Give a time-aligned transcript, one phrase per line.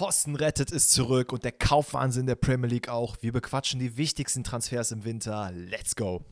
[0.00, 3.18] Pfosten rettet ist zurück und der Kaufwahnsinn der Premier League auch.
[3.20, 5.52] Wir bequatschen die wichtigsten Transfers im Winter.
[5.52, 6.24] Let's go!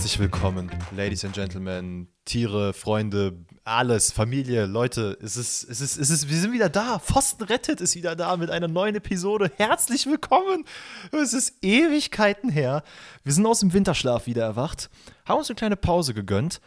[0.00, 5.18] Herzlich willkommen, Ladies and Gentlemen, Tiere, Freunde, alles, Familie, Leute.
[5.20, 6.98] Es ist, es ist, es ist, wir sind wieder da.
[6.98, 9.52] Pfosten rettet ist wieder da mit einer neuen Episode.
[9.58, 10.64] Herzlich willkommen.
[11.12, 12.82] Es ist Ewigkeiten her.
[13.24, 14.88] Wir sind aus dem Winterschlaf wieder erwacht,
[15.26, 16.62] haben uns eine kleine Pause gegönnt,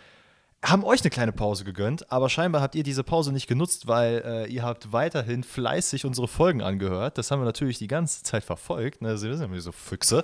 [0.63, 4.21] haben euch eine kleine Pause gegönnt, aber scheinbar habt ihr diese Pause nicht genutzt, weil
[4.23, 7.17] äh, ihr habt weiterhin fleißig unsere Folgen angehört.
[7.17, 9.01] Das haben wir natürlich die ganze Zeit verfolgt.
[9.01, 9.19] Ne?
[9.19, 10.23] Wir sind ja so Füchse.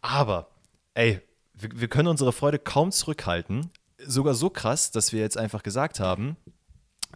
[0.00, 0.48] Aber,
[0.94, 1.22] ey,
[1.58, 3.70] wir, wir können unsere Freude kaum zurückhalten.
[3.98, 6.36] Sogar so krass, dass wir jetzt einfach gesagt haben,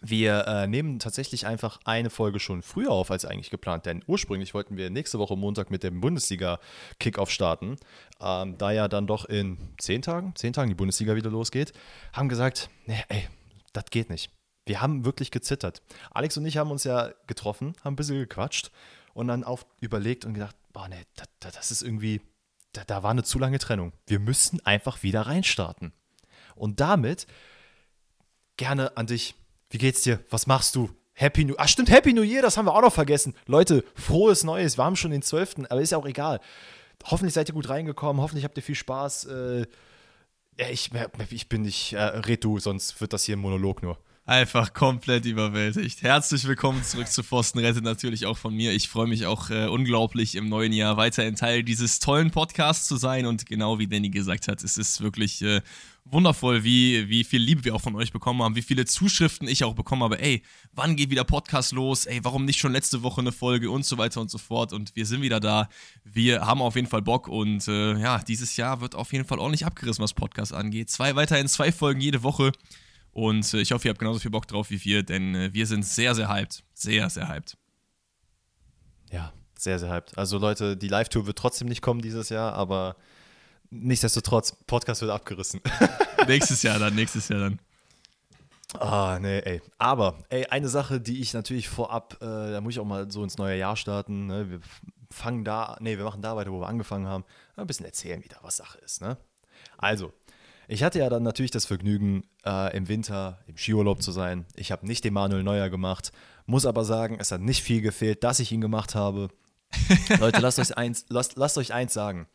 [0.01, 4.53] wir äh, nehmen tatsächlich einfach eine Folge schon früher auf als eigentlich geplant, denn ursprünglich
[4.53, 7.77] wollten wir nächste Woche Montag mit dem Bundesliga-Kickoff starten.
[8.19, 11.71] Ähm, da ja dann doch in zehn Tagen, zehn Tagen die Bundesliga wieder losgeht,
[12.11, 13.29] haben gesagt, nee, ey,
[13.71, 14.29] das geht nicht.
[14.65, 15.81] Wir haben wirklich gezittert.
[16.11, 18.71] Alex und ich haben uns ja getroffen, haben ein bisschen gequatscht
[19.13, 22.21] und dann auf überlegt und gedacht, boah, nee, das, das ist irgendwie,
[22.73, 23.93] da, da war eine zu lange Trennung.
[24.07, 25.93] Wir müssten einfach wieder reinstarten.
[26.55, 27.27] Und damit
[28.57, 29.35] gerne an dich.
[29.69, 30.19] Wie geht's dir?
[30.29, 30.89] Was machst du?
[31.13, 33.35] Happy New Ach stimmt, Happy New Year, das haben wir auch noch vergessen.
[33.45, 34.77] Leute, frohes Neues.
[34.77, 36.39] Wir haben schon den 12., aber ist ja auch egal.
[37.05, 39.25] Hoffentlich seid ihr gut reingekommen, hoffentlich habt ihr viel Spaß.
[39.25, 39.65] Äh,
[40.57, 40.91] ich,
[41.29, 43.97] ich bin nicht, äh, red du, sonst wird das hier ein Monolog nur.
[44.25, 46.01] Einfach komplett überwältigt.
[46.01, 48.71] Herzlich willkommen zurück zu Pfosten Rettet natürlich auch von mir.
[48.71, 52.95] Ich freue mich auch äh, unglaublich im neuen Jahr weiterhin Teil dieses tollen Podcasts zu
[52.95, 55.59] sein und genau wie Danny gesagt hat, es ist wirklich äh,
[56.05, 59.65] wundervoll, wie, wie viel Liebe wir auch von euch bekommen haben, wie viele Zuschriften ich
[59.65, 60.21] auch bekommen habe.
[60.21, 62.05] Ey, wann geht wieder Podcast los?
[62.05, 64.71] Ey, warum nicht schon letzte Woche eine Folge und so weiter und so fort.
[64.71, 65.67] Und wir sind wieder da.
[66.05, 69.39] Wir haben auf jeden Fall Bock und äh, ja, dieses Jahr wird auf jeden Fall
[69.39, 70.89] ordentlich abgerissen, was Podcast angeht.
[70.89, 72.53] Zwei, weiterhin zwei Folgen jede Woche.
[73.13, 75.67] Und äh, ich hoffe, ihr habt genauso viel Bock drauf wie wir, denn äh, wir
[75.67, 76.63] sind sehr, sehr hyped.
[76.73, 77.57] Sehr, sehr hyped.
[79.11, 80.17] Ja, sehr, sehr hyped.
[80.17, 82.95] Also Leute, die Live-Tour wird trotzdem nicht kommen dieses Jahr, aber
[83.69, 85.61] nichtsdestotrotz, Podcast wird abgerissen.
[86.27, 87.59] nächstes Jahr dann, nächstes Jahr dann.
[88.79, 89.61] Ah, nee, ey.
[89.77, 93.23] Aber, ey, eine Sache, die ich natürlich vorab, äh, da muss ich auch mal so
[93.23, 94.25] ins neue Jahr starten.
[94.25, 94.49] Ne?
[94.49, 94.59] Wir
[95.11, 97.23] fangen da, nee, wir machen da weiter, wo wir angefangen haben.
[97.55, 99.17] Ein bisschen erzählen wieder, was Sache ist, ne?
[99.77, 100.11] Also,
[100.67, 104.45] ich hatte ja dann natürlich das Vergnügen, äh, im Winter im Skiurlaub zu sein.
[104.55, 106.11] Ich habe nicht den Manuel Neuer gemacht,
[106.45, 109.29] muss aber sagen, es hat nicht viel gefehlt, dass ich ihn gemacht habe.
[110.19, 112.27] Leute, lasst euch, eins, lasst, lasst euch eins sagen.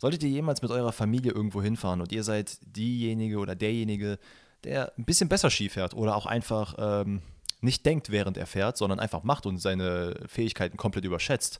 [0.00, 4.18] Solltet ihr jemals mit eurer Familie irgendwo hinfahren und ihr seid diejenige oder derjenige,
[4.64, 7.22] der ein bisschen besser Ski fährt oder auch einfach ähm,
[7.60, 11.58] nicht denkt, während er fährt, sondern einfach macht und seine Fähigkeiten komplett überschätzt,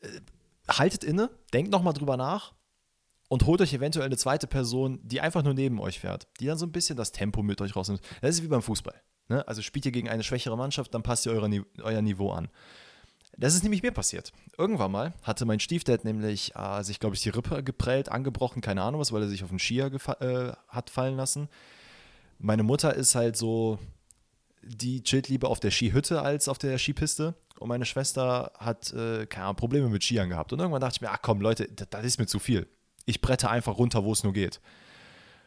[0.00, 0.08] äh,
[0.68, 2.52] haltet inne, denkt nochmal drüber nach
[3.32, 6.58] und holt euch eventuell eine zweite Person, die einfach nur neben euch fährt, die dann
[6.58, 8.02] so ein bisschen das Tempo mit euch rausnimmt.
[8.20, 9.00] Das ist wie beim Fußball.
[9.28, 9.48] Ne?
[9.48, 11.48] Also spielt ihr gegen eine schwächere Mannschaft, dann passt ihr euer,
[11.80, 12.50] euer Niveau an.
[13.38, 14.34] Das ist nämlich mir passiert.
[14.58, 18.82] Irgendwann mal hatte mein Stiefdad nämlich äh, sich, glaube ich, die Rippe geprellt, angebrochen, keine
[18.82, 21.48] Ahnung was, weil er sich auf den Skier äh, hat fallen lassen.
[22.38, 23.78] Meine Mutter ist halt so,
[24.60, 27.34] die chillt lieber auf der Skihütte als auf der Skipiste.
[27.58, 30.52] Und meine Schwester hat, äh, keine Ahnung, Probleme mit Skiern gehabt.
[30.52, 32.68] Und irgendwann dachte ich mir, ach komm, Leute, das, das ist mir zu viel
[33.06, 34.60] ich brette einfach runter, wo es nur geht.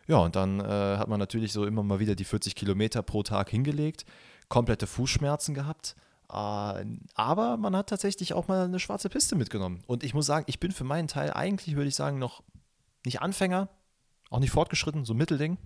[0.08, 3.24] Ja, und dann äh, hat man natürlich so immer mal wieder die 40 Kilometer pro
[3.24, 4.06] Tag hingelegt,
[4.50, 5.96] komplette Fußschmerzen gehabt.
[6.30, 9.84] Äh, aber man hat tatsächlich auch mal eine schwarze Piste mitgenommen.
[9.88, 12.44] Und ich muss sagen, ich bin für meinen Teil eigentlich, würde ich sagen, noch
[13.06, 13.70] nicht Anfänger,
[14.30, 15.58] auch nicht fortgeschritten, so Mittelding.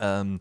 [0.00, 0.40] Ähm,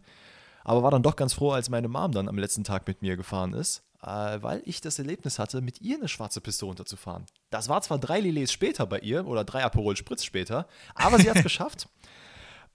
[0.63, 3.15] aber war dann doch ganz froh, als meine Mom dann am letzten Tag mit mir
[3.17, 7.25] gefahren ist äh, weil ich das Erlebnis hatte, mit ihr eine schwarze Piste runterzufahren.
[7.49, 11.29] Das war zwar drei Lilets später bei ihr oder drei Aperol Spritz später, aber sie
[11.29, 11.87] hat es geschafft.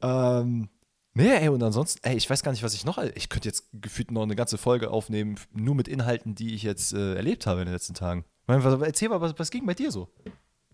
[0.00, 0.69] Ähm,
[1.15, 3.69] nee, ey, und ansonsten, ey, ich weiß gar nicht, was ich noch, ich könnte jetzt
[3.72, 7.60] gefühlt noch eine ganze Folge aufnehmen, nur mit Inhalten, die ich jetzt äh, erlebt habe
[7.60, 8.24] in den letzten Tagen.
[8.47, 10.09] Erzähl mal, was, was ging bei dir so?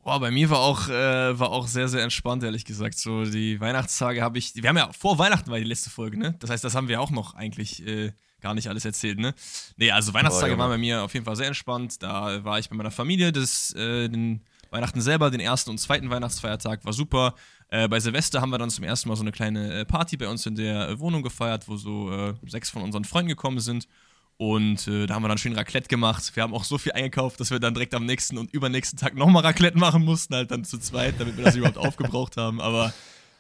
[0.05, 2.99] Boah, bei mir war auch, äh, war auch sehr, sehr entspannt, ehrlich gesagt.
[2.99, 4.55] So, die Weihnachtstage habe ich.
[4.55, 6.37] Wir haben ja vor Weihnachten war die letzte Folge, ne?
[6.41, 8.13] Das heißt, das haben wir auch noch eigentlich äh,
[8.45, 9.35] gar nicht alles erzählt, ne?
[9.79, 12.03] Nee, also Weihnachtstage oh, waren bei mir auf jeden Fall sehr entspannt.
[12.03, 16.11] Da war ich bei meiner Familie, das, äh, den Weihnachten selber, den ersten und zweiten
[16.11, 17.35] Weihnachtsfeiertag war super.
[17.71, 20.29] Äh, bei Silvester haben wir dann zum ersten Mal so eine kleine äh, Party bei
[20.29, 23.89] uns in der äh, Wohnung gefeiert, wo so äh, sechs von unseren Freunden gekommen sind.
[24.37, 26.33] Und äh, da haben wir dann schön Raclette gemacht.
[26.35, 29.15] Wir haben auch so viel eingekauft, dass wir dann direkt am nächsten und übernächsten Tag
[29.15, 32.61] nochmal Raclette machen mussten, halt dann zu zweit, damit wir das überhaupt aufgebraucht haben.
[32.61, 32.93] Aber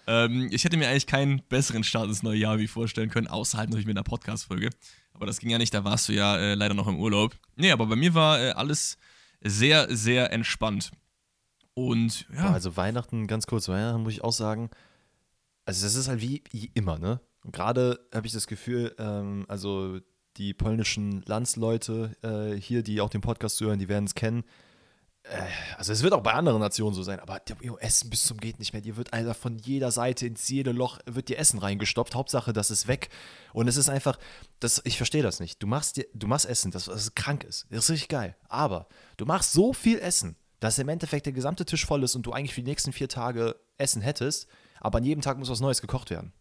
[0.06, 3.68] Ähm, ich hätte mir eigentlich keinen besseren Start ins neue Jahr wie vorstellen können, außerhalb
[3.68, 4.70] natürlich mit einer Podcast-Folge.
[5.14, 7.36] Aber das ging ja nicht, da warst du ja äh, leider noch im Urlaub.
[7.56, 8.98] Nee, aber bei mir war äh, alles
[9.40, 10.90] sehr, sehr entspannt.
[11.74, 12.50] Und ja.
[12.50, 14.70] Also Weihnachten, ganz kurz, Weihnachten muss ich auch sagen,
[15.64, 16.42] also das ist halt wie,
[16.74, 17.20] immer, ne?
[17.52, 20.00] Gerade habe ich das Gefühl, ähm, also
[20.36, 24.44] die polnischen Landsleute äh, hier, die auch den Podcast zuhören, die werden es kennen.
[25.24, 25.42] Äh,
[25.76, 27.40] also es wird auch bei anderen Nationen so sein, aber
[27.80, 28.82] Essen bis zum geht nicht mehr.
[28.82, 32.14] Dir wird einfach von jeder Seite ins jede Loch wird dir Essen reingestopft.
[32.14, 33.08] Hauptsache, das ist weg.
[33.52, 34.18] Und es ist einfach,
[34.60, 35.62] das, ich verstehe das nicht.
[35.62, 37.66] Du machst dir, du machst Essen, das, das krank ist.
[37.70, 38.36] Das ist richtig geil.
[38.48, 38.86] Aber
[39.16, 42.32] du machst so viel Essen, dass im Endeffekt der gesamte Tisch voll ist und du
[42.32, 44.46] eigentlich für die nächsten vier Tage Essen hättest,
[44.80, 46.32] aber an jedem Tag muss was Neues gekocht werden.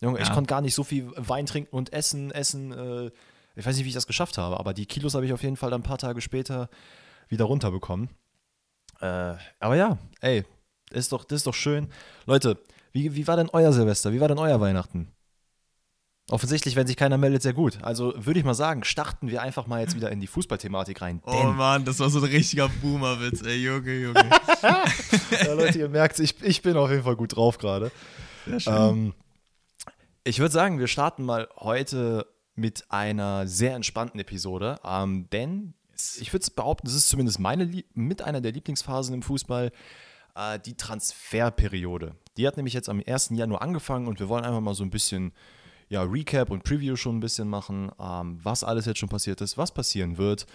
[0.00, 0.24] Junge, ja.
[0.24, 2.72] ich konnte gar nicht so viel Wein trinken und essen, essen.
[2.72, 3.10] Äh,
[3.56, 5.56] ich weiß nicht, wie ich das geschafft habe, aber die Kilos habe ich auf jeden
[5.56, 6.68] Fall dann ein paar Tage später
[7.28, 8.08] wieder runterbekommen.
[9.00, 10.44] Äh, aber ja, ey,
[10.90, 11.88] ist doch, das ist doch schön.
[12.26, 12.58] Leute,
[12.92, 14.12] wie, wie war denn euer Silvester?
[14.12, 15.08] Wie war denn euer Weihnachten?
[16.30, 17.78] Offensichtlich, wenn sich keiner meldet, sehr gut.
[17.80, 21.22] Also würde ich mal sagen, starten wir einfach mal jetzt wieder in die Fußballthematik rein.
[21.24, 24.30] Oh Mann, das war so ein richtiger Boomer-Witz, ey, Junge, Junge.
[24.62, 27.90] ja, Leute, ihr merkt, ich, ich bin auf jeden Fall gut drauf gerade.
[28.46, 28.74] Sehr schön.
[28.74, 29.14] Ähm,
[30.24, 35.72] ich würde sagen, wir starten mal heute mit einer sehr entspannten Episode, ähm, denn
[36.20, 39.72] ich würde behaupten, das ist zumindest meine mit einer der Lieblingsphasen im Fußball,
[40.34, 42.14] äh, die Transferperiode.
[42.36, 43.30] Die hat nämlich jetzt am 1.
[43.32, 45.32] Januar angefangen und wir wollen einfach mal so ein bisschen
[45.88, 49.56] ja, Recap und Preview schon ein bisschen machen, ähm, was alles jetzt schon passiert ist,
[49.58, 50.46] was passieren wird.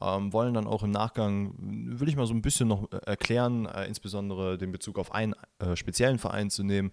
[0.00, 3.66] Ähm, wollen dann auch im Nachgang, will ich mal so ein bisschen noch äh, erklären,
[3.66, 6.90] äh, insbesondere den Bezug auf einen äh, speziellen Verein zu nehmen.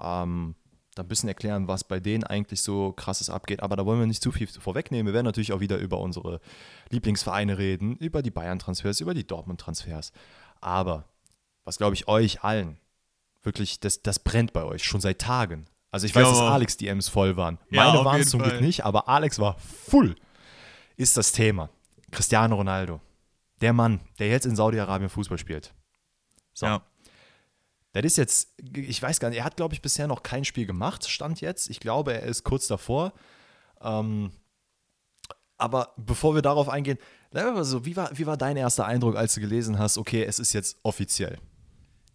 [0.00, 0.54] Ähm,
[0.98, 3.62] da ein bisschen erklären, was bei denen eigentlich so krasses abgeht.
[3.62, 5.06] Aber da wollen wir nicht zu viel vorwegnehmen.
[5.06, 6.40] Wir werden natürlich auch wieder über unsere
[6.90, 10.12] Lieblingsvereine reden, über die Bayern-Transfers, über die Dortmund-Transfers.
[10.60, 11.04] Aber
[11.64, 12.78] was glaube ich euch allen
[13.42, 15.66] wirklich, das, das brennt bei euch schon seit Tagen.
[15.90, 17.58] Also ich weiß, ja, dass Alex DMs voll waren.
[17.70, 20.16] Meine ja, waren es zum Glück nicht, aber Alex war full.
[20.96, 21.70] Ist das Thema.
[22.10, 23.00] Cristiano Ronaldo.
[23.60, 25.72] Der Mann, der jetzt in Saudi-Arabien Fußball spielt.
[26.52, 26.66] So.
[26.66, 26.82] Ja.
[27.92, 30.66] Das ist jetzt, ich weiß gar nicht, er hat, glaube ich, bisher noch kein Spiel
[30.66, 31.70] gemacht, stand jetzt.
[31.70, 33.12] Ich glaube, er ist kurz davor.
[33.80, 34.30] Ähm,
[35.56, 36.98] aber bevor wir darauf eingehen,
[37.62, 40.52] so, wie war, wie war dein erster Eindruck, als du gelesen hast, okay, es ist
[40.52, 41.38] jetzt offiziell?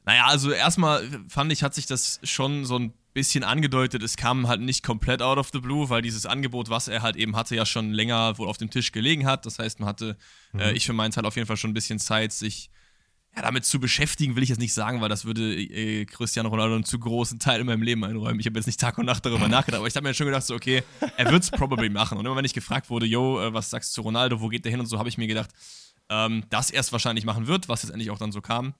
[0.05, 4.03] Naja, also erstmal fand ich, hat sich das schon so ein bisschen angedeutet.
[4.03, 7.15] Es kam halt nicht komplett out of the blue, weil dieses Angebot, was er halt
[7.15, 9.45] eben hatte, ja schon länger wohl auf dem Tisch gelegen hat.
[9.45, 10.17] Das heißt, man hatte,
[10.53, 10.59] äh, mhm.
[10.61, 12.69] äh, ich für meinen Teil auf jeden Fall schon ein bisschen Zeit, sich
[13.35, 16.75] ja, damit zu beschäftigen, will ich jetzt nicht sagen, weil das würde äh, Cristiano Ronaldo
[16.75, 18.39] einen zu großen Teil in meinem Leben einräumen.
[18.39, 20.45] Ich habe jetzt nicht Tag und Nacht darüber nachgedacht, aber ich habe mir schon gedacht,
[20.45, 20.83] so, okay,
[21.17, 22.17] er wird es probably machen.
[22.17, 24.65] Und immer wenn ich gefragt wurde, yo, äh, was sagst du zu Ronaldo, wo geht
[24.65, 25.49] der hin und so, habe ich mir gedacht,
[26.09, 28.75] ähm, dass er es wahrscheinlich machen wird, was jetzt endlich auch dann so kam.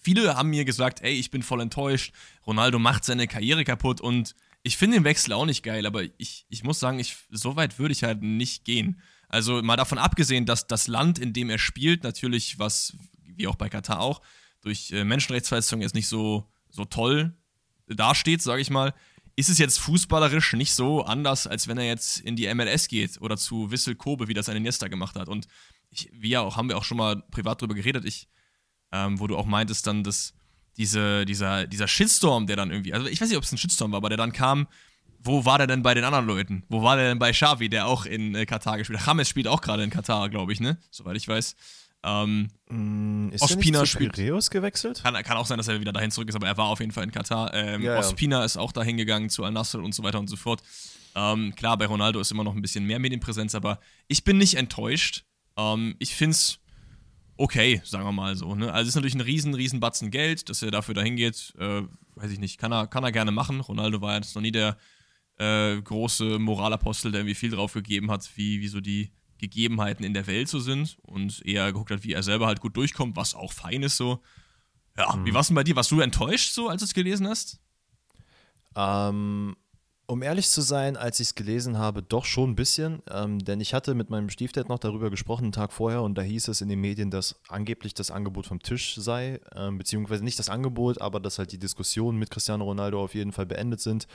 [0.00, 2.14] Viele haben mir gesagt, ey, ich bin voll enttäuscht,
[2.46, 6.46] Ronaldo macht seine Karriere kaputt und ich finde den Wechsel auch nicht geil, aber ich,
[6.48, 9.00] ich muss sagen, ich, so weit würde ich halt nicht gehen.
[9.28, 12.96] Also mal davon abgesehen, dass das Land, in dem er spielt, natürlich was
[13.38, 14.20] wie auch bei Katar auch,
[14.60, 17.34] durch äh, Menschenrechtsverletzungen jetzt nicht so, so toll
[17.86, 18.92] dasteht, sage ich mal,
[19.36, 23.20] ist es jetzt fußballerisch nicht so anders, als wenn er jetzt in die MLS geht
[23.20, 25.28] oder zu Wissel Kobe, wie das ein Iniesta gemacht hat.
[25.28, 25.46] Und
[25.90, 28.28] ich, wir auch, haben wir auch schon mal privat drüber geredet, ich,
[28.90, 30.34] ähm, wo du auch meintest dann, dass
[30.76, 33.92] diese, dieser, dieser Shitstorm, der dann irgendwie, also ich weiß nicht, ob es ein Shitstorm
[33.92, 34.66] war, aber der dann kam,
[35.20, 36.64] wo war der denn bei den anderen Leuten?
[36.68, 39.06] Wo war der denn bei Xavi, der auch in äh, Katar gespielt hat?
[39.06, 40.78] James spielt auch gerade in Katar, glaube ich, ne?
[40.90, 41.56] Soweit ich weiß.
[42.04, 45.02] Ähm, mm, ist Ospina zu Piraeus gewechselt?
[45.02, 46.92] Kann, kann, auch sein, dass er wieder dahin zurück ist, aber er war auf jeden
[46.92, 47.52] Fall in Katar.
[47.54, 48.44] Ähm, ja, Ospina ja.
[48.44, 50.62] ist auch dahin gegangen zu Al-Nassr und so weiter und so fort.
[51.14, 54.54] Ähm, klar, bei Ronaldo ist immer noch ein bisschen mehr Medienpräsenz, aber ich bin nicht
[54.54, 55.24] enttäuscht.
[55.56, 56.60] Ähm, ich finde es
[57.38, 58.54] okay, sagen wir mal so.
[58.54, 58.72] Ne?
[58.72, 61.54] Also es ist natürlich ein riesen, riesen Batzen Geld, dass er dafür dahin geht.
[61.58, 61.82] Äh,
[62.16, 63.60] weiß ich nicht, kann er, kann er gerne machen.
[63.60, 64.76] Ronaldo war jetzt noch nie der
[65.38, 70.14] äh, große Moralapostel, der irgendwie viel drauf gegeben hat, wie, wie so die Gegebenheiten in
[70.14, 73.34] der Welt so sind und eher geguckt hat, wie er selber halt gut durchkommt, was
[73.34, 74.20] auch fein ist so.
[74.96, 75.26] Ja, mhm.
[75.26, 75.76] wie war es denn bei dir?
[75.76, 77.60] Warst du enttäuscht so, als du es gelesen hast?
[78.76, 79.56] Ähm,
[80.06, 83.60] um ehrlich zu sein, als ich es gelesen habe, doch schon ein bisschen, ähm, denn
[83.60, 86.62] ich hatte mit meinem Stiefdad noch darüber gesprochen, einen Tag vorher, und da hieß es
[86.62, 91.00] in den Medien, dass angeblich das Angebot vom Tisch sei, ähm, beziehungsweise nicht das Angebot,
[91.00, 94.08] aber dass halt die Diskussionen mit Cristiano Ronaldo auf jeden Fall beendet sind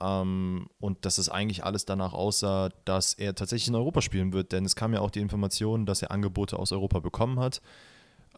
[0.00, 4.52] ähm, und dass es eigentlich alles danach aussah, dass er tatsächlich in Europa spielen wird,
[4.52, 7.60] denn es kam ja auch die Information, dass er Angebote aus Europa bekommen hat.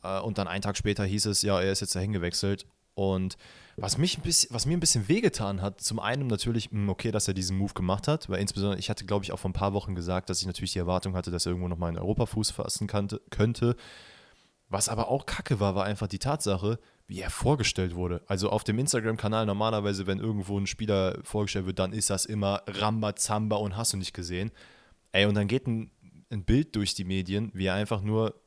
[0.03, 2.67] Äh, und dann einen Tag später hieß es, ja, er ist jetzt dahin gewechselt.
[2.95, 3.37] Und
[3.77, 7.11] was, mich ein bisschen, was mir ein bisschen wehgetan hat, zum einen natürlich, hm, okay,
[7.11, 9.55] dass er diesen Move gemacht hat, weil insbesondere, ich hatte, glaube ich, auch vor ein
[9.55, 12.27] paar Wochen gesagt, dass ich natürlich die Erwartung hatte, dass er irgendwo nochmal in Europa
[12.27, 13.77] Fuß fassen könnte.
[14.71, 18.23] Was aber auch kacke war, war einfach die Tatsache, wie er vorgestellt wurde.
[18.29, 22.63] Also auf dem Instagram-Kanal normalerweise, wenn irgendwo ein Spieler vorgestellt wird, dann ist das immer
[22.69, 24.53] Rambazamba und hast du nicht gesehen.
[25.11, 25.91] Ey, und dann geht ein,
[26.31, 28.41] ein Bild durch die Medien, wie er einfach nur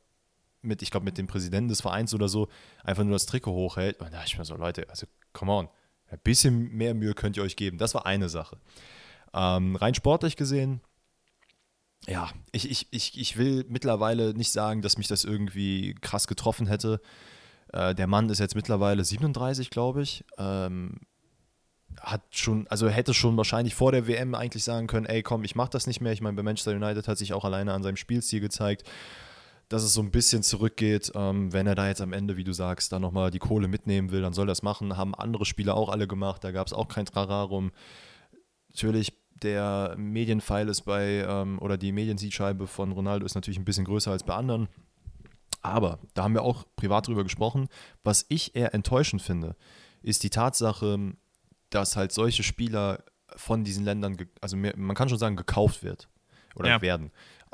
[0.62, 2.48] mit, ich glaube, mit dem Präsidenten des Vereins oder so,
[2.82, 4.00] einfach nur das Trikot hochhält.
[4.00, 5.68] Und da dachte ich mir so, Leute, also come on,
[6.08, 7.76] ein bisschen mehr Mühe könnt ihr euch geben.
[7.76, 8.56] Das war eine Sache.
[9.34, 10.80] Ähm, rein sportlich gesehen,
[12.06, 16.66] ja, ich, ich, ich, ich will mittlerweile nicht sagen, dass mich das irgendwie krass getroffen
[16.66, 17.00] hätte.
[17.72, 20.24] Äh, der Mann ist jetzt mittlerweile 37, glaube ich.
[20.38, 21.00] Ähm,
[22.00, 25.54] hat schon, also hätte schon wahrscheinlich vor der WM eigentlich sagen können, ey komm, ich
[25.54, 26.12] mach das nicht mehr.
[26.12, 28.84] Ich meine, bei Manchester United hat sich auch alleine an seinem Spielstil gezeigt,
[29.68, 31.12] dass es so ein bisschen zurückgeht.
[31.14, 34.10] Ähm, wenn er da jetzt am Ende, wie du sagst, da nochmal die Kohle mitnehmen
[34.10, 34.96] will, dann soll das machen.
[34.96, 37.72] Haben andere Spieler auch alle gemacht, da gab es auch kein Trararum.
[38.68, 43.84] Natürlich der Medienpfeil ist bei, ähm, oder die Mediensiegscheibe von Ronaldo ist natürlich ein bisschen
[43.84, 44.68] größer als bei anderen.
[45.62, 47.68] Aber da haben wir auch privat drüber gesprochen.
[48.02, 49.56] Was ich eher enttäuschend finde,
[50.02, 51.14] ist die Tatsache,
[51.70, 53.02] dass halt solche Spieler
[53.36, 56.08] von diesen Ländern, also mehr, man kann schon sagen, gekauft wird
[56.54, 56.82] oder ja.
[56.82, 57.10] werden.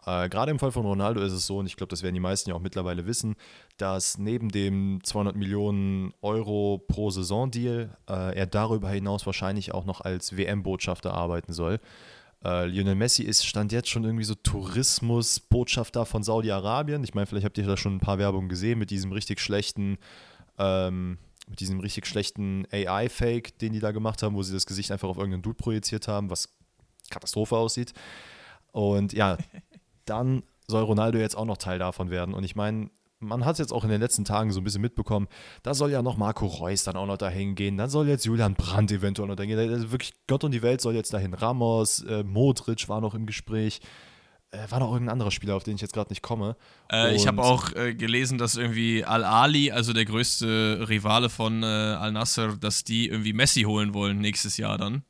[0.07, 2.21] Äh, Gerade im Fall von Ronaldo ist es so, und ich glaube, das werden die
[2.21, 3.37] meisten ja auch mittlerweile wissen,
[3.76, 10.00] dass neben dem 200 Millionen Euro pro Saison-Deal äh, er darüber hinaus wahrscheinlich auch noch
[10.00, 11.80] als WM-Botschafter arbeiten soll.
[12.42, 17.04] Äh, Lionel Messi ist stand jetzt schon irgendwie so Tourismusbotschafter von Saudi-Arabien.
[17.04, 19.99] Ich meine, vielleicht habt ihr da schon ein paar Werbungen gesehen mit diesem richtig schlechten,
[20.59, 24.90] ähm, mit diesem richtig schlechten AI-Fake, den die da gemacht haben, wo sie das Gesicht
[24.90, 26.49] einfach auf irgendeinen Dude projiziert haben, was
[27.11, 27.92] Katastrophe aussieht.
[28.73, 29.37] Und ja,
[30.11, 32.35] dann soll Ronaldo jetzt auch noch Teil davon werden.
[32.35, 32.90] Und ich meine,
[33.21, 35.29] man hat es jetzt auch in den letzten Tagen so ein bisschen mitbekommen,
[35.62, 38.55] da soll ja noch Marco Reus dann auch noch dahin gehen, dann soll jetzt Julian
[38.55, 39.73] Brandt eventuell noch dahin gehen.
[39.73, 41.35] Also wirklich Gott und die Welt soll jetzt dahin.
[41.35, 43.81] Ramos, äh, Modric war noch im Gespräch.
[44.52, 46.57] Äh, war noch irgendein anderer Spieler, auf den ich jetzt gerade nicht komme.
[46.90, 51.67] Äh, ich habe auch äh, gelesen, dass irgendwie Al-Ali, also der größte Rivale von äh,
[51.67, 55.05] Al-Nasser, dass die irgendwie Messi holen wollen nächstes Jahr dann.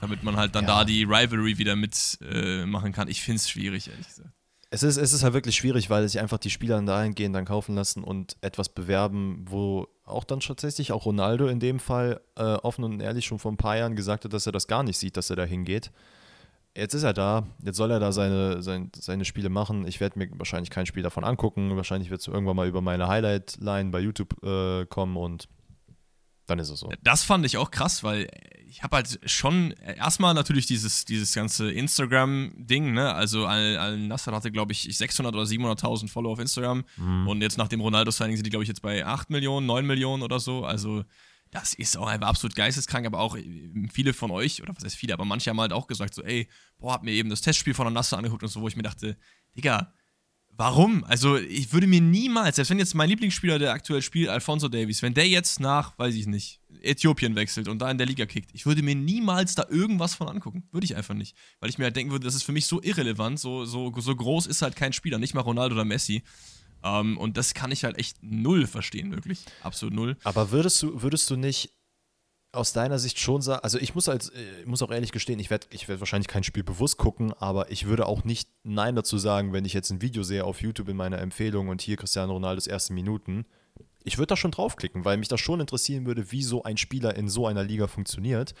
[0.00, 0.78] Damit man halt dann ja.
[0.78, 3.06] da die Rivalry wieder mitmachen kann.
[3.06, 4.32] Ich finde es schwierig, ehrlich gesagt
[4.74, 7.74] es ist, es ist halt wirklich schwierig, weil sich einfach die Spieler dahingehend dann kaufen
[7.74, 12.82] lassen und etwas bewerben, wo auch dann tatsächlich auch Ronaldo in dem Fall äh, offen
[12.82, 15.18] und ehrlich schon vor ein paar Jahren gesagt hat, dass er das gar nicht sieht,
[15.18, 15.92] dass er da hingeht.
[16.74, 19.86] Jetzt ist er da, jetzt soll er da seine, seine, seine Spiele machen.
[19.86, 21.76] Ich werde mir wahrscheinlich kein Spiel davon angucken.
[21.76, 25.48] Wahrscheinlich wird es irgendwann mal über meine Highlight-Line bei YouTube äh, kommen und
[26.52, 26.90] dann ist es so.
[27.02, 28.28] Das fand ich auch krass, weil
[28.66, 33.12] ich habe halt schon erstmal natürlich dieses, dieses ganze Instagram-Ding, ne?
[33.12, 36.84] Also Al-Nasser hatte, glaube ich, 600 oder 700.000 Follower auf Instagram.
[36.96, 37.28] Mhm.
[37.28, 40.22] Und jetzt nach dem Ronaldo-Signing sind die, glaube ich, jetzt bei 8 Millionen, 9 Millionen
[40.22, 40.64] oder so.
[40.64, 41.04] Also
[41.50, 43.36] das ist auch einfach absolut geisteskrank, aber auch
[43.92, 46.48] viele von euch, oder was heißt viele, aber manche haben halt auch gesagt, so, ey,
[46.78, 49.18] boah, hab mir eben das Testspiel von Al-Nasser angeguckt und so, wo ich mir dachte,
[49.54, 49.92] Digga,
[50.56, 51.02] Warum?
[51.04, 55.02] Also, ich würde mir niemals, selbst wenn jetzt mein Lieblingsspieler, der aktuell spielt, Alfonso Davies,
[55.02, 58.50] wenn der jetzt nach, weiß ich nicht, Äthiopien wechselt und da in der Liga kickt,
[58.52, 60.64] ich würde mir niemals da irgendwas von angucken.
[60.70, 61.36] Würde ich einfach nicht.
[61.60, 64.14] Weil ich mir halt denken würde, das ist für mich so irrelevant, so, so, so
[64.14, 66.22] groß ist halt kein Spieler, nicht mal Ronaldo oder Messi.
[66.84, 69.44] Um, ähm, und das kann ich halt echt null verstehen, wirklich.
[69.62, 70.16] Absolut null.
[70.24, 71.70] Aber würdest du, würdest du nicht
[72.52, 75.48] aus deiner Sicht schon sagen, also ich muss, als, äh, muss auch ehrlich gestehen, ich
[75.48, 79.16] werde ich werd wahrscheinlich kein Spiel bewusst gucken, aber ich würde auch nicht Nein dazu
[79.16, 82.34] sagen, wenn ich jetzt ein Video sehe auf YouTube in meiner Empfehlung und hier Cristiano
[82.34, 83.46] Ronaldos ersten Minuten.
[84.04, 87.16] Ich würde da schon draufklicken, weil mich das schon interessieren würde, wie so ein Spieler
[87.16, 88.54] in so einer Liga funktioniert.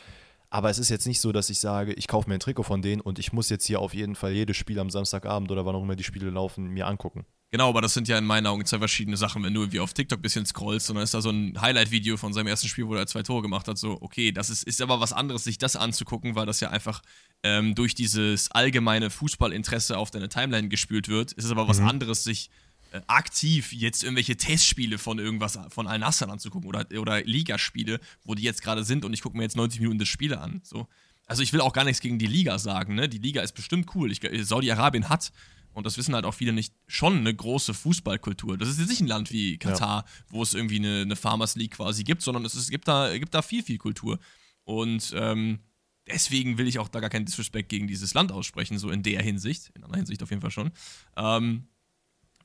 [0.48, 2.82] Aber es ist jetzt nicht so, dass ich sage, ich kaufe mir ein Trikot von
[2.82, 5.74] denen und ich muss jetzt hier auf jeden Fall jedes Spiel am Samstagabend oder wann
[5.74, 7.26] auch immer die Spiele laufen, mir angucken.
[7.52, 9.44] Genau, aber das sind ja in meinen Augen zwei verschiedene Sachen.
[9.44, 12.16] Wenn du irgendwie auf TikTok ein bisschen scrollst und dann ist da so ein Highlight-Video
[12.16, 14.80] von seinem ersten Spiel, wo er zwei Tore gemacht hat, so, okay, das ist, ist
[14.80, 17.02] aber was anderes, sich das anzugucken, weil das ja einfach
[17.42, 21.34] ähm, durch dieses allgemeine Fußballinteresse auf deine Timeline gespült wird.
[21.36, 21.88] Es ist aber was mhm.
[21.88, 22.48] anderes, sich
[22.92, 28.44] äh, aktiv jetzt irgendwelche Testspiele von irgendwas, von Al-Nassr anzugucken oder, oder Ligaspiele, wo die
[28.44, 30.62] jetzt gerade sind und ich gucke mir jetzt 90 Minuten das Spiele an.
[30.64, 30.88] So.
[31.26, 33.10] Also ich will auch gar nichts gegen die Liga sagen, ne?
[33.10, 34.10] Die Liga ist bestimmt cool.
[34.42, 35.32] Saudi-Arabien hat
[35.74, 38.58] und das wissen halt auch viele nicht, schon eine große Fußballkultur.
[38.58, 40.24] Das ist jetzt nicht ein Land wie Katar, ja.
[40.28, 43.34] wo es irgendwie eine, eine, Farmers League quasi gibt, sondern es, ist, gibt, da, gibt
[43.34, 44.18] da viel, viel Kultur.
[44.64, 45.60] Und ähm,
[46.06, 49.22] deswegen will ich auch da gar keinen Disrespect gegen dieses Land aussprechen, so in der
[49.22, 49.70] Hinsicht.
[49.74, 50.72] In einer Hinsicht auf jeden Fall schon.
[51.16, 51.68] Ähm,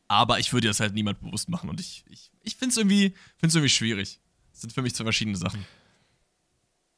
[0.08, 3.14] aber ich würde das halt niemand bewusst machen und ich, ich, ich finde es irgendwie,
[3.42, 4.22] irgendwie schwierig.
[4.52, 5.66] Das sind für mich zwei verschiedene Sachen.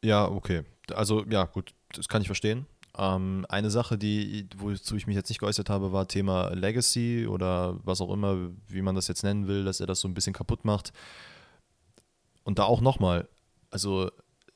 [0.04, 0.64] Ja, okay.
[0.94, 2.66] Also, ja, gut, das kann ich verstehen.
[2.98, 7.80] Ähm, eine Sache, die, wozu ich mich jetzt nicht geäußert habe, war Thema Legacy oder
[7.84, 10.34] was auch immer, wie man das jetzt nennen will, dass er das so ein bisschen
[10.34, 10.92] kaputt macht.
[12.44, 13.28] Und da auch nochmal,
[13.70, 14.10] also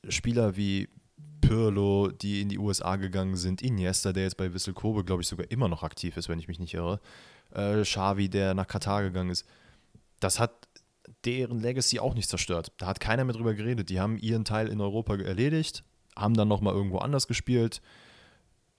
[0.08, 0.88] Spieler wie
[1.40, 5.28] Pirlo, die in die USA gegangen sind, Iniesta, der jetzt bei Wissel Kobe, glaube ich,
[5.28, 7.00] sogar immer noch aktiv ist, wenn ich mich nicht irre,
[7.54, 9.46] äh, Xavi, der nach Katar gegangen ist
[10.24, 10.68] das hat
[11.24, 12.72] deren Legacy auch nicht zerstört.
[12.78, 13.90] Da hat keiner mehr drüber geredet.
[13.90, 15.84] Die haben ihren Teil in Europa erledigt,
[16.16, 17.82] haben dann nochmal irgendwo anders gespielt,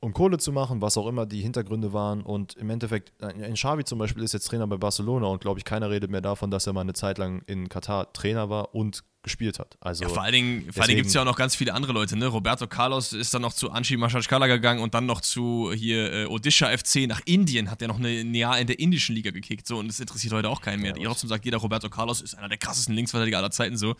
[0.05, 2.21] um Kohle zu machen, was auch immer die Hintergründe waren.
[2.21, 5.65] Und im Endeffekt, ein Xavi zum Beispiel ist jetzt Trainer bei Barcelona und glaube ich,
[5.65, 9.03] keiner redet mehr davon, dass er mal eine Zeit lang in Katar Trainer war und
[9.23, 9.75] gespielt hat.
[9.79, 12.15] Also ja, vor allen Dingen, Dingen gibt es ja auch noch ganz viele andere Leute.
[12.15, 12.27] Ne?
[12.27, 16.25] Roberto Carlos ist dann noch zu Anshi Mashashkala gegangen und dann noch zu hier äh,
[16.27, 19.65] Odisha FC nach Indien, hat ja noch eine, ein Jahr in der indischen Liga gekickt.
[19.65, 20.95] So, und das interessiert heute auch keinen mehr.
[20.95, 23.95] Ja, trotzdem sagt jeder, Roberto Carlos ist einer der krassesten Linksverteidiger aller Zeiten so.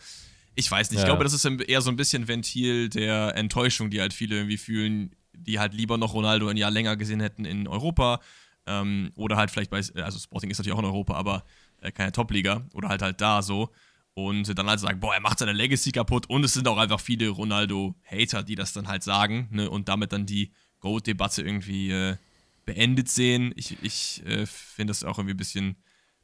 [0.54, 0.98] Ich weiß nicht.
[0.98, 1.02] Ja.
[1.02, 4.56] Ich glaube, das ist eher so ein bisschen Ventil der Enttäuschung, die halt viele irgendwie
[4.56, 8.20] fühlen, die halt lieber noch Ronaldo ein Jahr länger gesehen hätten in Europa.
[8.66, 11.44] Ähm, oder halt vielleicht bei, also Sporting ist natürlich auch in Europa, aber
[11.80, 12.66] äh, keine Top-Liga.
[12.74, 13.70] Oder halt halt da so.
[14.14, 16.28] Und dann halt sagen, boah, er macht seine Legacy kaputt.
[16.28, 19.48] Und es sind auch einfach viele Ronaldo-Hater, die das dann halt sagen.
[19.50, 19.68] Ne?
[19.68, 22.16] Und damit dann die Goat-Debatte irgendwie äh,
[22.64, 23.52] beendet sehen.
[23.56, 25.76] Ich, ich äh, finde das auch irgendwie ein bisschen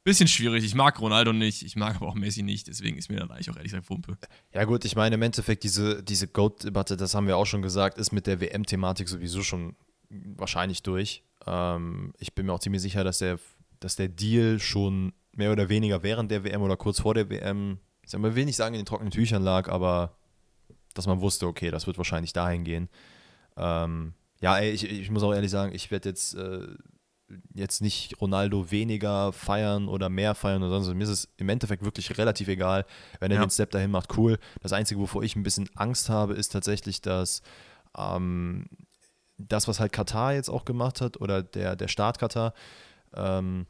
[0.03, 0.63] bisschen schwierig.
[0.63, 3.49] Ich mag Ronaldo nicht, ich mag aber auch Messi nicht, deswegen ist mir dann eigentlich
[3.49, 4.17] auch ehrlich gesagt Pumpe.
[4.53, 7.97] Ja, gut, ich meine, im Endeffekt, diese, diese GOAT-Debatte, das haben wir auch schon gesagt,
[7.97, 9.75] ist mit der WM-Thematik sowieso schon
[10.09, 11.23] wahrscheinlich durch.
[11.47, 13.39] Ähm, ich bin mir auch ziemlich sicher, dass der,
[13.79, 17.79] dass der Deal schon mehr oder weniger während der WM oder kurz vor der WM,
[18.05, 20.17] ich will nicht sagen in den trockenen Tüchern lag, aber
[20.93, 22.89] dass man wusste, okay, das wird wahrscheinlich dahin gehen.
[23.57, 26.67] Ähm, ja, ey, ich, ich muss auch ehrlich sagen, ich werde jetzt äh,
[27.53, 30.95] jetzt nicht Ronaldo weniger feiern oder mehr feiern oder sonst.
[30.95, 32.85] Mir ist es im Endeffekt wirklich relativ egal.
[33.19, 33.45] Wenn er ja.
[33.45, 34.39] den Step dahin macht, cool.
[34.61, 37.41] Das Einzige, wovor ich ein bisschen Angst habe, ist tatsächlich, dass
[37.97, 38.67] ähm,
[39.37, 42.53] das, was halt Katar jetzt auch gemacht hat oder der, der Staat Katar,
[43.15, 43.67] ähm,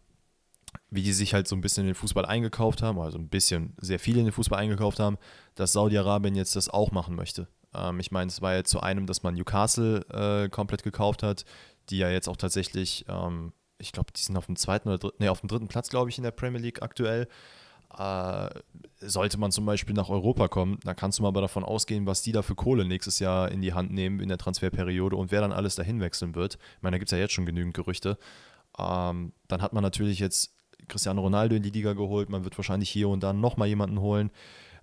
[0.89, 3.75] wie die sich halt so ein bisschen in den Fußball eingekauft haben, also ein bisschen,
[3.79, 5.17] sehr viel in den Fußball eingekauft haben,
[5.55, 7.47] dass Saudi-Arabien jetzt das auch machen möchte.
[7.73, 11.45] Ähm, ich meine, es war jetzt zu einem, dass man Newcastle äh, komplett gekauft hat,
[11.89, 15.17] die ja jetzt auch tatsächlich, ähm, ich glaube, die sind auf dem zweiten oder dritten,
[15.19, 17.27] nee, auf dem dritten Platz, glaube ich, in der Premier League aktuell.
[17.97, 18.49] Äh,
[19.01, 22.23] sollte man zum Beispiel nach Europa kommen, dann kannst du mal aber davon ausgehen, was
[22.23, 25.41] die da für Kohle nächstes Jahr in die Hand nehmen in der Transferperiode und wer
[25.41, 26.55] dann alles dahin wechseln wird.
[26.77, 28.17] Ich meine, da gibt es ja jetzt schon genügend Gerüchte.
[28.79, 30.55] Ähm, dann hat man natürlich jetzt
[30.87, 34.31] Cristiano Ronaldo in die Liga geholt, man wird wahrscheinlich hier und da nochmal jemanden holen.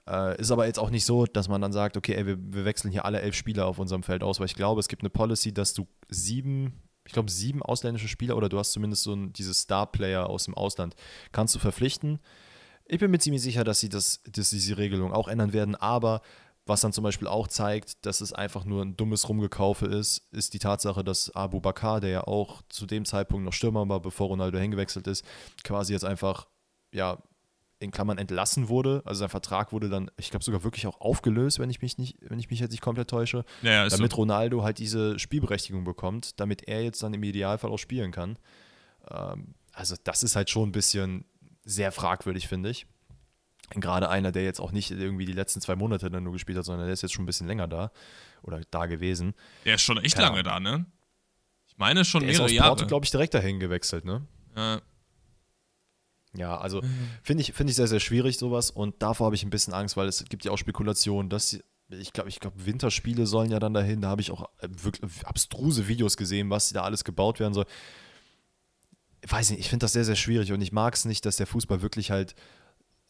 [0.08, 2.64] Äh, ist aber jetzt auch nicht so, dass man dann sagt, okay, ey, wir, wir,
[2.64, 5.10] wechseln hier alle elf Spieler auf unserem Feld aus, weil ich glaube, es gibt eine
[5.10, 9.32] Policy, dass du sieben ich glaube, sieben ausländische Spieler oder du hast zumindest so ein,
[9.32, 10.94] diese Star-Player aus dem Ausland,
[11.32, 12.20] kannst du verpflichten.
[12.84, 15.76] Ich bin mir ziemlich sicher, dass sie das, dass sie diese Regelung auch ändern werden,
[15.76, 16.22] aber
[16.66, 20.54] was dann zum Beispiel auch zeigt, dass es einfach nur ein dummes Rumgekaufe ist, ist
[20.54, 24.28] die Tatsache, dass Abu Bakar, der ja auch zu dem Zeitpunkt noch Stürmer war, bevor
[24.28, 25.24] Ronaldo hingewechselt ist,
[25.64, 26.46] quasi jetzt einfach
[26.92, 27.18] ja,
[27.80, 29.02] in Klammern entlassen wurde.
[29.06, 32.18] Also sein Vertrag wurde dann, ich glaube, sogar wirklich auch aufgelöst, wenn ich mich nicht,
[32.20, 33.44] wenn ich mich jetzt nicht komplett täusche.
[33.62, 34.18] Ja, damit so.
[34.18, 38.38] Ronaldo halt diese Spielberechtigung bekommt, damit er jetzt dann im Idealfall auch spielen kann.
[39.10, 41.24] Ähm, also, das ist halt schon ein bisschen
[41.64, 42.86] sehr fragwürdig, finde ich.
[43.70, 46.66] Gerade einer, der jetzt auch nicht irgendwie die letzten zwei Monate dann nur gespielt hat,
[46.66, 47.92] sondern der ist jetzt schon ein bisschen länger da
[48.42, 49.32] oder da gewesen.
[49.64, 50.84] Der ist schon echt Keine lange da, ne?
[51.68, 52.86] Ich meine schon der mehrere ist aus Jahre.
[52.86, 54.26] glaube ich, direkt dahin gewechselt, ne?
[54.54, 54.82] Ja.
[56.36, 57.08] Ja, also mhm.
[57.22, 59.96] finde ich, find ich sehr, sehr schwierig sowas und davor habe ich ein bisschen Angst,
[59.96, 61.58] weil es gibt ja auch Spekulationen, dass
[61.98, 64.00] ich glaube, ich glaube, Winterspiele sollen ja dann dahin.
[64.00, 67.66] Da habe ich auch äh, wirklich abstruse Videos gesehen, was da alles gebaut werden soll.
[69.22, 71.36] Ich weiß nicht, ich finde das sehr, sehr schwierig und ich mag es nicht, dass
[71.36, 72.34] der Fußball wirklich halt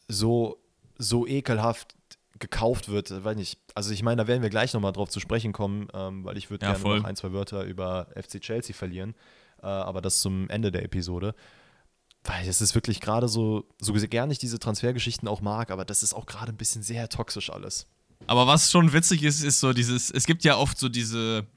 [0.07, 0.57] so,
[0.97, 1.95] so ekelhaft
[2.39, 3.23] gekauft wird.
[3.23, 6.25] Weil nicht, also ich meine, da werden wir gleich nochmal drauf zu sprechen kommen, ähm,
[6.25, 6.99] weil ich würde ja, gerne voll.
[6.99, 9.15] noch ein, zwei Wörter über FC Chelsea verlieren.
[9.61, 11.35] Äh, aber das zum Ende der Episode
[12.23, 16.03] weil es ist wirklich gerade so, so gerne ich diese Transfergeschichten auch mag, aber das
[16.03, 17.87] ist auch gerade ein bisschen sehr toxisch alles.
[18.27, 21.47] Aber was schon witzig ist, ist so dieses, es gibt ja oft so diese,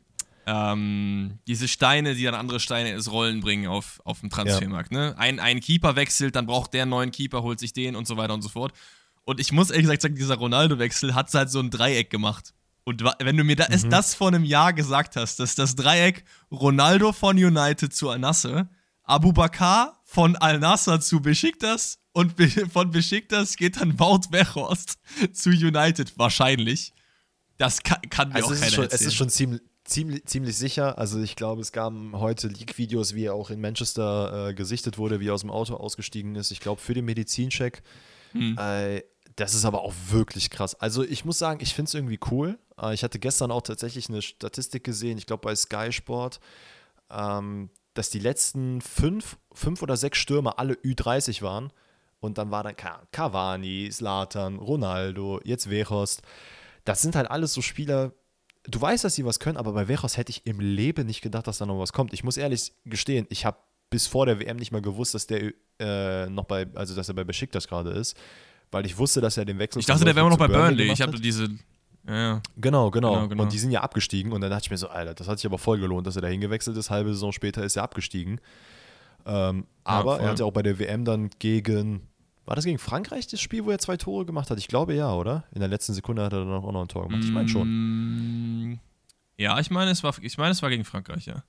[0.46, 4.92] ähm, diese Steine, die dann andere Steine ins Rollen bringen auf, auf dem Transfermarkt.
[4.92, 4.98] Ja.
[4.98, 5.18] Ne?
[5.18, 8.16] Ein, ein Keeper wechselt, dann braucht der einen neuen Keeper, holt sich den und so
[8.16, 8.72] weiter und so fort.
[9.24, 12.54] Und ich muss ehrlich gesagt sagen, dieser Ronaldo-Wechsel hat halt so ein Dreieck gemacht.
[12.84, 13.88] Und wenn du mir da, mhm.
[13.88, 18.68] das vor einem Jahr gesagt hast, dass das Dreieck Ronaldo von United zu Anasse,
[19.04, 22.34] Abu Bakar von Al-Nassr zu Besiktas und
[22.72, 24.98] von Besiktas geht dann Wout Weghorst
[25.32, 26.92] zu United wahrscheinlich.
[27.58, 29.00] Das kann, kann mir also auch keiner schon, erzählen.
[29.00, 30.98] Es ist schon ziemlich, ziemlich, ziemlich sicher.
[30.98, 35.20] Also ich glaube, es gab heute Leak-Videos, wie er auch in Manchester äh, gesichtet wurde,
[35.20, 36.50] wie er aus dem Auto ausgestiegen ist.
[36.50, 37.82] Ich glaube, für den Medizincheck.
[38.32, 38.58] Hm.
[38.58, 39.02] Äh,
[39.36, 40.74] das ist aber auch wirklich krass.
[40.76, 42.58] Also ich muss sagen, ich finde es irgendwie cool.
[42.80, 46.40] Äh, ich hatte gestern auch tatsächlich eine Statistik gesehen, ich glaube bei Sky Sport.
[47.10, 51.72] Ähm, dass die letzten fünf, fünf oder sechs Stürmer alle Ü30 waren.
[52.20, 52.74] Und dann war dann
[53.12, 56.22] Cavani, Slatan, Ronaldo, jetzt Vechost.
[56.84, 58.12] Das sind halt alles so Spieler,
[58.64, 61.46] du weißt, dass sie was können, aber bei Vechost hätte ich im Leben nicht gedacht,
[61.46, 62.12] dass da noch was kommt.
[62.12, 63.58] Ich muss ehrlich gestehen, ich habe
[63.90, 67.14] bis vor der WM nicht mal gewusst, dass der äh, noch bei, also dass er
[67.14, 68.16] bei Besiktas gerade ist,
[68.70, 70.90] weil ich wusste, dass er den Wechsel Ich dachte, der wäre noch bei Burnley.
[70.90, 71.48] Ich habe habe diese.
[72.06, 72.42] Ja, ja.
[72.56, 73.42] Genau, genau, Genau, genau.
[73.44, 75.46] Und die sind ja abgestiegen und dann dachte ich mir so, Alter, das hat sich
[75.46, 76.90] aber voll gelohnt, dass er da hingewechselt ist.
[76.90, 78.40] Halbe Saison später ist er abgestiegen.
[79.26, 80.24] Ähm, aber voll.
[80.24, 82.06] er hat ja auch bei der WM dann gegen,
[82.44, 84.58] war das gegen Frankreich das Spiel, wo er zwei Tore gemacht hat?
[84.58, 85.44] Ich glaube ja, oder?
[85.54, 87.24] In der letzten Sekunde hat er dann auch noch ein Tor gemacht.
[87.24, 88.72] Ich meine schon.
[88.72, 88.80] Mm,
[89.38, 91.42] Ja, ich meine, es war, ich meine, es war gegen Frankreich, ja.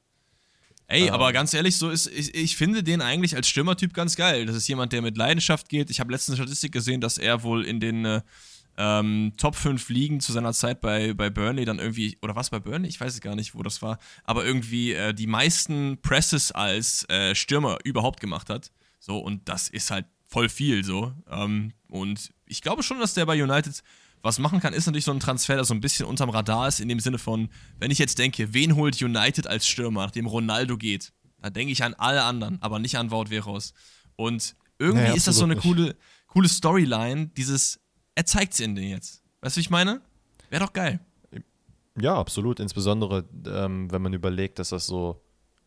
[0.87, 1.13] Ey, Ähm.
[1.13, 4.45] aber ganz ehrlich, so ist, ich, ich finde den eigentlich als Stürmertyp ganz geil.
[4.45, 5.89] Das ist jemand, der mit Leidenschaft geht.
[5.89, 8.21] Ich habe letztens eine Statistik gesehen, dass er wohl in den äh,
[8.77, 12.59] ähm, Top 5 Ligen zu seiner Zeit bei, bei Burnley dann irgendwie, oder was bei
[12.59, 12.89] Burnley?
[12.89, 17.07] Ich weiß es gar nicht, wo das war, aber irgendwie äh, die meisten Presses als
[17.09, 18.71] äh, Stürmer überhaupt gemacht hat.
[18.99, 21.13] So, und das ist halt voll viel so.
[21.29, 23.81] Ähm, und ich glaube schon, dass der bei United
[24.21, 26.79] was machen kann, ist natürlich so ein Transfer, der so ein bisschen unterm Radar ist,
[26.79, 27.47] in dem Sinne von,
[27.79, 31.83] wenn ich jetzt denke, wen holt United als Stürmer, nachdem Ronaldo geht, dann denke ich
[31.83, 33.73] an alle anderen, aber nicht an Wout Veros.
[34.15, 37.79] Und irgendwie Nee, ist das so eine coole, coole Storyline, dieses,
[38.15, 39.21] er zeigt's in den jetzt.
[39.41, 40.01] Weißt du, wie ich meine?
[40.49, 40.99] Wäre doch geil.
[41.99, 42.59] Ja, absolut.
[42.59, 45.21] Insbesondere, ähm, wenn man überlegt, dass das so.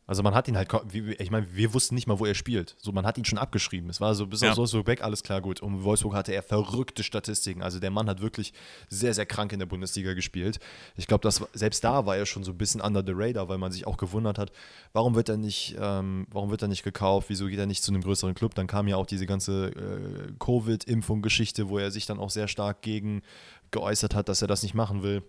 [0.08, 2.76] Also man hat ihn halt, ich meine, wir wussten nicht mal, wo er spielt.
[2.78, 3.90] So, man hat ihn schon abgeschrieben.
[3.90, 4.50] Es war so, bis Ja.
[4.52, 5.60] auf Wolfsburg weg, alles klar, gut.
[5.60, 7.62] Und Wolfsburg hatte er verrückte Statistiken.
[7.62, 8.54] Also der Mann hat wirklich
[8.88, 10.60] sehr, sehr krank in der Bundesliga gespielt.
[10.96, 13.70] Ich glaube, selbst da war er schon so ein bisschen under the radar, weil man
[13.70, 14.50] sich auch gewundert hat,
[14.94, 17.92] warum wird er nicht, ähm, warum wird er nicht gekauft, wieso geht er nicht zu
[17.92, 18.54] einem größeren Club?
[18.54, 22.82] Dann kam ja auch diese ganze äh, Covid-Impfung-Geschichte, wo er sich dann auch sehr stark
[22.82, 23.22] gegen
[23.70, 25.22] geäußert hat, dass er das nicht machen will.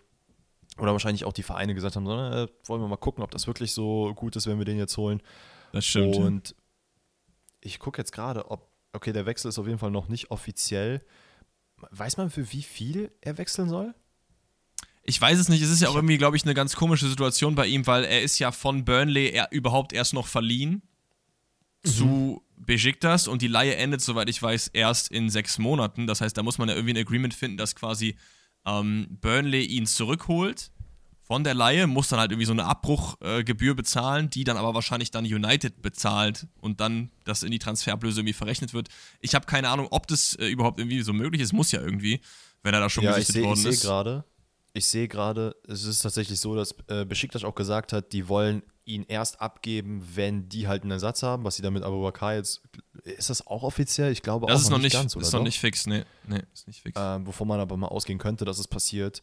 [0.80, 3.48] Oder wahrscheinlich auch die Vereine gesagt haben, so, äh, wollen wir mal gucken, ob das
[3.48, 5.22] wirklich so gut ist, wenn wir den jetzt holen.
[5.72, 6.16] Das stimmt.
[6.16, 6.56] Und
[7.62, 11.02] ich gucke jetzt gerade, ob, okay, der Wechsel ist auf jeden Fall noch nicht offiziell.
[11.92, 13.94] Weiß man, für wie viel er wechseln soll?
[15.04, 17.56] Ich weiß es nicht, es ist ja auch irgendwie, glaube ich, eine ganz komische Situation
[17.56, 20.84] bei ihm, weil er ist ja von Burnley er überhaupt erst noch verliehen
[21.84, 26.08] zu Besiktas und die Leihe endet, soweit ich weiß, erst in sechs Monaten.
[26.08, 28.18] Das heißt, da muss man ja irgendwie ein Agreement finden, dass quasi
[28.70, 30.72] ähm, Burnley ihn zurückholt
[31.30, 34.74] von der Leihe, muss dann halt irgendwie so eine Abbruchgebühr äh, bezahlen, die dann aber
[34.74, 38.90] wahrscheinlich dann United bezahlt und dann das in die Transferablöse irgendwie verrechnet wird.
[39.20, 41.54] Ich habe keine Ahnung, ob das äh, überhaupt irgendwie so möglich ist.
[41.54, 42.22] Muss ja irgendwie,
[42.64, 43.82] wenn er da schon ja, ich gesichtet sehe worden seh ist.
[43.82, 44.24] gerade,
[44.74, 48.64] ich sehe gerade, es ist tatsächlich so, dass äh, Besiktas auch gesagt hat, die wollen
[48.90, 52.62] ihn erst abgeben, wenn die halt einen Ersatz haben, was sie damit Abubakar jetzt,
[53.04, 54.12] ist das auch offiziell?
[54.12, 56.42] Ich glaube Das auch ist noch nicht, ganz, oder ist noch nicht fix, nee, nee,
[56.54, 57.00] ist nicht fix.
[57.02, 59.22] ähm, wovon man aber mal ausgehen könnte, dass es passiert.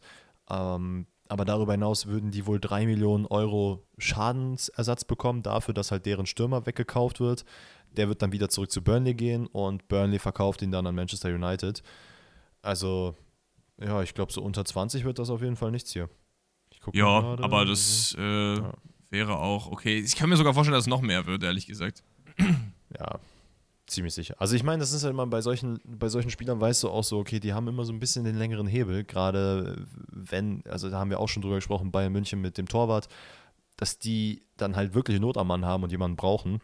[0.49, 6.05] Ähm, aber darüber hinaus würden die wohl 3 Millionen Euro Schadensersatz bekommen, dafür, dass halt
[6.05, 7.43] deren Stürmer weggekauft wird.
[7.91, 11.29] Der wird dann wieder zurück zu Burnley gehen und Burnley verkauft ihn dann an Manchester
[11.29, 11.83] United.
[12.61, 13.15] Also,
[13.81, 16.09] ja, ich glaube, so unter 20 wird das auf jeden Fall nichts hier.
[16.93, 17.43] Ja, gerade.
[17.43, 18.61] aber das äh,
[19.09, 19.99] wäre auch okay.
[19.99, 22.03] Ich kann mir sogar vorstellen, dass es noch mehr wird, ehrlich gesagt.
[22.97, 23.19] Ja,
[23.87, 24.35] ziemlich sicher.
[24.37, 27.03] Also ich meine, das ist ja immer bei solchen, bei solchen Spielern weißt du auch
[27.03, 30.99] so, okay, die haben immer so ein bisschen den längeren Hebel, gerade wenn, also da
[30.99, 33.07] haben wir auch schon drüber gesprochen, Bayern München mit dem Torwart,
[33.77, 36.59] dass die dann halt wirklich Not am Mann haben und jemanden brauchen.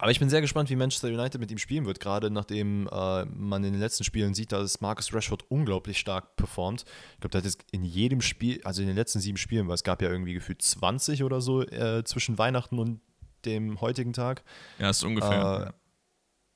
[0.00, 3.24] Aber ich bin sehr gespannt, wie Manchester United mit ihm spielen wird, gerade nachdem äh,
[3.26, 6.84] man in den letzten Spielen sieht, dass Marcus Rashford unglaublich stark performt.
[7.14, 9.74] Ich glaube, der hat jetzt in jedem Spiel, also in den letzten sieben Spielen, weil
[9.74, 13.00] es gab ja irgendwie gefühlt 20 oder so äh, zwischen Weihnachten und
[13.44, 14.42] dem heutigen Tag,
[14.78, 15.74] Ja, ist ungefähr.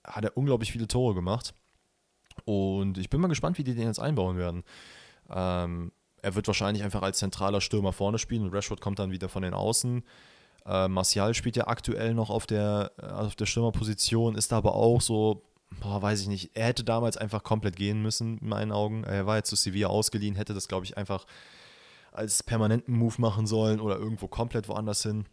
[0.04, 1.52] äh, hat er unglaublich viele Tore gemacht.
[2.46, 4.64] Und ich bin mal gespannt, wie die den jetzt einbauen werden.
[5.30, 9.28] Ähm, er wird wahrscheinlich einfach als zentraler Stürmer vorne spielen und Rashford kommt dann wieder
[9.28, 10.02] von den Außen.
[10.66, 14.74] Äh, Martial spielt ja aktuell noch auf der, äh, auf der Stürmerposition, ist da aber
[14.74, 15.42] auch so,
[15.80, 19.04] boah, weiß ich nicht, er hätte damals einfach komplett gehen müssen, in meinen Augen.
[19.04, 21.26] Er war jetzt zu Sevilla ausgeliehen, hätte das, glaube ich, einfach
[22.12, 25.26] als permanenten Move machen sollen oder irgendwo komplett woanders hin.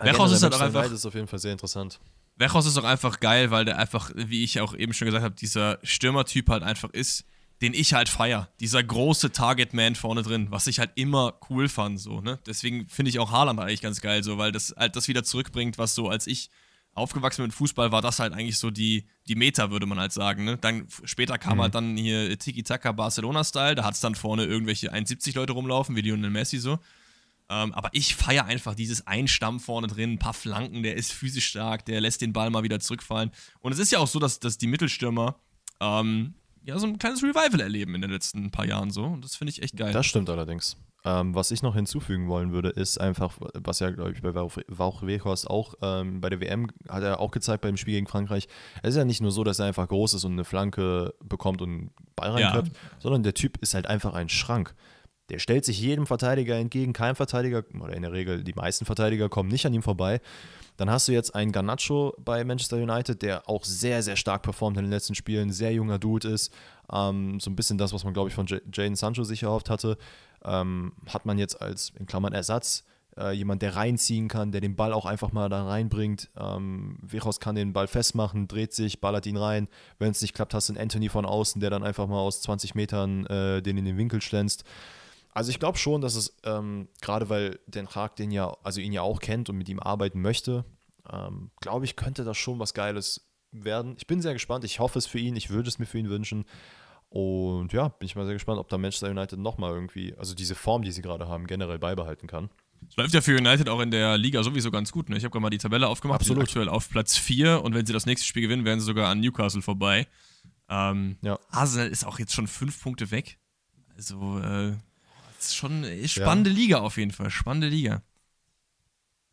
[0.00, 1.98] Weghorst ist halt auch einfach- ist auf jeden Fall sehr interessant.
[2.36, 5.34] Wechhaus ist auch einfach geil, weil der einfach, wie ich auch eben schon gesagt habe,
[5.34, 7.24] dieser Stürmertyp halt einfach ist,
[7.60, 8.48] den ich halt feier.
[8.60, 12.38] Dieser große Target-Man vorne drin, was ich halt immer cool fand, so, ne?
[12.46, 15.76] Deswegen finde ich auch Haaland eigentlich ganz geil, so, weil das halt das wieder zurückbringt,
[15.76, 16.50] was so, als ich
[16.94, 20.12] aufgewachsen bin mit Fußball, war das halt eigentlich so die, die Meta, würde man halt
[20.12, 20.56] sagen, ne?
[20.56, 25.34] Dann später kam halt dann hier Tiki-Taka Barcelona-Style, da hat es dann vorne irgendwelche 71
[25.34, 26.78] Leute rumlaufen, wie Lionel Messi so.
[27.50, 31.48] Ähm, aber ich feiere einfach dieses Einstamm vorne drin, ein paar Flanken, der ist physisch
[31.48, 33.32] stark, der lässt den Ball mal wieder zurückfallen.
[33.60, 35.36] Und es ist ja auch so, dass, dass die Mittelstürmer
[35.80, 36.34] ähm,
[36.70, 39.04] ja so ein kleines Revival erleben in den letzten paar Jahren so.
[39.04, 39.92] Und das finde ich echt geil.
[39.92, 40.76] Das stimmt allerdings.
[41.02, 45.48] Ähm, was ich noch hinzufügen wollen würde, ist einfach, was ja, glaube ich, bei Weghorst
[45.48, 48.48] auch ähm, bei der WM hat er auch gezeigt beim Spiel gegen Frankreich.
[48.82, 51.62] Es ist ja nicht nur so, dass er einfach groß ist und eine Flanke bekommt
[51.62, 52.48] und einen Ball Ja.
[52.50, 54.74] reinköpft, sondern der Typ ist halt einfach ein Schrank.
[55.30, 56.92] Der stellt sich jedem Verteidiger entgegen.
[56.92, 60.20] Kein Verteidiger, oder in der Regel die meisten Verteidiger kommen nicht an ihm vorbei.
[60.80, 64.78] Dann hast du jetzt einen Garnacho bei Manchester United, der auch sehr, sehr stark performt
[64.78, 66.54] in den letzten Spielen, sehr junger Dude ist.
[66.90, 69.98] Ähm, so ein bisschen das, was man, glaube ich, von Jaden Sancho sich erhofft hatte.
[70.42, 72.84] Ähm, hat man jetzt als, in Klammern, Ersatz
[73.18, 76.30] äh, jemand, der reinziehen kann, der den Ball auch einfach mal da reinbringt.
[76.38, 79.68] Ähm, Vichos kann den Ball festmachen, dreht sich, ballert ihn rein.
[79.98, 82.40] Wenn es nicht klappt, hast du einen Anthony von außen, der dann einfach mal aus
[82.40, 84.64] 20 Metern äh, den in den Winkel schlänzt.
[85.32, 88.92] Also ich glaube schon, dass es, ähm, gerade weil Den Haag den ja, also ihn
[88.92, 90.64] ja auch kennt und mit ihm arbeiten möchte,
[91.10, 93.94] ähm, glaube ich, könnte das schon was Geiles werden.
[93.98, 94.64] Ich bin sehr gespannt.
[94.64, 95.36] Ich hoffe es für ihn.
[95.36, 96.44] Ich würde es mir für ihn wünschen.
[97.08, 100.54] Und ja, bin ich mal sehr gespannt, ob da Manchester United nochmal irgendwie, also diese
[100.54, 102.50] Form, die sie gerade haben, generell beibehalten kann.
[102.88, 105.08] Es läuft ja für United auch in der Liga sowieso ganz gut.
[105.08, 105.16] Ne?
[105.16, 106.20] Ich habe gerade mal die Tabelle aufgemacht.
[106.20, 106.44] Absolut.
[106.44, 109.20] aktuell auf Platz 4 und wenn sie das nächste Spiel gewinnen, werden sie sogar an
[109.20, 110.06] Newcastle vorbei.
[110.68, 111.38] Ähm, ja.
[111.50, 113.38] Arsenal ist auch jetzt schon fünf Punkte weg.
[113.96, 114.76] Also, äh,
[115.46, 116.56] ist schon ist spannende ja.
[116.56, 117.30] Liga auf jeden Fall.
[117.30, 118.02] Spannende Liga.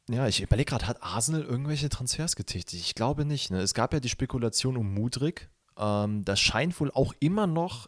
[0.10, 2.86] Ja, ich überlege gerade, hat Arsenal irgendwelche Transfers getätigt?
[2.86, 3.52] Ich glaube nicht.
[3.52, 3.60] Ne?
[3.60, 5.50] Es gab ja die Spekulation um Mudrik.
[5.78, 7.88] Ähm, das scheint wohl auch immer noch,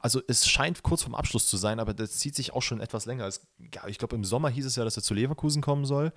[0.00, 3.06] also es scheint kurz vorm Abschluss zu sein, aber das zieht sich auch schon etwas
[3.06, 3.26] länger.
[3.26, 3.46] Es,
[3.86, 6.12] ich glaube, im Sommer hieß es ja, dass er zu Leverkusen kommen soll.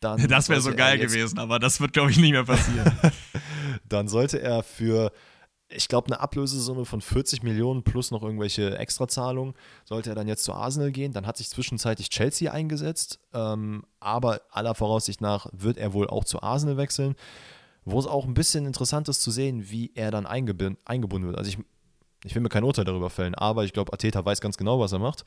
[0.00, 2.90] Dann das wäre so geil gewesen, aber das wird, glaube ich, nicht mehr passieren.
[3.88, 5.12] dann sollte er für
[5.70, 9.54] ich glaube, eine Ablösesumme von 40 Millionen plus noch irgendwelche Extrazahlungen
[9.84, 11.12] sollte er dann jetzt zu Arsenal gehen.
[11.12, 16.24] Dann hat sich zwischenzeitlich Chelsea eingesetzt, ähm, aber aller Voraussicht nach wird er wohl auch
[16.24, 17.14] zu Arsenal wechseln,
[17.84, 21.38] wo es auch ein bisschen interessant ist zu sehen, wie er dann eingebunden, eingebunden wird.
[21.38, 21.58] Also ich,
[22.24, 24.92] ich will mir kein Urteil darüber fällen, aber ich glaube, Ateta weiß ganz genau, was
[24.92, 25.24] er macht.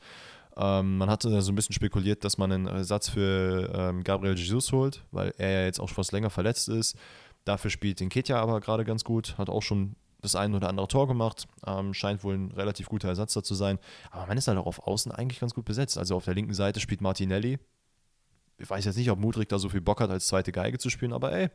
[0.56, 4.70] Ähm, man hatte so ein bisschen spekuliert, dass man einen Ersatz für ähm, Gabriel Jesus
[4.72, 6.96] holt, weil er ja jetzt auch schon fast länger verletzt ist.
[7.44, 10.88] Dafür spielt den Ketja aber gerade ganz gut, hat auch schon das ein oder andere
[10.88, 11.46] Tor gemacht.
[11.66, 13.78] Ähm, scheint wohl ein relativ guter Ersatz da zu sein.
[14.10, 15.98] Aber man ist halt auch auf Außen eigentlich ganz gut besetzt.
[15.98, 17.58] Also auf der linken Seite spielt Martinelli.
[18.58, 20.88] Ich weiß jetzt nicht, ob Mudrik da so viel Bock hat, als zweite Geige zu
[20.88, 21.48] spielen, aber ey,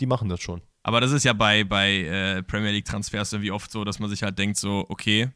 [0.00, 0.62] die machen das schon.
[0.82, 4.22] Aber das ist ja bei, bei äh, Premier League-Transfers irgendwie oft so, dass man sich
[4.22, 5.30] halt denkt, so, okay,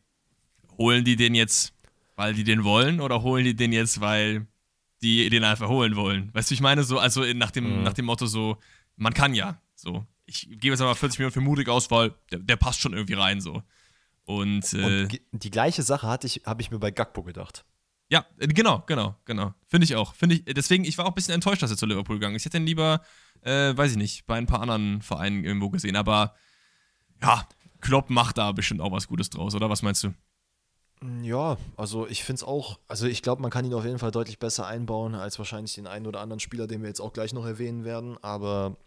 [0.79, 1.75] holen die den jetzt,
[2.17, 4.47] weil die den wollen, oder holen die den jetzt, weil
[5.03, 6.31] die den einfach holen wollen?
[6.33, 7.83] Weißt du, ich meine, so, also nach dem, mhm.
[7.83, 8.57] nach dem Motto so,
[8.97, 12.39] man kann ja, so ich gebe jetzt aber 40 Millionen für Mutig aus, weil der,
[12.41, 13.63] der passt schon irgendwie rein so.
[14.25, 17.65] Und, äh, Und die gleiche Sache hatte ich, habe ich mir bei Gakpo gedacht.
[18.09, 19.55] Ja, äh, genau, genau, genau.
[19.67, 20.15] Finde ich auch.
[20.15, 22.43] Finde ich, deswegen, ich war auch ein bisschen enttäuscht, dass er zu Liverpool gegangen ist.
[22.43, 23.03] Ich hätte ihn lieber,
[23.43, 25.97] äh, weiß ich nicht, bei ein paar anderen Vereinen irgendwo gesehen.
[25.97, 26.35] Aber
[27.23, 27.47] ja,
[27.81, 29.69] Klopp macht da bestimmt auch was Gutes draus, oder?
[29.69, 30.15] Was meinst du?
[31.23, 34.11] Ja, also ich finde es auch, also ich glaube, man kann ihn auf jeden Fall
[34.11, 37.35] deutlich besser einbauen als wahrscheinlich den einen oder anderen Spieler, den wir jetzt auch gleich
[37.35, 38.17] noch erwähnen werden.
[38.23, 38.79] Aber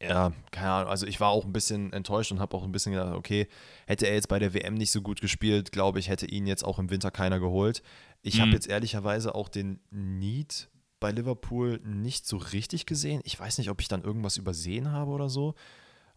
[0.00, 0.90] ja, keine Ahnung.
[0.90, 3.48] Also ich war auch ein bisschen enttäuscht und habe auch ein bisschen gedacht, okay,
[3.86, 6.64] hätte er jetzt bei der WM nicht so gut gespielt, glaube ich, hätte ihn jetzt
[6.64, 7.82] auch im Winter keiner geholt.
[8.22, 8.42] Ich mhm.
[8.42, 10.68] habe jetzt ehrlicherweise auch den Need
[11.00, 13.20] bei Liverpool nicht so richtig gesehen.
[13.24, 15.54] Ich weiß nicht, ob ich dann irgendwas übersehen habe oder so.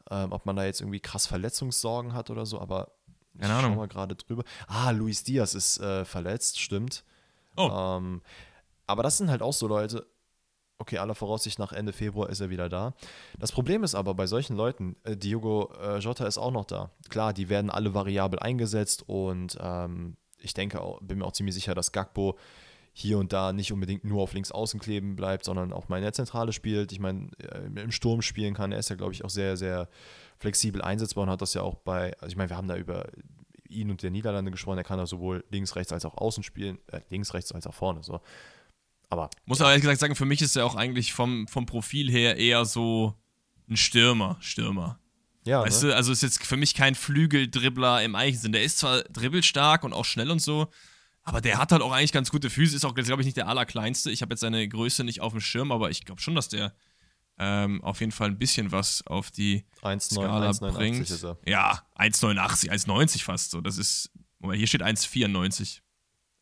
[0.10, 2.92] Ähm, ob man da jetzt irgendwie krass Verletzungssorgen hat oder so, aber
[3.40, 3.78] keine Ahnung.
[3.78, 4.44] mal gerade drüber.
[4.68, 7.04] Ah, Luis Diaz ist äh, verletzt, stimmt.
[7.56, 7.70] Oh.
[7.72, 8.22] Ähm,
[8.88, 10.08] aber das sind halt auch so Leute,
[10.80, 12.94] okay, aller Voraussicht nach Ende Februar ist er wieder da.
[13.38, 16.90] Das Problem ist aber bei solchen Leuten, äh, Diogo äh, Jota ist auch noch da.
[17.10, 21.54] Klar, die werden alle variabel eingesetzt und ähm, ich denke, auch, bin mir auch ziemlich
[21.54, 22.38] sicher, dass Gakpo
[22.94, 26.04] hier und da nicht unbedingt nur auf links außen kleben bleibt, sondern auch mal in
[26.04, 26.92] der Zentrale spielt.
[26.92, 28.72] Ich meine, äh, im Sturm spielen kann.
[28.72, 29.88] Er ist ja, glaube ich, auch sehr, sehr
[30.38, 33.06] flexibel einsetzbar und hat das ja auch bei, also ich meine, wir haben da über
[33.70, 36.80] ihn und der Niederlande gesprochen, er kann da sowohl links, rechts als auch außen spielen,
[36.88, 38.04] äh, links, rechts als auch vorne.
[38.04, 38.20] So.
[39.10, 39.30] Aber.
[39.46, 42.38] Muss aber ehrlich gesagt sagen, für mich ist er auch eigentlich vom, vom Profil her
[42.38, 43.16] eher so
[43.68, 45.00] ein Stürmer, Stürmer.
[45.46, 45.62] Ja.
[45.62, 45.90] Weißt ne?
[45.90, 48.52] du, also ist jetzt für mich kein Flügeldribbler im eigentlichen Sinn.
[48.52, 50.68] Der ist zwar dribbelstark und auch schnell und so,
[51.24, 52.76] aber der hat halt auch eigentlich ganz gute Füße.
[52.76, 54.12] Ist auch, glaube ich, nicht der allerkleinste.
[54.12, 56.74] Ich habe jetzt seine Größe nicht auf dem Schirm, aber ich glaube schon, dass der
[57.40, 61.10] ähm, auf jeden Fall ein bisschen was auf die 1, Skala 1, bringt.
[61.10, 61.38] Ist er.
[61.46, 63.62] Ja, 1,89, 1,90 fast so.
[63.62, 65.80] Das ist, hier steht 1,94.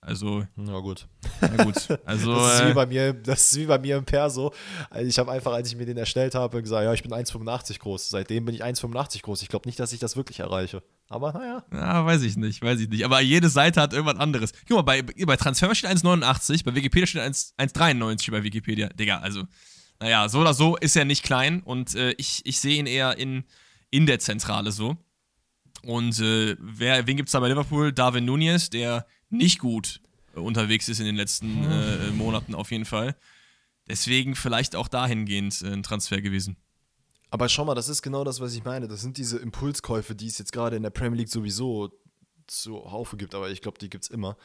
[0.01, 0.45] Also.
[0.55, 1.07] Na gut.
[1.41, 1.75] Na gut.
[2.05, 4.53] Also, das, ist wie äh, bei mir, das ist wie bei mir im Perso.
[4.89, 7.79] Also ich habe einfach, als ich mir den erstellt habe, gesagt, ja, ich bin 1,85
[7.79, 8.09] groß.
[8.09, 9.41] Seitdem bin ich 1,85 groß.
[9.41, 10.83] Ich glaube nicht, dass ich das wirklich erreiche.
[11.09, 11.63] Aber naja.
[11.71, 13.03] Ja, weiß ich nicht, weiß ich nicht.
[13.05, 14.51] Aber jede Seite hat irgendwas anderes.
[14.67, 18.89] Guck mal, bei, bei Transfer steht 1,89, bei Wikipedia steht 1,93 bei Wikipedia.
[18.89, 19.43] Digga, also,
[19.99, 23.17] naja, so oder so ist er nicht klein und äh, ich, ich sehe ihn eher
[23.17, 23.45] in,
[23.89, 24.97] in der Zentrale so.
[25.83, 27.93] Und äh, wer, wen gibt es da bei Liverpool?
[27.93, 30.01] Darwin Nunez, der nicht gut
[30.33, 31.71] unterwegs ist in den letzten hm.
[31.71, 33.15] äh, Monaten auf jeden Fall.
[33.87, 36.57] Deswegen vielleicht auch dahingehend äh, ein Transfer gewesen.
[37.29, 38.87] Aber schau mal, das ist genau das, was ich meine.
[38.87, 41.91] Das sind diese Impulskäufe, die es jetzt gerade in der Premier League sowieso
[42.47, 44.37] zu Haufe gibt, aber ich glaube, die gibt es immer.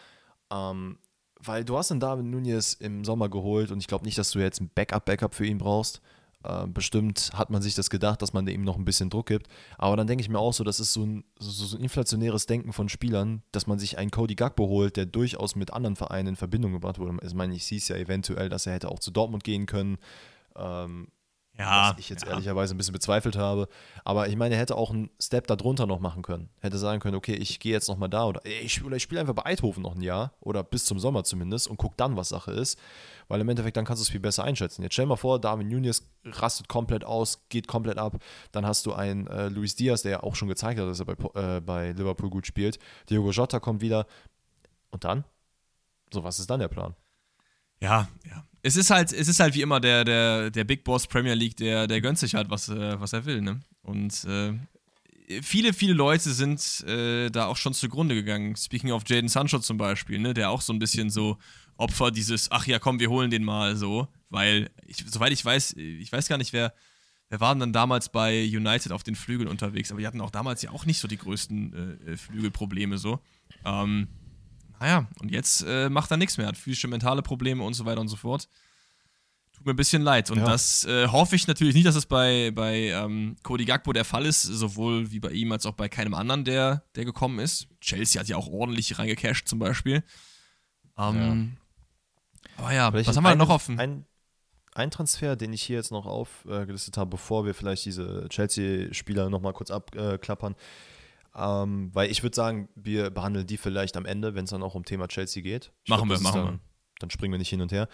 [0.50, 0.98] Ähm,
[1.38, 4.40] weil du hast den David Nunez im Sommer geholt und ich glaube nicht, dass du
[4.40, 6.00] jetzt ein Backup-Backup für ihn brauchst.
[6.44, 9.48] Äh, bestimmt hat man sich das gedacht, dass man ihm noch ein bisschen Druck gibt.
[9.78, 12.46] Aber dann denke ich mir auch so, das ist so ein, so, so ein inflationäres
[12.46, 16.28] Denken von Spielern, dass man sich einen Cody Gagbo holt, der durchaus mit anderen Vereinen
[16.28, 17.12] in Verbindung gebracht wurde.
[17.12, 19.66] Also, ich meine, ich sehe es ja eventuell, dass er hätte auch zu Dortmund gehen
[19.66, 19.98] können.
[20.56, 21.08] Ähm,
[21.58, 22.30] ja, was ich jetzt ja.
[22.30, 23.68] ehrlicherweise ein bisschen bezweifelt habe.
[24.04, 26.48] Aber ich meine, er hätte auch einen Step darunter noch machen können.
[26.60, 29.44] Hätte sagen können, okay, ich gehe jetzt nochmal da oder ich, ich spiele einfach bei
[29.44, 32.78] Eidhofen noch ein Jahr oder bis zum Sommer zumindest und guck dann, was Sache ist.
[33.32, 34.82] Weil im Endeffekt dann kannst du es viel besser einschätzen.
[34.82, 38.22] Jetzt stell mal vor, Darwin Nunes rastet komplett aus, geht komplett ab.
[38.50, 41.06] Dann hast du einen äh, Luis Diaz, der ja auch schon gezeigt hat, dass er
[41.06, 42.78] bei, äh, bei Liverpool gut spielt.
[43.08, 44.06] Diogo Jota kommt wieder.
[44.90, 45.24] Und dann?
[46.12, 46.94] So, was ist dann der Plan?
[47.80, 51.06] Ja, ja es ist halt, es ist halt wie immer der, der, der Big Boss
[51.06, 53.60] Premier League, der, der gönnt sich halt, was, äh, was er will, ne?
[53.80, 54.52] Und äh,
[55.42, 58.56] viele, viele Leute sind äh, da auch schon zugrunde gegangen.
[58.56, 61.38] Speaking of Jaden Sancho zum Beispiel, ne, der auch so ein bisschen so
[61.76, 65.74] Opfer dieses, ach ja, komm, wir holen den mal so, weil, ich, soweit ich weiß,
[65.74, 66.72] ich weiß gar nicht, wer,
[67.28, 70.30] wer war denn dann damals bei United auf den Flügeln unterwegs, aber die hatten auch
[70.30, 73.20] damals ja auch nicht so die größten äh, Flügelprobleme so.
[73.64, 74.08] Ähm,
[74.80, 78.00] naja, und jetzt äh, macht er nichts mehr, hat physische, mentale Probleme und so weiter
[78.00, 78.48] und so fort.
[79.52, 80.30] Tut mir ein bisschen leid.
[80.30, 80.44] Und ja.
[80.44, 84.26] das äh, hoffe ich natürlich nicht, dass es bei, bei ähm, Cody Gagbo der Fall
[84.26, 87.68] ist, sowohl wie bei ihm als auch bei keinem anderen, der, der gekommen ist.
[87.80, 90.02] Chelsea hat ja auch ordentlich reingecasht zum Beispiel.
[90.98, 91.61] Ähm, ja.
[92.56, 93.78] Aber ja, vielleicht was haben wir ein, noch offen?
[93.78, 94.06] Ein,
[94.74, 99.52] ein Transfer, den ich hier jetzt noch aufgelistet habe, bevor wir vielleicht diese Chelsea-Spieler nochmal
[99.52, 100.54] kurz abklappern.
[101.34, 104.74] Ähm, weil ich würde sagen, wir behandeln die vielleicht am Ende, wenn es dann auch
[104.74, 105.72] um Thema Chelsea geht.
[105.84, 106.60] Ich machen glaub, wir, machen dann, wir.
[107.00, 107.88] Dann springen wir nicht hin und her.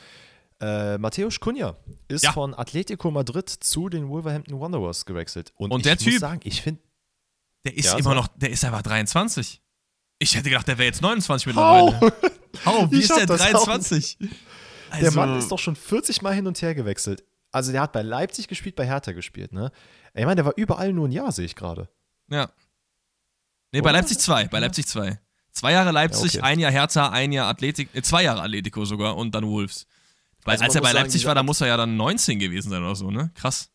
[0.60, 1.76] Äh, Matthäus Cunha
[2.08, 2.32] ist ja.
[2.32, 5.52] von Atletico Madrid zu den Wolverhampton Wanderers gewechselt.
[5.56, 6.80] Und, und der ich Typ, muss sagen, ich finde.
[7.64, 8.14] Der ist ja, immer so.
[8.14, 9.62] noch, der ist einfach 23.
[10.18, 12.12] Ich hätte gedacht, der wäre jetzt 29 mittlerweile.
[12.64, 12.90] How?
[12.90, 14.18] Wie ich ist der 23?
[14.90, 17.24] Also, der Mann ist doch schon 40 Mal hin und her gewechselt.
[17.50, 19.72] Also der hat bei Leipzig gespielt, bei Hertha gespielt, ne?
[20.14, 21.88] Ich meine, der war überall nur ein Jahr, sehe ich gerade.
[22.30, 22.50] Ja.
[23.72, 24.48] Nee, bei Leipzig 2.
[24.48, 25.18] Bei Leipzig 2.
[25.52, 26.52] Zwei Jahre Leipzig, ja, okay.
[26.52, 29.86] ein Jahr Hertha, ein Jahr Athletik, äh, zwei Jahre Atletico sogar und dann Wolves.
[30.44, 32.70] Weil also als er bei Leipzig sagen, war, da muss er ja dann 19 gewesen
[32.70, 33.30] sein oder so, ne?
[33.34, 33.70] Krass.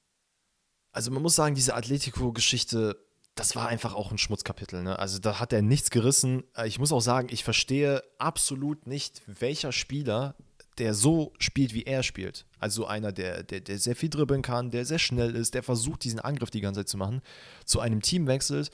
[0.92, 3.03] Also man muss sagen, diese Atletico-Geschichte,
[3.36, 5.00] das war einfach auch ein Schmutzkapitel, ne?
[5.00, 6.44] Also da hat er nichts gerissen.
[6.56, 10.36] Äh, ich muss auch sagen, ich verstehe absolut nicht, welcher Spieler
[10.78, 12.46] der so spielt, wie er spielt.
[12.60, 16.04] Also einer, der, der, der sehr viel dribbeln kann, der sehr schnell ist, der versucht,
[16.04, 17.22] diesen Angriff die ganze Zeit zu machen,
[17.66, 18.72] zu einem Team wechselt,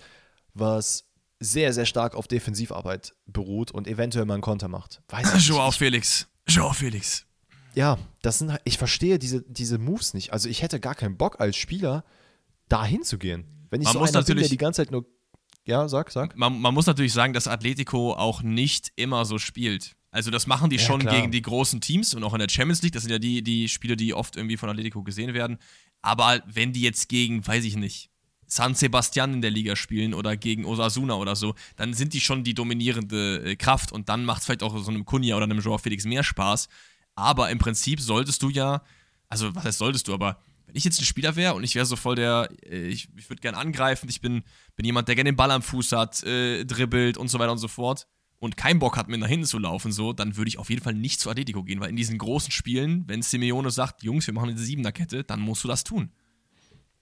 [0.53, 1.05] was
[1.39, 5.01] sehr, sehr stark auf Defensivarbeit beruht und eventuell mal einen Konter macht.
[5.09, 6.27] Weiß ich Joao Felix.
[6.47, 7.25] Joao Felix.
[7.75, 10.33] Ja, das sind, ich verstehe diese, diese Moves nicht.
[10.33, 12.03] Also ich hätte gar keinen Bock als Spieler,
[12.67, 13.58] da hinzugehen.
[13.69, 15.05] Wenn ich man so muss einer bin, der die ganze Zeit nur.
[15.65, 16.36] Ja, sag, sag.
[16.36, 19.95] Man, man muss natürlich sagen, dass Atletico auch nicht immer so spielt.
[20.12, 21.15] Also das machen die ja, schon klar.
[21.15, 22.93] gegen die großen Teams und auch in der Champions League.
[22.93, 25.58] Das sind ja die, die Spiele, die oft irgendwie von Atletico gesehen werden.
[26.01, 28.10] Aber wenn die jetzt gegen, weiß ich nicht,
[28.47, 32.43] San Sebastian in der Liga spielen oder gegen Osasuna oder so, dann sind die schon
[32.43, 35.60] die dominierende äh, Kraft und dann macht es vielleicht auch so einem Kunja oder einem
[35.60, 36.67] Joao Felix mehr Spaß.
[37.13, 38.82] Aber im Prinzip solltest du ja,
[39.27, 41.86] also was heißt solltest du, aber wenn ich jetzt ein Spieler wäre und ich wäre
[41.86, 44.43] so voll der, äh, ich, ich würde gerne angreifen, ich bin,
[44.75, 47.58] bin jemand, der gerne den Ball am Fuß hat, äh, dribbelt und so weiter und
[47.58, 48.08] so fort
[48.39, 50.84] und keinen Bock hat, mit nach hinten zu laufen, so, dann würde ich auf jeden
[50.84, 54.34] Fall nicht zu Atletico gehen, weil in diesen großen Spielen, wenn Simeone sagt, Jungs, wir
[54.34, 56.12] machen eine Siebener-Kette, dann musst du das tun.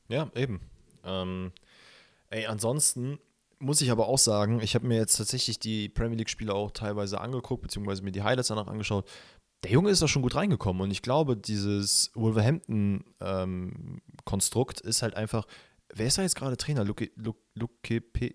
[0.08, 0.62] Ja, eben.
[1.03, 1.51] Ähm,
[2.30, 3.19] ey, ansonsten
[3.60, 7.19] muss ich aber auch sagen, ich habe mir jetzt tatsächlich die Premier League-Spiele auch teilweise
[7.19, 9.10] angeguckt, beziehungsweise mir die Highlights danach angeschaut.
[9.67, 15.17] Der Junge ist da schon gut reingekommen und ich glaube, dieses Wolverhampton-Konstrukt ähm, ist halt
[15.17, 15.45] einfach.
[15.93, 16.86] Wer ist da jetzt gerade Trainer?
[16.86, 18.34] Luke, Luke, Luke P.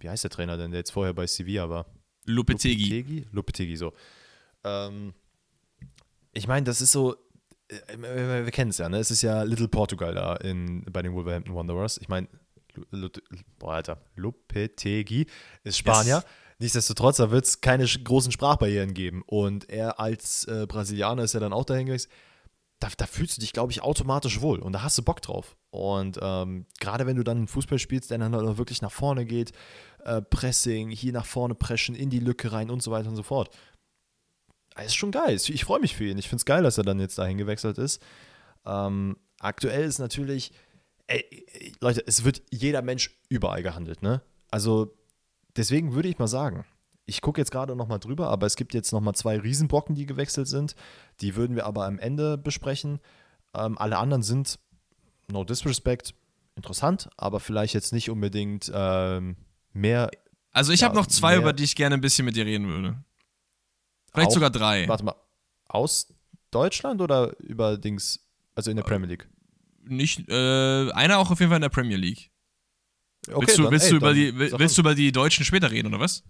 [0.00, 1.86] Wie heißt der Trainer denn, der jetzt vorher bei Sevilla war?
[2.26, 2.86] Lupetegi.
[2.86, 3.92] Lupetegi, Lupetegi so.
[4.64, 5.14] Ähm,
[6.32, 7.14] ich meine, das ist so,
[7.68, 8.98] äh, wir kennen es ja, ne?
[8.98, 11.98] Es ist ja Little Portugal da in, bei den Wolverhampton Wanderers.
[11.98, 12.26] Ich meine,
[13.60, 15.28] boah, Alter, Lupetegi
[15.62, 16.16] ist Spanier.
[16.16, 16.24] Yes.
[16.58, 19.22] Nichtsdestotrotz, da wird es keine großen Sprachbarrieren geben.
[19.26, 22.10] Und er als äh, Brasilianer ist ja dann auch dahin gewesen.
[22.80, 25.56] Da, da, fühlst du dich, glaube ich, automatisch wohl und da hast du Bock drauf.
[25.70, 29.52] Und ähm, gerade wenn du dann Fußball spielst, der dann wirklich nach vorne geht,
[30.04, 33.22] äh, Pressing, hier nach vorne preschen, in die Lücke rein und so weiter und so
[33.22, 33.50] fort
[34.82, 35.36] ist schon geil.
[35.36, 36.18] Ich freue mich für ihn.
[36.18, 38.02] Ich finde es geil, dass er dann jetzt dahin gewechselt ist.
[38.66, 40.52] Ähm, aktuell ist natürlich,
[41.06, 41.24] ey,
[41.80, 44.22] Leute, es wird jeder Mensch überall gehandelt, ne?
[44.50, 44.96] Also
[45.56, 46.64] deswegen würde ich mal sagen,
[47.06, 50.48] ich gucke jetzt gerade nochmal drüber, aber es gibt jetzt nochmal zwei Riesenbrocken, die gewechselt
[50.48, 50.74] sind.
[51.20, 53.00] Die würden wir aber am Ende besprechen.
[53.54, 54.58] Ähm, alle anderen sind,
[55.30, 56.14] no disrespect,
[56.56, 59.36] interessant, aber vielleicht jetzt nicht unbedingt ähm,
[59.72, 60.10] mehr.
[60.52, 62.68] Also ich ja, habe noch zwei, über die ich gerne ein bisschen mit dir reden
[62.68, 62.96] würde.
[64.12, 64.88] Vielleicht Auch- sogar drei.
[64.88, 65.16] Warte mal,
[65.66, 66.14] aus
[66.50, 68.20] Deutschland oder über Dings,
[68.54, 69.28] also in der Premier League?
[69.82, 72.30] Nicht, äh, einer auch auf jeden Fall in der Premier League.
[73.28, 74.68] Okay, willst du, dann, willst ey, du, über die, willst an.
[74.68, 76.22] du über die Deutschen später reden, oder was?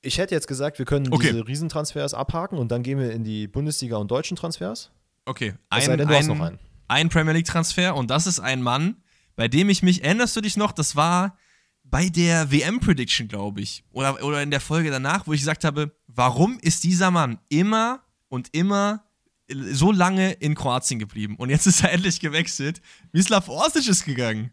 [0.00, 1.32] Ich hätte jetzt gesagt, wir können Okay.
[1.32, 4.90] diese Riesentransfers abhaken und dann gehen wir in die Bundesliga und deutschen Transfers.
[5.24, 5.54] Okay.
[5.70, 6.58] Ein, sei denn, du hast ein, noch einen.
[6.88, 8.96] ein Premier League-Transfer und das ist ein Mann,
[9.36, 11.36] bei dem ich mich, erinnerst du dich noch, das war
[11.84, 15.96] bei der WM-Prediction, glaube ich, oder, oder in der Folge danach, wo ich gesagt habe,
[16.06, 19.04] warum ist dieser Mann immer und immer
[19.48, 21.36] so lange in Kroatien geblieben?
[21.36, 22.80] Und jetzt ist er endlich gewechselt.
[23.12, 24.52] Mislav Orsic ist gegangen.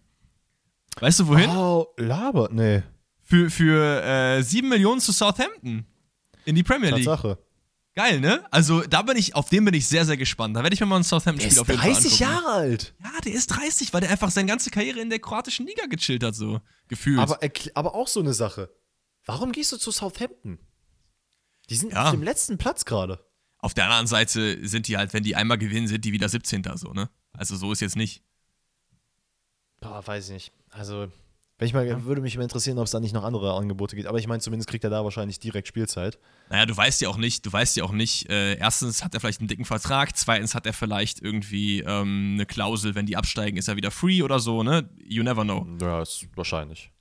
[0.99, 1.49] Weißt du wohin?
[1.49, 2.83] Oh, Laber, nee,
[3.21, 5.85] Für, für äh, 7 Millionen zu Southampton.
[6.45, 7.05] In die Premier League.
[7.05, 7.37] Tatsache.
[7.95, 8.43] Geil, ne?
[8.51, 10.55] Also da bin ich, auf den bin ich sehr, sehr gespannt.
[10.55, 12.43] Da werde ich mir mal ein Southampton-Spiel auf jeden Fall 30 angucken.
[12.45, 12.93] Jahre alt.
[13.01, 16.21] Ja, der ist 30, weil der einfach seine ganze Karriere in der kroatischen Liga gechillt
[16.23, 17.19] hat, so gefühlt.
[17.19, 17.39] Aber,
[17.73, 18.69] aber auch so eine Sache.
[19.25, 20.59] Warum gehst du zu Southampton?
[21.69, 22.03] Die sind Ja.
[22.05, 23.25] auf dem letzten Platz gerade.
[23.59, 26.63] auf der anderen Seite sind die halt, wenn die einmal gewinnen, sind die wieder 17.
[26.75, 27.09] so, ne?
[27.31, 28.23] Also so ist jetzt nicht.
[29.87, 30.51] Boah, weiß ich nicht.
[30.71, 31.07] Also,
[31.57, 34.07] wenn ich mal, würde mich mal interessieren, ob es da nicht noch andere Angebote gibt.
[34.07, 36.19] Aber ich meine, zumindest kriegt er da wahrscheinlich direkt Spielzeit.
[36.49, 39.19] Naja, du weißt ja auch nicht, du weißt ja auch nicht, äh, erstens hat er
[39.19, 43.57] vielleicht einen dicken Vertrag, zweitens hat er vielleicht irgendwie ähm, eine Klausel, wenn die absteigen,
[43.57, 44.89] ist er wieder free oder so, ne?
[45.03, 45.65] You never know.
[45.79, 46.91] Ja, ist wahrscheinlich.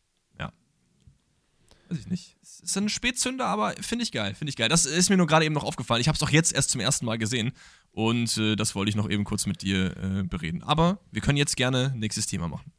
[1.89, 2.37] Weiß ich nicht.
[2.43, 4.69] Es ist ein Spätzünder, aber finde ich geil, finde ich geil.
[4.69, 6.01] Das ist mir nur gerade eben noch aufgefallen.
[6.01, 7.53] Ich habe es auch jetzt erst zum ersten Mal gesehen
[7.95, 10.63] und äh, das wollte ich noch eben kurz mit dir äh, bereden.
[10.63, 12.73] Aber wir können jetzt gerne nächstes Thema machen.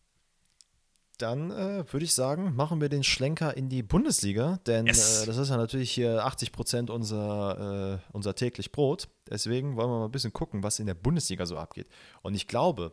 [1.17, 5.23] Dann äh, würde ich sagen, machen wir den Schlenker in die Bundesliga, denn Yes.
[5.23, 9.07] äh, das ist ja natürlich hier 80 Prozent unser, äh, unser täglich Brot.
[9.29, 11.87] Deswegen wollen wir mal ein bisschen gucken, was in der Bundesliga so abgeht.
[12.21, 12.91] Und ich glaube,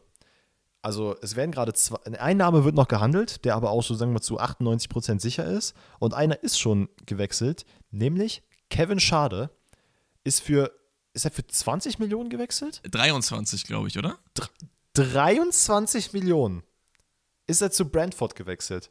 [0.83, 4.13] also es werden gerade zwei, ein Name wird noch gehandelt, der aber auch so sagen
[4.13, 5.75] wir zu 98 Prozent sicher ist.
[5.99, 9.51] Und einer ist schon gewechselt, nämlich Kevin Schade
[10.23, 10.71] ist für,
[11.15, 12.81] ist er für 20 Millionen gewechselt?
[12.91, 14.19] 23, glaube ich, oder?
[14.95, 16.63] 23 Millionen
[17.47, 18.91] ist er zu Brentford gewechselt.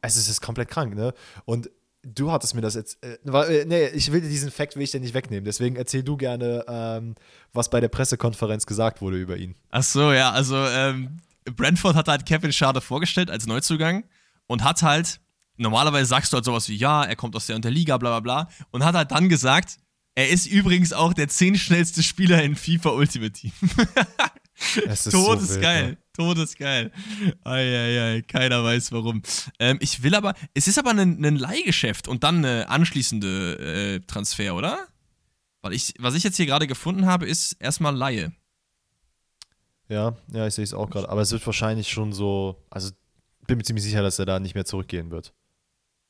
[0.00, 1.14] Also es ist komplett krank, ne?
[1.44, 1.70] Und
[2.02, 4.90] du hattest mir das jetzt, äh, äh, nee, ich will dir diesen Fakt will ich
[4.90, 5.44] dir nicht wegnehmen.
[5.44, 7.14] Deswegen erzähl du gerne, ähm,
[7.52, 9.54] was bei der Pressekonferenz gesagt wurde über ihn.
[9.70, 14.04] Ach so, ja, also ähm, Brentford hat halt Kevin Schade vorgestellt als Neuzugang
[14.46, 15.20] und hat halt,
[15.56, 18.18] normalerweise sagst du halt sowas wie, ja, er kommt aus der und der Liga, bla
[18.18, 19.78] bla bla, und hat halt dann gesagt,
[20.14, 23.52] er ist übrigens auch der zehnschnellste Spieler in FIFA Ultimate Team.
[24.86, 25.82] Es ist Todesgeil.
[25.82, 25.98] So wild, ne?
[26.12, 26.92] Todesgeil.
[27.42, 29.22] Eieiei, keiner weiß warum.
[29.58, 34.00] Ähm, ich will aber, es ist aber ein, ein Leihgeschäft und dann eine anschließende äh,
[34.06, 34.86] Transfer, oder?
[35.62, 38.32] Weil ich, was ich jetzt hier gerade gefunden habe, ist erstmal Laie.
[39.88, 41.08] Ja, ja, ich sehe es auch gerade.
[41.08, 42.90] Aber es wird wahrscheinlich schon so, also
[43.46, 45.32] bin mir ziemlich sicher, dass er da nicht mehr zurückgehen wird.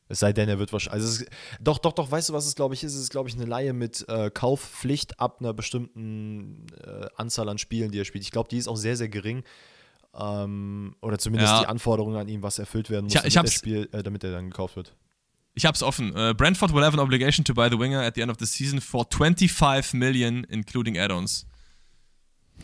[0.08, 1.02] Es sei denn, er wird wahrscheinlich.
[1.04, 1.28] Also es
[1.60, 2.94] doch, doch, doch, weißt du, was es, glaube ich, ist?
[2.94, 7.56] Es ist, glaube ich, eine Laie mit äh, Kaufpflicht ab einer bestimmten äh, Anzahl an
[7.58, 8.24] Spielen, die er spielt.
[8.24, 9.42] Ich glaube, die ist auch sehr, sehr gering.
[10.14, 11.60] Ähm, oder zumindest Ja.
[11.60, 14.32] die Anforderungen an ihn, was erfüllt werden muss, ich damit, er Spiel, äh, damit er
[14.32, 14.94] dann gekauft wird.
[15.54, 16.14] Ich hab's offen.
[16.16, 18.46] Äh, Brentford will have an obligation to buy the winger at the end of the
[18.46, 21.46] season for 25 million, including add-ons.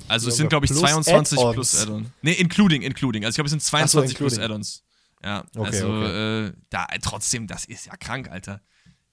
[0.07, 1.55] Also es sind, glaube ich, Plus 22 Add-ons.
[1.55, 2.13] plus Add-on.
[2.23, 3.25] Nee, including, including.
[3.25, 4.45] Also ich glaube, es sind 22 plus including.
[4.53, 4.85] Add-ons.
[5.25, 6.47] Ja, Okay, also okay.
[6.47, 8.61] Äh, da trotzdem, das ist ja krank, Alter.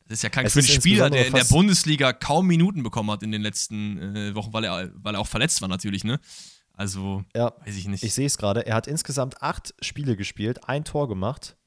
[0.08, 3.10] Das ist ja krank Es für einen Spieler, der in der Bundesliga kaum Minuten bekommen
[3.10, 6.20] hat in den letzten äh, Wochen, weil er, weil er auch verletzt war natürlich, ne?
[6.74, 8.04] Also, Ja, weiß ich nicht.
[8.04, 8.66] Ich sehe es gerade.
[8.66, 11.58] Er hat insgesamt acht Spiele gespielt, ein Tor gemacht.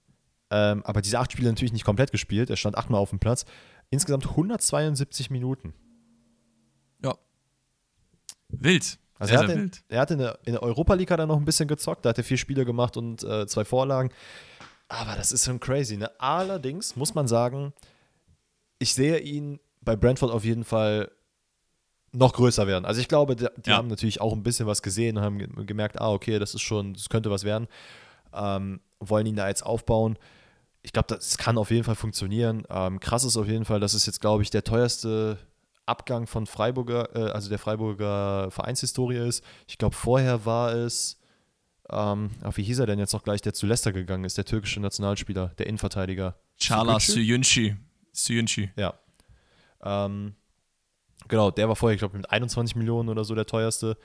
[0.50, 2.50] Ähm, aber diese acht Spiele natürlich nicht komplett gespielt.
[2.50, 3.44] Er stand achtmal auf dem Platz.
[3.90, 5.74] Insgesamt 172 Minuten.
[7.02, 7.16] ja.
[8.50, 8.98] Wild.
[9.18, 11.36] Also er hat, in, er hat in der, in der Europa League hat er noch
[11.38, 12.04] ein bisschen gezockt.
[12.04, 14.10] Da hat er vier Spiele gemacht und äh, zwei Vorlagen.
[14.88, 15.96] Aber das ist schon crazy.
[15.96, 16.10] Ne?
[16.20, 17.72] Allerdings muss man sagen,
[18.78, 21.10] ich sehe ihn bei Brentford auf jeden Fall
[22.12, 22.84] noch größer werden.
[22.84, 23.76] Also ich glaube, die, die Ja.
[23.76, 26.62] haben natürlich auch ein bisschen was gesehen und haben ge- gemerkt, ah, okay, das ist
[26.62, 27.66] schon, das könnte was werden.
[28.32, 30.16] Ähm, wollen ihn da jetzt aufbauen.
[30.82, 32.64] Ich glaube, das kann auf jeden Fall funktionieren.
[32.70, 35.38] Ähm, krass ist auf jeden Fall, das ist jetzt, glaube ich, der teuerste
[35.88, 39.44] Abgang von Freiburger, äh, also der Freiburger Vereinshistorie ist.
[39.66, 41.18] Ich glaube, vorher war es,
[41.90, 44.44] ähm, ach, wie hieß er denn jetzt noch gleich, der zu Leicester gegangen ist, der
[44.44, 46.36] türkische Nationalspieler, der Innenverteidiger.
[46.58, 46.98] Sukucu?
[46.98, 47.76] Suyunchi.
[48.12, 48.70] Suyunchi.
[48.76, 48.94] Ja.
[49.82, 50.34] Ähm,
[51.28, 53.96] genau, der war vorher, ich glaube, mit 21 Millionen oder so der teuerste.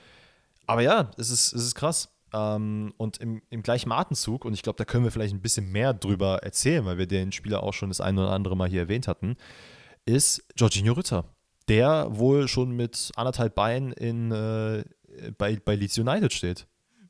[0.66, 2.08] Aber ja, es ist, es ist krass.
[2.32, 5.70] Ähm, und im, im gleichen Atemzug, und ich glaube, da können wir vielleicht ein bisschen
[5.70, 8.80] mehr drüber erzählen, weil wir den Spieler auch schon das eine oder andere Mal hier
[8.80, 9.36] erwähnt hatten,
[10.04, 11.24] ist Jorginho Ritter,
[11.68, 14.84] der wohl schon mit anderthalb Beinen in, äh,
[15.38, 16.66] bei, bei Leeds United steht.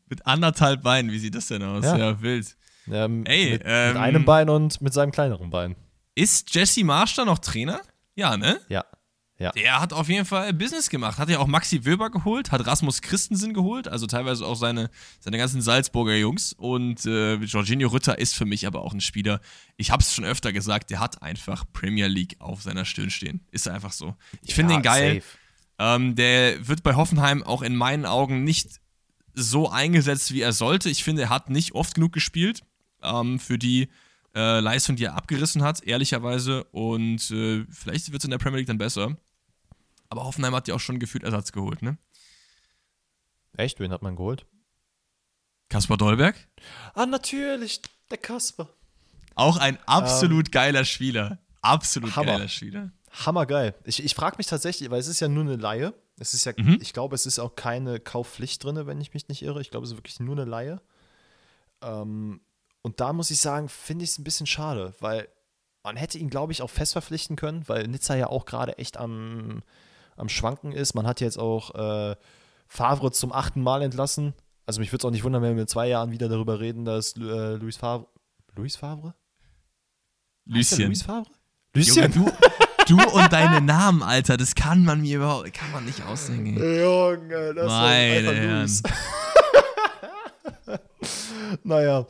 [0.08, 1.84] Mit anderthalb Beinen, wie sieht das denn aus?
[1.84, 1.96] Ja.
[1.96, 2.56] Ja, wild.
[2.90, 5.76] Ähm, Ey, mit, ähm, mit einem Bein und mit seinem kleineren Bein.
[6.14, 7.80] Ist Jesse Marsch da noch Trainer?
[8.14, 8.60] Ja, ne?
[8.68, 8.84] Ja.
[9.38, 9.50] Ja.
[9.50, 11.18] Der hat auf jeden Fall Business gemacht.
[11.18, 15.38] Hat ja auch Maxi Wöber geholt, hat Rasmus Christensen geholt, also teilweise auch seine, seine
[15.38, 16.52] ganzen Salzburger Jungs.
[16.52, 19.40] Und äh, Jorginho Rütter ist für mich aber auch ein Spieler.
[19.76, 23.40] Ich habe es schon öfter gesagt, der hat einfach Premier League auf seiner Stirn stehen.
[23.50, 24.14] Ist einfach so.
[24.42, 25.22] Ich finde ja, den geil.
[25.80, 28.80] Ähm, der wird bei Hoffenheim auch in meinen Augen nicht
[29.34, 30.88] so eingesetzt, wie er sollte.
[30.88, 32.62] Ich finde, er hat nicht oft genug gespielt
[33.02, 33.88] ähm, für die
[34.34, 36.64] äh, Leistung, die er abgerissen hat, ehrlicherweise.
[36.64, 39.16] Und äh, vielleicht wird es in der Premier League dann besser.
[40.14, 41.98] Aber Hoffenheim hat ja auch schon gefühlt Ersatz geholt, ne?
[43.56, 43.80] Echt?
[43.80, 44.46] Wen hat man geholt?
[45.68, 46.36] Kaspar Dolberg?
[46.94, 48.68] Ah, natürlich, der Kasper.
[49.34, 51.40] Auch ein absolut ähm, geiler Spieler.
[51.62, 52.26] Absolut Hammer.
[52.34, 52.92] geiler Spieler.
[53.26, 53.74] Hammergeil.
[53.82, 55.92] Ich, ich frage mich tatsächlich, weil es ist ja nur eine Laie.
[56.16, 56.78] Es ist ja, mhm.
[56.80, 59.60] ich glaube, es ist auch keine Kaufpflicht drin, wenn ich mich nicht irre.
[59.60, 60.80] Ich glaube, es ist wirklich nur eine Laie.
[61.82, 62.40] Ähm,
[62.82, 65.26] und da muss ich sagen, finde ich es ein bisschen schade, weil
[65.82, 68.96] man hätte ihn, glaube ich, auch fest verpflichten können, weil Nizza ja auch gerade echt
[68.96, 69.64] am,
[70.16, 70.94] am Schwanken ist.
[70.94, 72.16] Man hat jetzt auch äh,
[72.66, 74.34] Favre zum achten Mal entlassen.
[74.66, 76.84] Also mich würde es auch nicht wundern, wenn wir in zwei Jahren wieder darüber reden,
[76.84, 78.06] dass äh, Luis Favre.
[78.56, 79.14] Luis Favre?
[80.46, 80.88] Lucien.
[80.88, 81.30] Luis Favre?
[81.74, 82.12] Lucien?
[82.12, 82.32] Junge,
[82.86, 86.56] du, du und deine Namen, Alter, das kann man mir überhaupt, kann man nicht ausdenken.
[86.56, 88.82] Junge, das Meine ist Luis.
[91.64, 92.06] naja,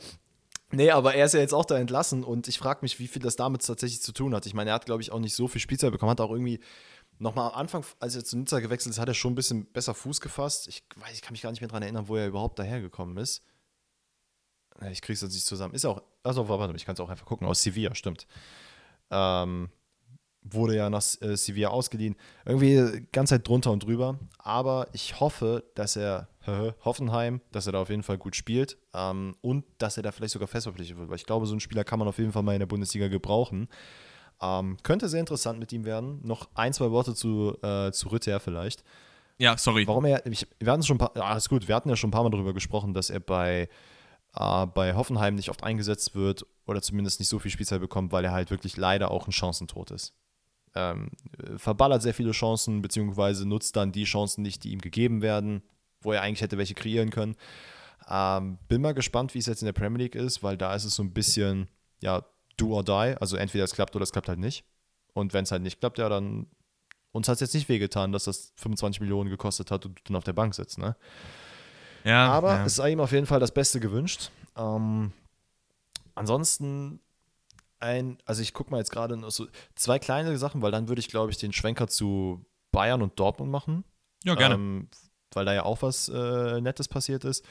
[0.71, 3.21] Nee, aber er ist ja jetzt auch da entlassen und ich frage mich, wie viel
[3.21, 4.45] das damit tatsächlich zu tun hat.
[4.45, 6.59] Ich meine, er hat, glaube ich, auch nicht so viel Spielzeit bekommen, hat auch irgendwie
[7.19, 9.93] nochmal am Anfang, als er zu Nizza gewechselt ist, hat er schon ein bisschen besser
[9.93, 10.67] Fuß gefasst.
[10.67, 13.43] Ich weiß, ich kann mich gar nicht mehr daran erinnern, wo er überhaupt dahergekommen ist.
[14.91, 15.73] Ich kriege es jetzt nicht zusammen.
[15.73, 18.27] Ist auch, also warte, ich kann es auch einfach gucken, aus Sevilla, stimmt.
[19.09, 19.69] Ähm,
[20.41, 22.15] wurde ja nach äh, Sevilla ausgeliehen.
[22.45, 24.19] Irgendwie ganz Zeit drunter und drüber.
[24.37, 26.27] Aber ich hoffe, dass er
[26.83, 30.33] Hoffenheim, dass er da auf jeden Fall gut spielt ähm, und dass er da vielleicht
[30.33, 31.09] sogar fest verpflichtet wird.
[31.09, 33.07] Weil ich glaube, so einen Spieler kann man auf jeden Fall mal in der Bundesliga
[33.07, 33.67] gebrauchen.
[34.41, 36.19] Ähm, könnte sehr interessant mit ihm werden.
[36.23, 38.83] Noch ein, zwei Worte zu, äh, zu Rütter vielleicht.
[39.37, 39.87] Ja, sorry.
[39.87, 42.11] Warum er, ich, wir hatten schon ein paar, alles gut, wir hatten ja schon ein
[42.11, 43.69] paar Mal darüber gesprochen, dass er bei,
[44.35, 48.25] äh, bei Hoffenheim nicht oft eingesetzt wird oder zumindest nicht so viel Spielzeit bekommt, weil
[48.25, 50.13] er halt wirklich leider auch ein Chancentod ist.
[50.73, 51.11] Ähm,
[51.57, 55.63] verballert sehr viele Chancen, beziehungsweise nutzt dann die Chancen nicht, die ihm gegeben werden
[56.05, 57.35] wo er eigentlich hätte welche kreieren können.
[58.07, 60.85] Ähm, bin mal gespannt, wie es jetzt in der Premier League ist, weil da ist
[60.85, 61.67] es so ein bisschen,
[62.01, 62.23] ja,
[62.57, 63.15] do or die.
[63.19, 64.65] Also entweder es klappt oder es klappt halt nicht.
[65.13, 66.47] Und wenn es halt nicht klappt, ja, dann
[67.11, 70.17] uns hat es jetzt nicht wehgetan, dass das 25 Millionen gekostet hat und du dann
[70.17, 70.97] auf der Bank sitzt, ne?
[72.03, 72.29] Ja.
[72.29, 72.65] Aber ja.
[72.65, 74.31] es sei ihm auf jeden Fall das Beste gewünscht.
[74.57, 75.13] Ähm,
[76.13, 76.99] ansonsten
[77.79, 81.07] ein, also ich gucke mal jetzt gerade so zwei kleine Sachen, weil dann würde ich,
[81.07, 83.85] glaube ich, den Schwenker zu Bayern und Dortmund machen.
[84.23, 84.55] Ja, gerne.
[84.55, 84.89] Ähm,
[85.33, 87.45] weil da ja auch was äh, Nettes passiert ist.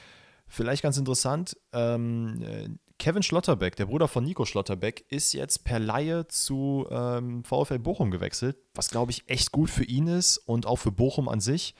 [0.47, 2.69] Vielleicht ganz interessant, ähm, äh,
[2.99, 8.11] Kevin Schlotterbeck, der Bruder von Nico Schlotterbeck, ist jetzt per Laie zu ähm, VfL Bochum
[8.11, 11.75] gewechselt, was glaube ich echt gut für ihn ist und auch für Bochum an sich,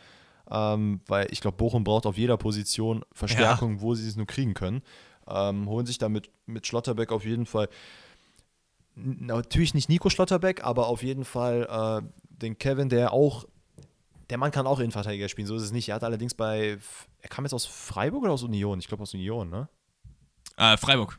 [0.51, 3.81] ähm, weil ich glaube, Bochum braucht auf jeder Position Verstärkung, ja.
[3.81, 4.83] wo sie es nur kriegen können.
[5.27, 7.69] Ähm, holen sich damit mit Schlotterbeck auf jeden Fall
[8.97, 13.45] natürlich nicht Nico Schlotterbeck, aber auf jeden Fall äh, den Kevin, der auch
[14.31, 15.89] der Mann kann auch Innenverteidiger spielen, so ist es nicht.
[15.89, 16.79] Er hat allerdings bei,
[17.21, 18.79] er kam jetzt aus Freiburg oder aus Union?
[18.79, 19.69] Ich glaube aus Union, ne?
[20.57, 21.19] Äh, Freiburg.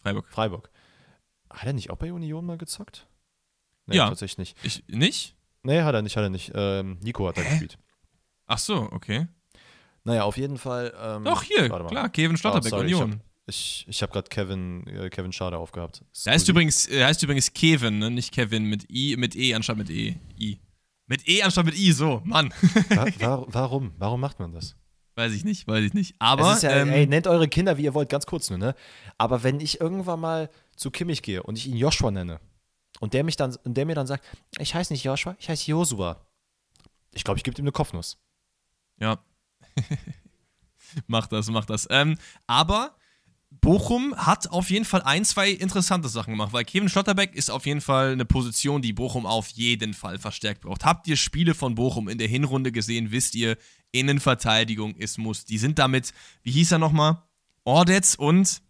[0.00, 0.28] Freiburg.
[0.30, 0.70] Freiburg.
[1.50, 3.06] Hat er nicht auch bei Union mal gezockt?
[3.86, 4.08] Nee, ja.
[4.08, 4.56] tatsächlich nicht.
[4.64, 5.36] Ich, nicht?
[5.62, 6.52] Nee, hat er nicht, hat er nicht.
[6.54, 7.78] Ähm, Nico hat da gespielt.
[8.46, 9.28] Ach so, okay.
[10.04, 10.92] Naja, auf jeden Fall.
[11.00, 13.20] Ähm, Doch, hier, klar, Kevin Stotterbeck, oh, Union.
[13.46, 16.04] Ich, ich habe gerade Kevin, äh, Kevin Schade aufgehabt.
[16.24, 18.10] Er heißt übrigens, er heißt übrigens Kevin, ne?
[18.10, 20.16] nicht Kevin mit I, mit E anstatt mit E.
[20.38, 20.60] I.
[21.06, 22.52] Mit E anstatt mit I, so, Mann.
[22.90, 23.92] War, warum?
[23.98, 24.76] Warum macht man das?
[25.14, 26.14] Weiß ich nicht, weiß ich nicht.
[26.18, 26.58] Aber.
[26.60, 28.74] Ja, ähm, ey, nennt eure Kinder, wie ihr wollt, ganz kurz nur, ne?
[29.18, 32.40] Aber wenn ich irgendwann mal zu Kimmich gehe und ich ihn Joshua nenne
[33.00, 34.24] und der, mich dann, und der mir dann sagt,
[34.58, 36.24] ich heiße nicht Joshua, ich heiße Josua.
[37.12, 38.18] Ich glaube, ich gebe ihm eine Kopfnuss.
[38.98, 39.22] Ja.
[41.06, 41.86] mach das, mach das.
[41.90, 42.96] Ähm, aber
[43.60, 47.66] Bochum hat auf jeden Fall ein, zwei interessante Sachen gemacht, weil Kevin Schlotterbeck ist auf
[47.66, 50.84] jeden Fall eine Position, die Bochum auf jeden Fall verstärkt braucht.
[50.84, 53.58] Habt ihr Spiele von Bochum in der Hinrunde gesehen, wisst ihr,
[53.92, 55.44] Innenverteidigung ist Muss.
[55.44, 56.12] Die sind damit,
[56.42, 57.22] wie hieß er nochmal?
[57.64, 58.62] Ordetz und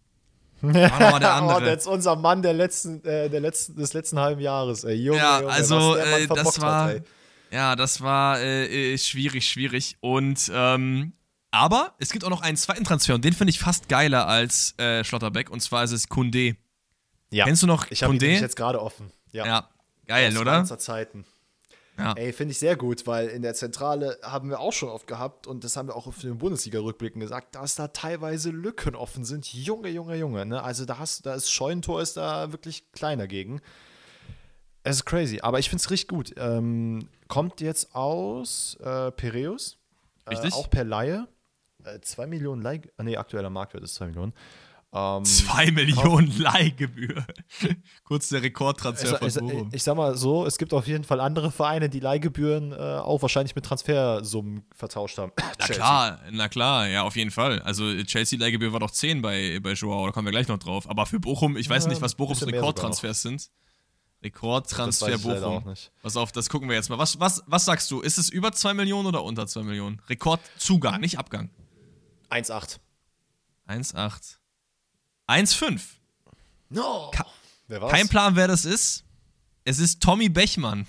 [0.61, 1.55] ja, der andere.
[1.55, 4.83] Ordetz, unser Mann der letzten, äh, der letzten, des letzten halben Jahres.
[4.83, 4.95] Ey.
[4.95, 7.03] Junge, ja, Junge, also äh, das war, hat,
[7.51, 11.13] ja, das war äh, schwierig, schwierig und ähm,
[11.51, 14.77] aber es gibt auch noch einen zweiten Transfer und den finde ich fast geiler als
[14.79, 16.55] äh, Schlotterbeck und zwar ist es Kunde.
[17.31, 17.45] Ja.
[17.45, 19.11] Kennst du noch ich habe ihn jetzt gerade offen.
[19.31, 19.45] Ja.
[19.45, 19.69] ja.
[20.07, 20.77] Geil, Aus oder?
[20.77, 21.25] Zeiten.
[21.97, 22.13] Ja.
[22.13, 25.45] Ey, finde ich sehr gut, weil in der Zentrale haben wir auch schon oft gehabt
[25.45, 29.53] und das haben wir auch auf den Bundesliga-Rückblicken gesagt, dass da teilweise Lücken offen sind.
[29.53, 30.45] Junge, Junge, Junge.
[30.45, 30.63] Ne?
[30.63, 33.61] Also da, hast, da ist Scheunentor ist da wirklich kleiner gegen.
[34.81, 36.33] Es ist crazy, aber ich finde es richtig gut.
[36.37, 39.77] Ähm, kommt jetzt aus äh, Piraeus.
[40.29, 40.53] Richtig.
[40.53, 41.27] Äh, auch per Laie.
[42.01, 42.81] 2 Millionen Leih.
[43.01, 44.33] Nee, aktueller Marktwert ist 2 Millionen.
[44.95, 47.25] Ähm, 2 Millionen Leihgebühr.
[48.03, 49.67] Kurz der Rekordtransfer ich, von ich, Bochum.
[49.69, 52.75] ich, ich sag mal so, es gibt auf jeden Fall andere Vereine, die Leihgebühren äh,
[52.75, 55.31] auch wahrscheinlich mit Transfersummen vertauscht haben.
[55.37, 55.75] Na Chelsea.
[55.75, 57.59] klar, na klar, ja, auf jeden Fall.
[57.63, 60.87] Also Chelsea-Leihgebühr war doch 10 bei, bei Joao, da kommen wir gleich noch drauf.
[60.87, 63.41] Aber für Bochum, ich weiß Ja, nicht, was Bochums Rekordtransfers sind.
[63.41, 63.51] Das
[64.23, 65.57] Rekordtransfer weiß ich leider Bochum.
[65.57, 65.91] auch nicht.
[66.03, 66.99] Pass auf, das gucken wir jetzt mal.
[66.99, 68.01] Was, was, was sagst du?
[68.01, 70.01] Ist es über 2 Millionen oder unter 2 Millionen?
[70.07, 71.49] Rekordzugang, nicht Abgang.
[72.29, 72.77] 1,8.
[73.67, 74.37] 1,8.
[75.27, 75.81] 1,5.
[76.69, 77.11] No!
[77.13, 77.25] Ka-
[77.67, 77.91] Wer war's?
[77.91, 79.03] Kein Plan, wer das ist.
[79.63, 80.85] Es ist Tommy Bechmann.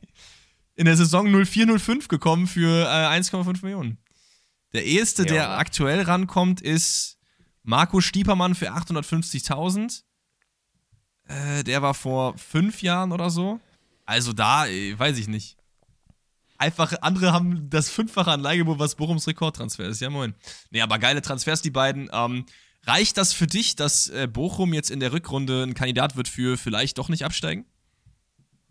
[0.74, 3.98] In der Saison 04-05 gekommen für äh, 1,5 Millionen.
[4.72, 5.58] Der eheste, Ja, der oder?
[5.58, 7.18] aktuell rankommt, ist
[7.62, 10.02] Marco Stiepermann für 850.000.
[11.28, 13.60] Äh, der war vor fünf Jahren oder so.
[14.06, 15.56] Also da, äh, weiß ich nicht.
[16.58, 20.00] Einfach, andere haben das Fünffache an Leihgebühr, was Bochums Rekordtransfer ist.
[20.00, 20.34] Ja, moin.
[20.70, 22.08] Nee, aber geile Transfers, die beiden.
[22.12, 22.46] Ähm,
[22.86, 26.56] reicht das für dich, dass äh, Bochum jetzt in der Rückrunde ein Kandidat wird für
[26.56, 27.64] vielleicht doch nicht absteigen?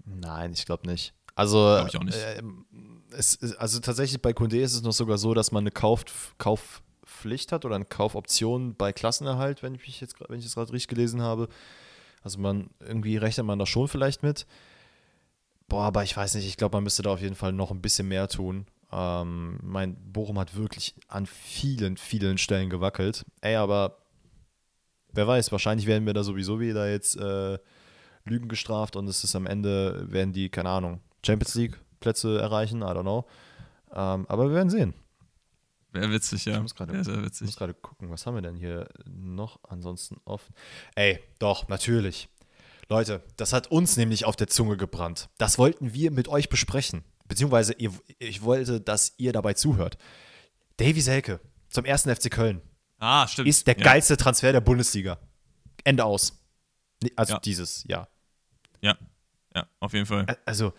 [0.06, 1.14] Nein, ich glaube nicht.
[1.36, 2.18] Also, Glaub ich auch nicht.
[2.38, 2.66] ähm,
[3.12, 6.04] es, also tatsächlich bei Kunde ist es noch sogar so, dass man eine Kauf,
[6.38, 10.72] Kaufpflicht hat oder eine Kaufoption bei Klassenerhalt, wenn ich mich jetzt, wenn ich es gerade
[10.72, 11.48] richtig gelesen habe.
[12.24, 14.46] Also man irgendwie rechnet man da schon vielleicht mit.
[15.68, 17.82] Boah, aber ich weiß nicht, ich glaube, man müsste da auf jeden Fall noch ein
[17.82, 18.66] bisschen mehr tun.
[18.92, 23.26] Ähm, mein Bochum hat wirklich an vielen, vielen Stellen gewackelt.
[23.40, 24.01] Ey, aber
[25.14, 27.58] wer weiß, wahrscheinlich werden wir da sowieso wieder jetzt äh,
[28.26, 32.82] Lügen gestraft und es ist am Ende, werden die, keine Ahnung, Champions League Plätze erreichen,
[32.82, 33.26] I don't know.
[33.94, 34.94] Ähm, aber wir werden sehen.
[35.92, 36.56] Wäre witzig, ja.
[36.56, 40.54] Ich muss gerade- gucken, was haben wir denn hier noch ansonsten offen?
[40.96, 42.30] Ey, doch, natürlich.
[42.90, 45.30] Leute, das hat uns nämlich auf der Zunge gebrannt.
[45.38, 47.04] Das wollten wir mit euch besprechen.
[47.28, 49.98] Beziehungsweise ihr, ich wollte, dass ihr dabei zuhört.
[50.78, 51.40] Davy Selke
[51.70, 52.62] zum ersten FC Köln
[53.02, 53.48] Ah, stimmt.
[53.48, 53.84] ist der ja.
[53.84, 55.18] geilste Transfer der Bundesliga.
[55.84, 56.40] Ende aus.
[57.16, 57.40] Also Ja.
[57.40, 58.08] dieses Jahr.
[58.82, 58.96] Ja,
[59.56, 60.26] ja, auf jeden Fall.
[60.46, 60.72] Also,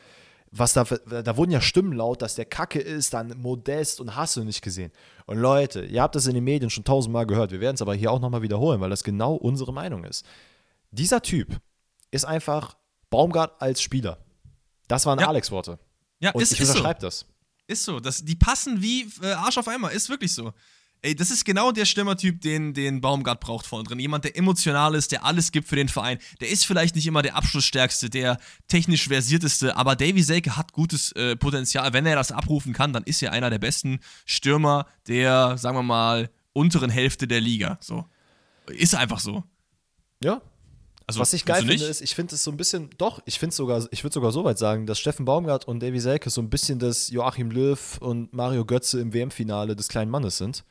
[0.52, 4.36] was da, da wurden ja Stimmen laut, dass der Kacke ist, dann Modest und hast
[4.36, 4.92] du nicht gesehen.
[5.26, 7.50] Und Leute, ihr habt das in den Medien schon tausendmal gehört.
[7.52, 10.24] Wir werden es aber hier auch nochmal wiederholen, weil das genau unsere Meinung ist.
[10.90, 11.60] Dieser Typ
[12.10, 12.76] ist einfach
[13.10, 14.18] Baumgart als Spieler.
[14.88, 15.28] Das waren Ja.
[15.28, 15.78] Alex-Worte.
[16.20, 16.72] Ja, Und ist, ich ist so.
[16.74, 17.26] unterschreibe das.
[17.66, 17.98] Ist so.
[17.98, 19.90] Das, die passen wie äh, Arsch auf Eimer.
[19.90, 20.52] Ist wirklich so.
[21.04, 23.98] Ey, das ist genau der Stürmertyp, den, den Baumgart braucht vorne drin.
[23.98, 26.18] Jemand, der emotional ist, der alles gibt für den Verein.
[26.40, 28.38] Der ist vielleicht nicht immer der Abschlussstärkste, der
[28.68, 31.92] technisch versierteste, aber Davy Selke hat gutes äh, Potenzial.
[31.92, 35.82] Wenn er das abrufen kann, dann ist er einer der besten Stürmer der, sagen wir
[35.82, 37.78] mal, unteren Hälfte der Liga.
[37.80, 38.04] So.
[38.68, 39.42] Ist einfach so.
[40.22, 40.40] Ja.
[41.08, 43.56] Also, Was ich geil finde, ist, ich finde es so ein bisschen, doch, ich finde
[43.56, 46.48] sogar, ich würde sogar so weit sagen, dass Steffen Baumgart und Davy Selke so ein
[46.48, 50.64] bisschen das Joachim Löw und Mario Götze im WM-Finale des kleinen Mannes sind.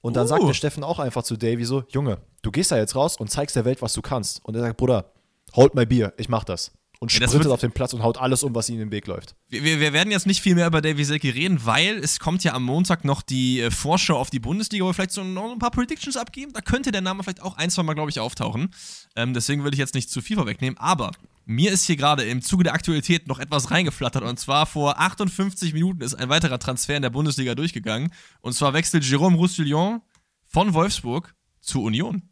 [0.00, 0.28] Und dann Uh.
[0.28, 3.30] sagt der Steffen auch einfach zu Davy so, Junge, du gehst da jetzt raus und
[3.30, 4.44] zeigst der Welt, was du kannst.
[4.44, 5.12] Und er sagt, Bruder,
[5.54, 6.72] hold my Bier, ich mach das.
[7.02, 9.06] Und Ja, sprintet wird- auf den Platz und haut alles um, was ihm im Weg
[9.06, 9.34] läuft.
[9.48, 12.44] Wir, wir, wir werden jetzt nicht viel mehr über Davy Selke reden, weil es kommt
[12.44, 15.50] ja am Montag noch die äh, Vorschau auf die Bundesliga, wo wir vielleicht so noch
[15.50, 16.52] ein paar Predictions abgeben.
[16.52, 18.74] Da könnte der Name vielleicht auch ein, zwei Mal, glaube ich, auftauchen.
[19.16, 20.76] Ähm, deswegen will ich jetzt nicht zu viel vorwegnehmen.
[20.78, 21.10] Aber
[21.50, 24.22] mir ist hier gerade im Zuge der Aktualität noch etwas reingeflattert.
[24.22, 28.12] Und zwar vor 58 Minuten ist ein weiterer Transfer in der Bundesliga durchgegangen.
[28.40, 30.00] Und zwar wechselt Jérôme Roussillon
[30.46, 32.22] von Wolfsburg zu Union.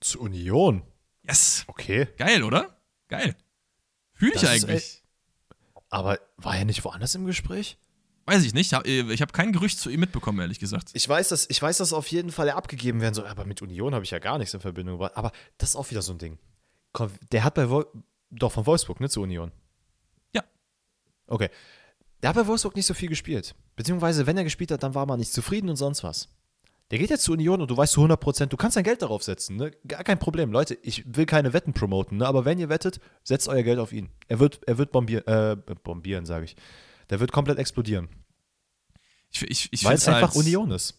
[0.00, 0.82] Zu Union.
[1.28, 1.64] Yes.
[1.66, 2.08] Okay.
[2.16, 2.80] Geil, oder?
[3.08, 3.36] Geil.
[4.14, 5.04] Fühle ich Das eigentlich.
[5.90, 7.78] Aber war er nicht woanders im Gespräch?
[8.24, 8.72] Weiß ich nicht.
[8.86, 10.90] Ich habe kein Gerücht zu ihm mitbekommen, ehrlich gesagt.
[10.94, 13.62] Ich weiß, dass, ich weiß, dass auf jeden Fall er abgegeben werden soll, aber mit
[13.62, 15.16] Union habe ich ja gar nichts in Verbindung gebracht.
[15.16, 16.38] Aber das ist auch wieder so ein Ding.
[17.32, 17.86] Der hat bei Wol
[18.30, 19.52] doch von Wolfsburg, ne, zu Union.
[20.34, 20.44] Ja.
[21.26, 21.48] Okay.
[22.22, 23.54] Der hat bei Wolfsburg nicht so viel gespielt.
[23.76, 26.28] Beziehungsweise, wenn er gespielt hat, dann war man nicht zufrieden und sonst was.
[26.90, 29.22] Der geht jetzt zu Union und du weißt zu 100%, du kannst dein Geld darauf
[29.22, 29.72] setzen, ne?
[29.86, 30.50] Gar kein Problem.
[30.50, 32.26] Leute, ich will keine Wetten promoten, ne?
[32.26, 34.08] Aber wenn ihr wettet, setzt euer Geld auf ihn.
[34.26, 36.56] Er wird, er wird bombieren, äh, bombieren, sage ich.
[37.10, 38.08] Der wird komplett explodieren.
[39.30, 40.98] Ich, ich, ich Weil es es einfach halt, Union ist.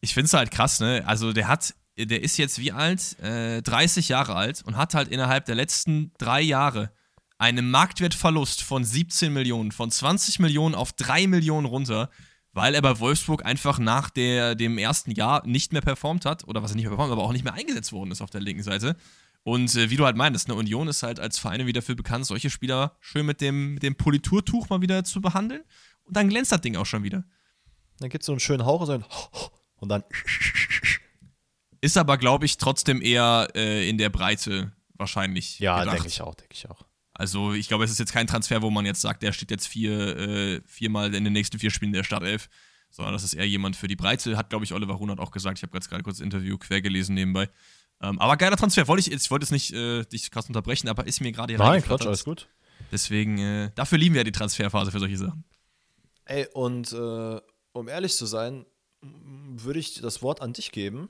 [0.00, 1.02] Ich finde es halt krass, ne?
[1.06, 3.18] Also der hat, der ist jetzt wie alt?
[3.20, 6.92] Äh, 30 Jahre alt und hat halt innerhalb der letzten drei Jahre
[7.38, 12.08] einen Marktwertverlust von 17 Millionen, von 20 Millionen auf 3 Millionen runter,
[12.52, 16.62] weil er bei Wolfsburg einfach nach der, dem ersten Jahr nicht mehr performt hat, oder
[16.62, 18.62] was er nicht mehr performt, aber auch nicht mehr eingesetzt worden ist auf der linken
[18.62, 18.96] Seite.
[19.42, 22.26] Und äh, wie du halt meintest, ne, Union ist halt als Verein wieder dafür bekannt,
[22.26, 25.62] solche Spieler schön mit dem, mit dem Politurtuch mal wieder zu behandeln.
[26.04, 27.24] Und dann glänzt das Ding auch schon wieder.
[27.98, 29.04] Dann gibt es so einen schönen Hauch und so ein
[29.78, 30.04] und dann
[31.82, 35.58] Ist aber, glaube ich, trotzdem eher äh, in der Breite wahrscheinlich.
[35.58, 36.84] Ja, denke ich auch, denke ich auch.
[37.12, 39.66] Also ich glaube, es ist jetzt kein Transfer, wo man jetzt sagt, der steht jetzt
[39.66, 42.48] vier, äh, viermal in den nächsten vier Spielen der Startelf,
[42.88, 45.58] sondern das ist eher jemand für die Breite, hat, glaube ich, Oliver Runert auch gesagt.
[45.58, 47.50] Ich habe gerade kurz das Interview quer gelesen nebenbei.
[48.00, 48.86] Ähm, aber geiler Transfer.
[48.86, 51.52] Wollte ich, jetzt, ich wollte jetzt nicht äh, dich krass unterbrechen, aber ist mir gerade
[51.52, 52.48] hier Nein, Quatsch, alles gut.
[52.90, 55.44] Deswegen, äh, dafür lieben wir ja die Transferphase für solche Sachen.
[56.26, 57.40] Ey, und äh,
[57.72, 58.66] um ehrlich zu sein,
[59.00, 61.08] würde ich das Wort an dich geben,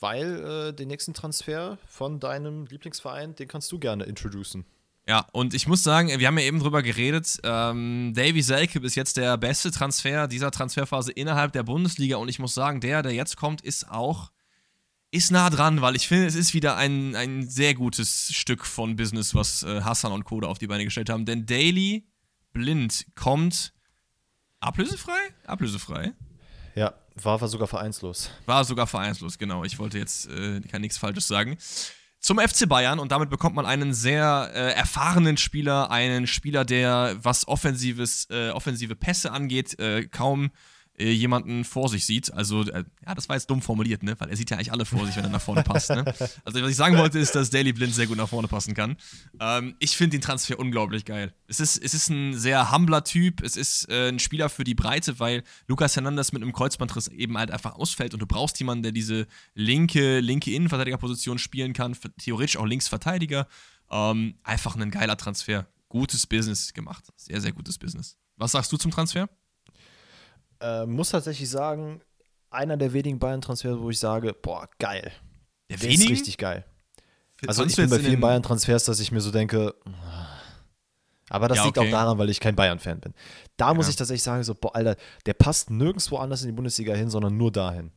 [0.00, 4.64] weil äh, den nächsten Transfer von deinem Lieblingsverein, den kannst du gerne introducen.
[5.08, 8.96] Ja, und ich muss sagen, wir haben ja eben drüber geredet, ähm, Davy Selke ist
[8.96, 13.12] jetzt der beste Transfer dieser Transferphase innerhalb der Bundesliga und ich muss sagen, der, der
[13.12, 14.32] jetzt kommt, ist auch
[15.12, 18.96] ist nah dran, weil ich finde, es ist wieder ein, ein sehr gutes Stück von
[18.96, 21.24] Business, was äh, Hassan und Koda auf die Beine gestellt haben.
[21.24, 22.04] Denn Daily
[22.52, 23.72] Blind kommt
[24.60, 25.18] ablösefrei?
[25.46, 26.12] Ablösefrei.
[27.22, 28.30] War, war sogar vereinslos.
[28.44, 29.64] War sogar vereinslos, genau.
[29.64, 31.56] Ich wollte jetzt äh, kann nichts Falsches sagen.
[32.20, 37.16] Zum FC Bayern und damit bekommt man einen sehr äh, erfahrenen Spieler, einen Spieler, der,
[37.20, 40.50] was offensives, äh, offensive Pässe angeht, äh, kaum
[40.98, 42.32] äh, jemanden vor sich sieht.
[42.32, 44.14] Also, äh, ja, das war jetzt dumm formuliert, ne?
[44.18, 45.90] Weil er sieht ja eigentlich alle vor sich, wenn er nach vorne passt.
[45.90, 46.04] Ne?
[46.44, 48.96] Also, was ich sagen wollte, ist, dass Daily Blind sehr gut nach vorne passen kann.
[49.40, 51.34] Ähm, ich finde den Transfer unglaublich geil.
[51.48, 53.42] Es ist, es ist ein sehr humbler Typ.
[53.42, 57.36] Es ist äh, ein Spieler für die Breite, weil Lukas Hernandez mit einem Kreuzbandriss eben
[57.36, 62.56] halt einfach ausfällt und du brauchst jemanden, der diese linke, linke Innenverteidigerposition spielen kann, theoretisch
[62.56, 63.46] auch Linksverteidiger.
[63.90, 65.66] Ähm, einfach ein geiler Transfer.
[65.88, 67.04] Gutes Business gemacht.
[67.16, 68.16] Sehr, sehr gutes Business.
[68.36, 69.28] Was sagst du zum Transfer?
[70.60, 72.00] Äh, muss tatsächlich sagen,
[72.50, 75.12] einer der wenigen Bayern-Transfers, wo ich sage, boah, geil.
[75.68, 76.64] Der, der ist richtig geil.
[77.46, 79.74] Also ich bin bei vielen Bayern-Transfers, dass ich mir so denke,
[81.28, 81.88] aber das ja, liegt okay.
[81.88, 83.14] auch daran, weil ich kein Bayern-Fan bin.
[83.56, 83.74] Da ja.
[83.74, 84.96] muss ich tatsächlich sagen, so, boah, Alter,
[85.26, 87.90] der passt nirgendwo anders in die Bundesliga hin, sondern nur dahin.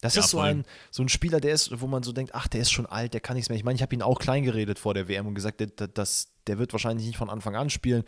[0.00, 2.46] Das ja, ist so ein, so ein Spieler, der ist, wo man so denkt, ach,
[2.46, 3.56] der ist schon alt, der kann nichts mehr.
[3.56, 6.06] Ich meine, ich habe ihn auch klein geredet vor der WM und gesagt, der, der,
[6.46, 8.04] der wird wahrscheinlich nicht von Anfang an spielen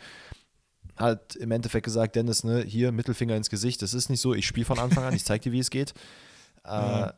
[0.97, 4.47] hat im Endeffekt gesagt, Dennis, ne, hier Mittelfinger ins Gesicht, das ist nicht so, ich
[4.47, 5.93] spiele von Anfang an, ich zeige dir, wie es geht.
[6.69, 7.13] Äh,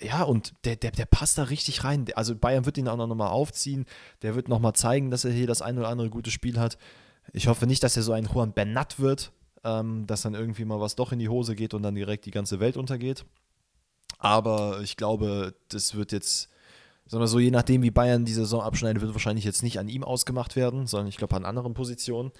[0.00, 2.06] ja, und der, der, der passt da richtig rein.
[2.14, 3.84] Also Bayern wird ihn auch noch mal aufziehen,
[4.22, 6.78] der wird noch mal zeigen, dass er hier das ein oder andere gute Spiel hat.
[7.32, 9.30] Ich hoffe nicht, dass er so ein Juan Bernat wird,
[9.62, 12.30] ähm, dass dann irgendwie mal was doch in die Hose geht und dann direkt die
[12.30, 13.24] ganze Welt untergeht.
[14.18, 16.48] Aber ich glaube, das wird jetzt,
[17.06, 19.88] sagen wir so, je nachdem, wie Bayern die Saison abschneidet, wird wahrscheinlich jetzt nicht an
[19.88, 22.32] ihm ausgemacht werden, sondern ich glaube an anderen Positionen.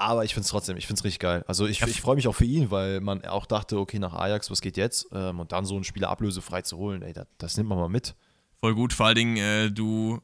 [0.00, 1.44] Aber ich finde es trotzdem, ich finde es richtig geil.
[1.46, 4.50] Also ich, ich freue mich auch für ihn, weil man auch dachte, okay, nach Ajax,
[4.50, 5.06] was geht jetzt?
[5.12, 7.90] Ähm, und dann so einen Spieler ablösefrei zu holen, ey, das, das nimmt man mal
[7.90, 8.14] mit.
[8.60, 10.22] Voll gut, vor allen Dingen, äh, du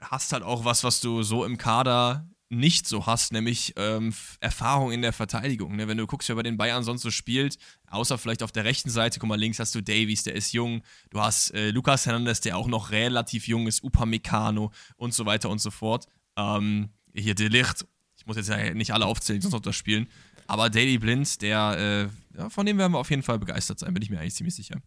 [0.00, 4.92] hast halt auch was, was du so im Kader nicht so hast, nämlich ähm, Erfahrung
[4.92, 5.74] in der Verteidigung.
[5.74, 5.88] Ne?
[5.88, 7.58] Wenn du guckst, wer bei den Bayern sonst so spielt,
[7.90, 10.82] außer vielleicht auf der rechten Seite, guck mal, links hast du Davies, der ist jung,
[11.10, 15.50] du hast äh, Lukas Hernandez, der auch noch relativ jung ist, Upamecano und so weiter
[15.50, 16.06] und so fort.
[16.36, 17.84] Ähm, hier Delicht
[18.28, 20.06] muss jetzt ja nicht alle aufzählen, sonst noch das spielen.
[20.46, 23.92] Aber Daily Blind, der, äh, ja, von dem werden wir auf jeden Fall begeistert sein,
[23.92, 24.80] bin ich mir eigentlich ziemlich sicher.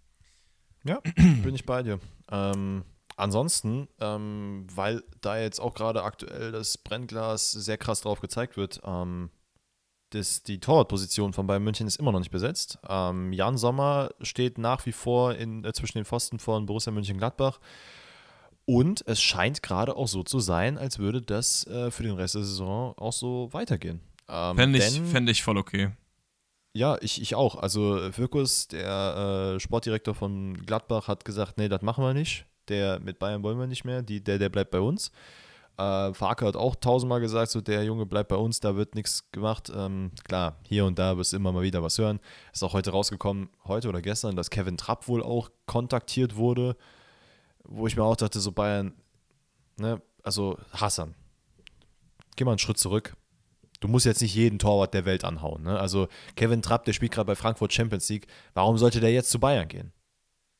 [0.83, 1.99] Ja, bin ich bei dir.
[2.31, 2.83] Ähm,
[3.17, 8.81] ansonsten, ähm, weil da jetzt auch gerade aktuell das Brennglas sehr krass drauf gezeigt wird,
[8.85, 9.29] ähm,
[10.11, 12.79] das, die Torwartposition von Bayern München ist immer noch nicht besetzt.
[12.87, 17.59] Ähm, Jan Sommer steht nach wie vor in, äh, zwischen den Pfosten von Borussia Mönchengladbach.
[18.65, 22.35] Und es scheint gerade auch so zu sein, als würde das äh, für den Rest
[22.35, 24.01] der Saison auch so weitergehen.
[24.29, 25.91] Ähm, Fände ich, fänd ich voll okay.
[26.73, 27.55] Ja, ich, ich auch.
[27.55, 32.45] Also Wirkus, der äh, Sportdirektor von Gladbach, hat gesagt, nee, das machen wir nicht.
[32.69, 34.03] Der mit Bayern wollen wir nicht mehr.
[34.03, 35.11] Die, der, der bleibt bei uns.
[35.77, 39.29] Äh, Farke hat auch tausendmal gesagt, so der Junge bleibt bei uns, da wird nichts
[39.31, 39.71] gemacht.
[39.75, 42.19] Ähm, klar, hier und da wirst du immer mal wieder was hören.
[42.53, 46.77] Ist auch heute rausgekommen, heute oder gestern, dass Kevin Trapp wohl auch kontaktiert wurde
[47.63, 48.93] wo ich mir auch dachte, so Bayern,
[49.77, 51.15] ne, also Hassan,
[52.35, 53.15] geh mal einen Schritt zurück.
[53.79, 55.63] Du musst jetzt nicht jeden Torwart der Welt anhauen.
[55.63, 55.79] Ne?
[55.79, 58.27] Also Kevin Trapp, der spielt gerade bei Frankfurt Champions League.
[58.53, 59.91] Warum sollte der jetzt zu Bayern gehen?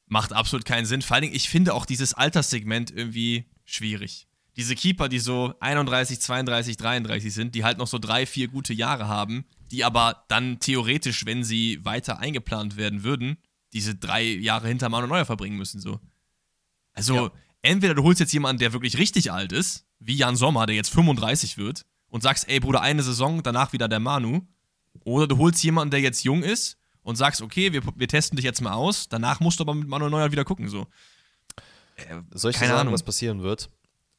[0.07, 1.03] Macht absolut keinen Sinn.
[1.03, 4.27] Vor allen Dingen, ich finde auch dieses Alterssegment irgendwie schwierig.
[4.57, 8.73] Diese Keeper, die so 31, 32, 33 sind, die halt noch so drei, vier gute
[8.73, 13.37] Jahre haben, die aber dann theoretisch, wenn sie weiter eingeplant werden würden,
[13.71, 15.79] diese drei Jahre hinter Manuel Neuer verbringen müssen.
[15.79, 15.99] So.
[16.93, 17.31] Also, ja.
[17.61, 20.89] entweder du holst jetzt jemanden, der wirklich richtig alt ist, wie Jan Sommer, der jetzt
[20.89, 24.41] 35 wird, und sagst, ey Bruder, eine Saison, danach wieder der Manu.
[25.05, 28.45] Oder du holst jemanden, der jetzt jung ist und sagst, okay, wir, wir testen dich
[28.45, 30.67] jetzt mal aus, danach musst du aber mit Manuel Neuer wieder gucken.
[30.67, 30.87] So.
[31.95, 32.93] Äh, Soll ich dir sagen, Ahnung.
[32.93, 33.69] was passieren wird?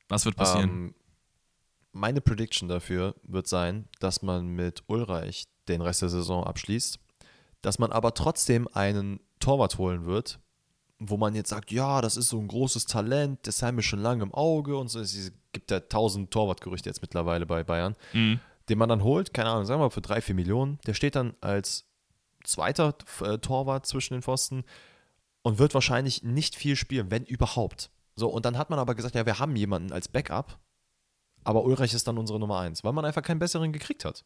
[0.08, 0.70] Was wird passieren?
[0.70, 0.94] Ähm,
[1.92, 6.98] meine Prediction dafür wird sein, dass man mit Ulreich den Rest der Saison abschließt,
[7.60, 10.40] dass man aber trotzdem einen Torwart holen wird,
[11.08, 14.00] wo man jetzt sagt, ja, das ist so ein großes Talent, das haben wir schon
[14.00, 18.40] lange im Auge und so diese gibt ja tausend Torwartgerüchte jetzt mittlerweile bei Bayern, Mhm.
[18.68, 20.78] den man dann holt, keine Ahnung, sagen wir mal für drei, vier Millionen.
[20.86, 21.84] Der steht dann als
[22.44, 24.64] zweiter äh, Torwart zwischen den Pfosten
[25.42, 27.90] und wird wahrscheinlich nicht viel spielen, wenn überhaupt.
[28.16, 30.58] So, und dann hat man aber gesagt, ja, wir haben jemanden als Backup,
[31.44, 34.24] aber Ulreich ist dann unsere Nummer eins, weil man einfach keinen besseren gekriegt hat.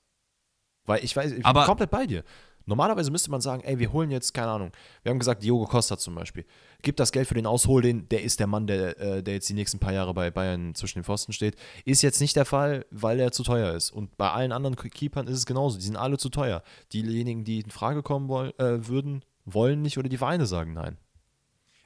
[0.85, 2.23] Weil ich weiß, ich bin Aber- komplett bei dir.
[2.67, 4.73] Normalerweise müsste man sagen, ey, wir holen jetzt, keine Ahnung,
[5.05, 6.45] wir haben gesagt, Diogo Costa zum Beispiel.
[6.83, 9.49] Gib das Geld für den Aushol, den, der ist der Mann, der, äh, der jetzt
[9.49, 11.57] die nächsten paar Jahre bei Bayern zwischen den Pfosten steht.
[11.85, 13.93] Ist jetzt nicht der Fall, weil er zu teuer ist.
[13.93, 15.79] Und bei allen anderen Keepern ist es genauso.
[15.79, 16.63] Die sind alle zu teuer.
[16.93, 20.99] Diejenigen, die in Frage kommen woll, äh, würden, wollen nicht oder die Vereine sagen nein.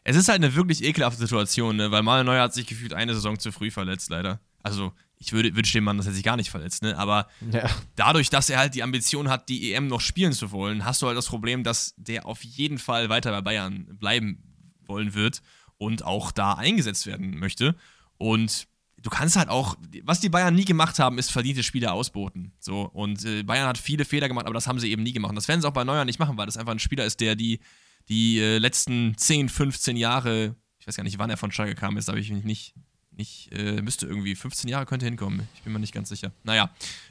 [0.02, 1.90] Es ist halt eine wirklich ekelhafte Situation, ne?
[1.90, 4.40] weil Manuel Neuer hat sich gefühlt eine Saison zu früh verletzt, leider.
[4.62, 4.92] Also,
[5.22, 6.96] ich würde wünsche dem Mann, dass er sich gar nicht verletzt, ne?
[6.98, 7.68] Aber Ja.
[7.94, 11.06] dadurch, dass er halt die Ambition hat, die EM noch spielen zu wollen, hast du
[11.06, 14.42] halt das Problem, dass der auf jeden Fall weiter bei Bayern bleiben
[14.86, 15.42] wollen wird
[15.76, 17.76] und auch da eingesetzt werden möchte.
[18.16, 18.66] Und
[19.02, 22.52] du kannst halt auch, was die Bayern nie gemacht haben, ist verdiente Spieler ausboten.
[22.58, 25.30] So, und äh, Bayern hat viele Fehler gemacht, aber das haben sie eben nie gemacht.
[25.30, 27.20] Und das werden sie auch bei Neuer nicht machen, weil das einfach ein Spieler ist,
[27.20, 27.60] der die,
[28.08, 31.98] die äh, letzten 10, 15 Jahre, ich weiß gar nicht, wann er von Schalke kam,
[31.98, 32.74] ist, habe ich mich nicht,
[33.12, 35.48] nicht äh, müsste irgendwie 15 Jahre könnte hinkommen.
[35.54, 36.32] Ich bin mir nicht ganz sicher.
[36.44, 36.70] Naja,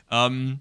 [0.10, 0.60] ähm,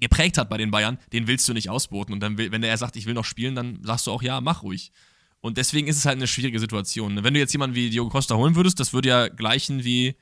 [0.00, 2.12] geprägt hat bei den Bayern, den willst du nicht ausboten.
[2.12, 4.40] Und dann, will, wenn er sagt, ich will noch spielen, dann sagst du auch, ja,
[4.40, 4.92] mach ruhig.
[5.40, 7.22] Und deswegen ist es halt eine schwierige Situation.
[7.22, 10.16] Wenn du jetzt jemanden wie Diogo Costa holen würdest, das würde ja gleichen wie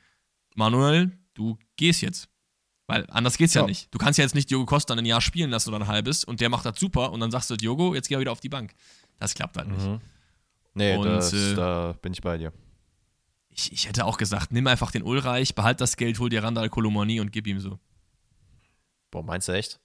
[0.55, 2.28] Manuel, du gehst jetzt.
[2.86, 3.62] Weil anders geht's ja.
[3.62, 3.66] Ja.
[3.66, 3.92] nicht.
[3.92, 6.40] Du kannst ja jetzt nicht Diogo Costa ein Jahr spielen lassen oder ein halbes und
[6.40, 8.49] der macht das super und dann sagst du, Diogo, jetzt geh er wieder auf die
[8.49, 8.74] Bank.
[9.18, 9.84] Das klappt halt nicht.
[9.84, 10.01] Mhm.
[10.74, 12.53] Nee, Und, das, äh, da bin ich bei dir.
[13.59, 16.69] Ich, ich hätte auch gesagt, nimm einfach den Ulreich, behalt das Geld, hol dir Randall
[16.69, 17.81] Kolomani und gib ihm so.
[19.11, 19.81] Boah, meinst du echt?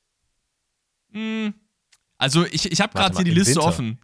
[1.12, 1.56] Hm.
[2.20, 3.68] Also ich, ich habe gerade hier die Liste Winter?
[3.68, 4.00] offen.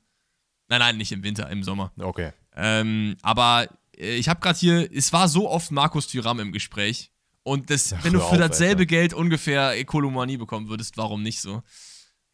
[0.70, 1.92] Nein, nein, nicht im Winter, im Sommer.
[2.00, 2.34] Okay.
[2.56, 7.12] Ähm, aber äh, ich habe gerade hier, es war so oft Markus Thüram im Gespräch.
[7.44, 8.86] Und das, Ach, wenn du für auf, dasselbe Alter.
[8.88, 11.62] Geld ungefähr Kolomanie bekommen würdest, warum nicht so?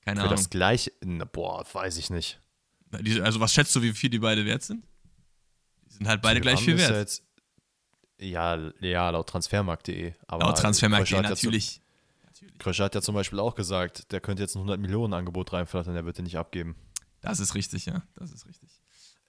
[0.05, 0.37] Keine Für Ahnung.
[0.37, 2.39] das gleiche, na, boah, weiß ich nicht.
[3.21, 4.85] Also was schätzt du, wie viel die beide wert sind?
[5.97, 6.91] Sind halt beide gleich viel wert.
[6.91, 7.23] ja Jetzt,
[8.19, 10.13] ja, ja, laut transfermarkt.de.
[10.29, 11.81] Laut Transfermarkt Krösche hat ja natürlich.
[12.59, 15.93] Krösche hat ja zum Beispiel auch gesagt, der könnte jetzt ein 100 Millionen Angebot reinflattern,
[15.93, 16.75] der wird den nicht abgeben.
[17.21, 18.03] Das ist richtig, ja.
[18.15, 18.69] Das ist richtig.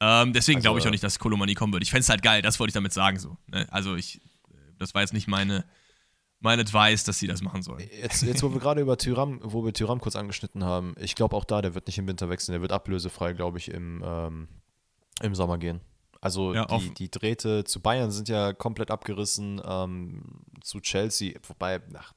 [0.00, 1.82] Ähm, deswegen Also, glaube ich auch äh, nicht, dass Kolomani kommen wird.
[1.82, 3.36] Ich fände es halt geil, das wollte ich damit sagen so.
[3.46, 3.66] Ne?
[3.70, 4.20] Also ich,
[4.78, 5.64] das war jetzt nicht meine,
[6.40, 7.88] mein Advice, dass sie das machen sollen.
[8.00, 11.34] Jetzt, jetzt wo wir gerade über Tyram, wo wir Tyram kurz angeschnitten haben, ich glaube
[11.34, 14.48] auch da, der wird nicht im Winter wechseln, der wird ablösefrei, glaube ich, im, ähm,
[15.22, 15.80] im Sommer gehen.
[16.20, 20.22] Also Ja, die, die Drähte zu Bayern sind ja komplett abgerissen, ähm,
[20.62, 22.12] zu Chelsea, wobei, ach,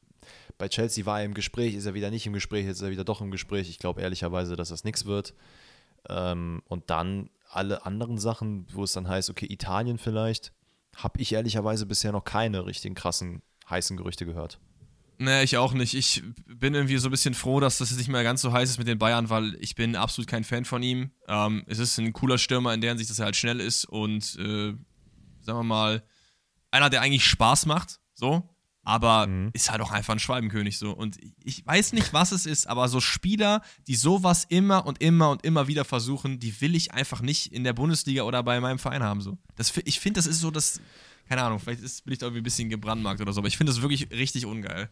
[0.57, 2.91] bei Chelsea war er im Gespräch, ist er wieder nicht im Gespräch, jetzt ist er
[2.91, 3.69] wieder doch im Gespräch.
[3.69, 5.33] Ich glaube ehrlicherweise, dass das nichts wird.
[6.07, 10.51] Ähm, und dann alle anderen Sachen, wo es dann heißt, okay, Italien vielleicht,
[10.95, 14.59] habe ich ehrlicherweise bisher noch keine richtigen krassen, heißen Gerüchte gehört.
[15.21, 15.93] Nee, ich auch nicht.
[15.95, 18.69] Ich bin irgendwie so ein bisschen froh, dass das jetzt nicht mehr ganz so heiß
[18.69, 21.11] ist mit den Bayern, weil ich bin absolut kein Fan von ihm.
[21.27, 24.23] Ähm, es ist ein cooler Stürmer in der Hinsicht, dass er halt schnell ist und,
[24.39, 24.73] äh,
[25.41, 26.03] sagen wir mal,
[26.71, 28.47] einer, der eigentlich Spaß macht, so,
[28.83, 29.49] aber Mhm.
[29.51, 30.91] ist halt auch einfach ein Schwalbenkönig so.
[30.91, 35.31] Und ich weiß nicht, was es ist, aber so Spieler, die sowas immer und immer
[35.31, 38.79] und immer wieder versuchen, die will ich einfach nicht in der Bundesliga oder bei meinem
[38.79, 39.19] Verein haben.
[39.19, 39.37] So.
[39.57, 40.79] Das, ich finde, das ist so das,
[41.27, 43.57] keine Ahnung, vielleicht ist, bin ich da irgendwie ein bisschen gebrandmarkt oder so, aber ich
[43.57, 44.89] finde das wirklich richtig ungeil.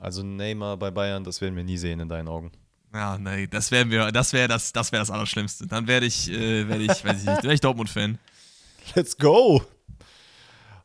[0.00, 2.50] Also Neymar bei Bayern, das werden wir nie sehen in deinen Augen.
[2.92, 5.66] Ja, nee, das wären wir, das wäre das, das wäre das Allerschlimmste.
[5.66, 8.18] Dann werde ich, äh, werde ich, weiß ich nicht, wäre ich Dortmund-Fan.
[8.94, 9.62] Let's go!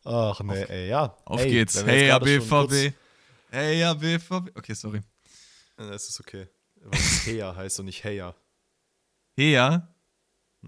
[0.03, 1.17] Ach nee, ey, ja.
[1.23, 1.83] Auf Ey, geht's.
[1.83, 2.93] Hey, ja, BVB.
[3.49, 4.51] Hey, ja, BVB.
[4.53, 5.01] Okay, sorry.
[5.77, 6.47] Das ist okay.
[6.75, 8.35] Weil es Heya heißt und nicht Heya.
[9.37, 9.87] Hey, ja.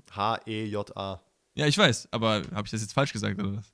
[0.09, 1.21] H-E-J-A.
[1.53, 3.73] Ja, ich weiß, aber habe ich das jetzt falsch gesagt oder was?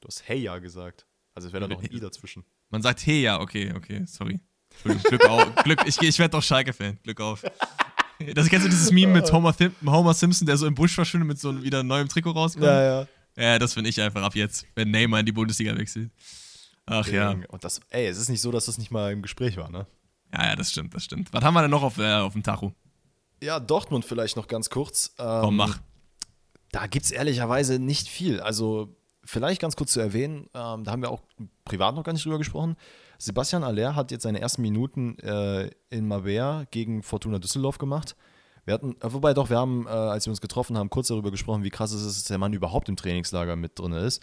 [0.00, 1.06] Du hast Heya gesagt.
[1.34, 2.44] Also es wäre da noch ein I dazwischen.
[2.72, 4.40] Man sagt hey, ja, okay, okay, sorry.
[4.82, 5.54] Glück auf.
[5.64, 6.98] Glück, ich, ich werde doch Schalke-Fan.
[7.04, 7.44] Glück auf.
[8.34, 11.28] Das kennst du dieses Meme mit Homer, Thim- Homer Simpson, der so im Busch verschwindet
[11.28, 12.66] mit so einem wieder neuem Trikot rauskommt?
[12.66, 13.06] ja.
[13.34, 16.10] Ja, das bin ich einfach ab jetzt, wenn Neymar in die Bundesliga wechselt.
[16.84, 17.30] Ach ja.
[17.48, 19.86] Und das, ey, es ist nicht so, dass das nicht mal im Gespräch war, ne?
[20.34, 21.32] Ja, ja, das stimmt, das stimmt.
[21.32, 22.74] Was haben wir denn noch auf, äh, auf dem Tacho?
[23.42, 25.14] Ja, Dortmund vielleicht noch ganz kurz.
[25.18, 25.78] Ähm, Komm, mach.
[26.72, 28.38] Da gibt es ehrlicherweise nicht viel.
[28.40, 28.94] Also,
[29.24, 31.22] vielleicht ganz kurz zu erwähnen, ähm, da haben wir auch
[31.64, 32.76] privat noch gar nicht drüber gesprochen.
[33.18, 38.16] Sebastian Aller hat jetzt seine ersten Minuten äh, in Mabea gegen Fortuna Düsseldorf gemacht.
[38.64, 41.30] Wir hatten, äh, wobei doch, wir haben, äh, als wir uns getroffen haben, kurz darüber
[41.30, 44.22] gesprochen, wie krass es ist, dass der Mann überhaupt im Trainingslager mit drin ist.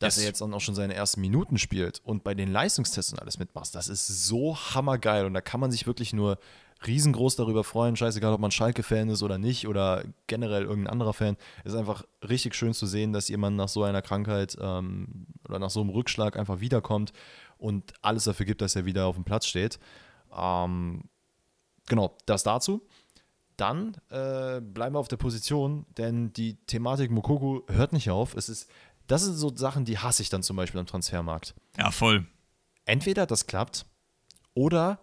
[0.00, 0.22] Dass Yes.
[0.24, 3.38] er jetzt dann auch schon seine ersten Minuten spielt und bei den Leistungstests und alles
[3.38, 3.74] mitmacht.
[3.74, 6.38] Das ist so hammergeil und da kann man sich wirklich nur
[6.86, 11.36] riesengroß darüber freuen, scheißegal, ob man Schalke-Fan ist oder nicht oder generell irgendein anderer Fan.
[11.64, 15.58] Es ist einfach richtig schön zu sehen, dass jemand nach so einer Krankheit ähm, oder
[15.58, 17.12] nach so einem Rückschlag einfach wiederkommt
[17.58, 19.78] und alles dafür gibt, dass er wieder auf dem Platz steht.
[20.36, 21.02] Ähm,
[21.86, 22.86] genau, das dazu.
[23.56, 28.34] Dann äh, bleiben wir auf der Position, denn die Thematik Mokoku hört nicht auf.
[28.34, 28.70] Es ist,
[29.06, 31.54] das sind so Sachen, die hasse ich dann zum Beispiel am Transfermarkt.
[31.76, 32.26] Ja, voll.
[32.86, 33.84] Entweder das klappt
[34.54, 34.98] oder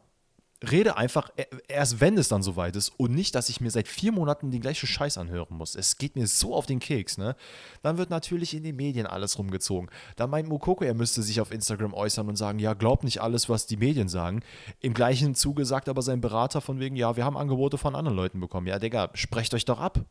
[0.64, 3.88] rede einfach e, erst, wenn es dann soweit ist und nicht, dass ich mir seit
[3.88, 5.76] vier Monaten den gleichen Scheiß anhören muss.
[5.76, 7.36] Es geht mir so auf den Keks, ne?
[7.84, 9.89] Dann wird natürlich in den Medien alles rumgezogen.
[10.16, 13.49] Dann meint Mukoko, er müsste sich auf Instagram äußern und sagen, ja, glaub nicht alles,
[13.49, 14.41] was die Medien sagen.
[14.80, 18.18] Im gleichen Zuge sagt aber sein Berater von wegen, ja, wir haben Angebote von anderen
[18.18, 18.68] Leuten bekommen.
[18.68, 20.05] Ja, Digga, sprecht euch doch ab.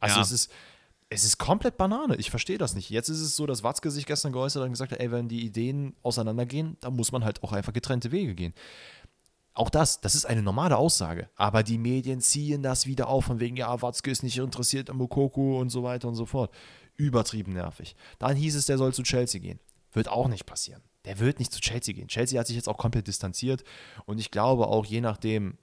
[0.00, 0.22] Also Ja.
[0.22, 0.52] es ist,
[1.08, 2.16] es ist komplett Banane.
[2.16, 2.90] Ich verstehe das nicht.
[2.90, 5.28] Jetzt ist es so, dass Watzke sich gestern geäußert hat und gesagt hat, ey, wenn
[5.28, 8.54] die Ideen auseinandergehen, dann muss man halt auch einfach getrennte Wege gehen.
[9.56, 11.30] Auch das, das ist eine normale Aussage.
[11.34, 14.98] Aber die Medien ziehen das wieder auf, von wegen, ja, Watzke ist nicht interessiert an
[14.98, 16.54] Mokoko und so weiter und so fort.
[16.94, 17.96] Übertrieben nervig.
[18.18, 19.58] Dann hieß es, der soll zu Chelsea gehen.
[19.92, 20.82] Wird auch nicht passieren.
[21.06, 22.08] Der wird nicht zu Chelsea gehen.
[22.08, 23.64] Chelsea hat sich jetzt auch komplett distanziert
[24.04, 25.56] und ich glaube auch, je nachdem,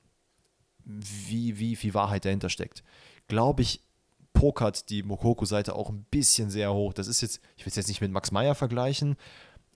[0.85, 2.83] wie, wie viel Wahrheit dahinter steckt,
[3.27, 3.81] glaube ich,
[4.33, 6.93] pokert die Mokoko-Seite auch ein bisschen sehr hoch.
[6.93, 9.17] Das ist jetzt, ich will es jetzt nicht mit Max Meyer vergleichen,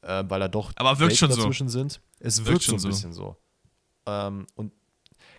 [0.02, 1.38] äh, weil er doch Aber wirkt schon so.
[1.38, 2.02] dazwischen sind.
[2.20, 2.96] Es Wirkt wirkt, schon so ein so.
[2.96, 3.38] bisschen so.
[4.08, 4.72] Ähm, und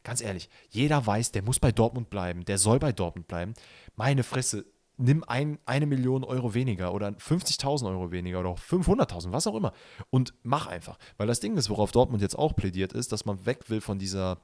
[0.04, 3.54] ganz ehrlich, jeder weiß, der muss bei Dortmund bleiben, der soll bei Dortmund bleiben.
[3.96, 4.66] Meine Fresse,
[4.98, 9.54] nimm ein, eine Million Euro weniger oder 50.000 Euro weniger oder auch 500.000, was auch
[9.54, 9.72] immer.
[10.10, 10.98] Und mach einfach.
[11.16, 13.98] Weil das Ding ist, worauf Dortmund jetzt auch plädiert, ist, dass man weg will von
[13.98, 14.40] dieser,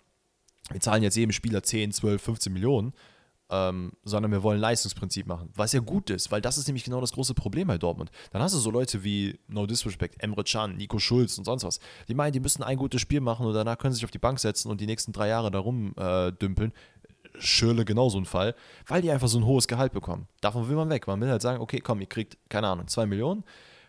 [0.70, 2.94] wir zahlen jetzt jedem Spieler 10, 12, 15 Millionen,
[3.54, 5.50] ähm, sondern wir wollen ein Leistungsprinzip machen.
[5.54, 8.10] Was ja gut ist, weil das ist nämlich genau das große Problem bei Dortmund.
[8.32, 11.78] Dann hast du so Leute wie, no disrespect, Emre Can, Nico Schulz und sonst was.
[12.08, 14.18] Die meinen, die müssen ein gutes Spiel machen und danach können sie sich auf die
[14.18, 16.28] Bank setzen und die nächsten drei Jahre da rumdümpeln.
[16.28, 16.72] Äh, dümpeln.
[17.38, 18.54] Schirle genauso ein Fall,
[18.86, 20.28] weil die einfach so ein hohes Gehalt bekommen.
[20.40, 21.06] Davon will man weg.
[21.08, 23.42] Man will halt sagen, okay, komm, ihr kriegt, keine Ahnung, zwei Millionen.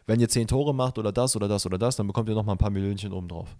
[0.07, 2.55] Wenn ihr zehn Tore macht oder das oder das oder das, dann bekommt ihr nochmal
[2.55, 3.55] ein paar Millionchen oben drauf.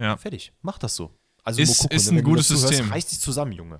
[0.00, 0.16] Ja.
[0.16, 0.52] Fertig.
[0.62, 1.10] Macht das so.
[1.44, 2.90] Also Ist- Mokoko, ist ein gutes System.
[2.90, 3.78] Reiß dich zusammen, Junge.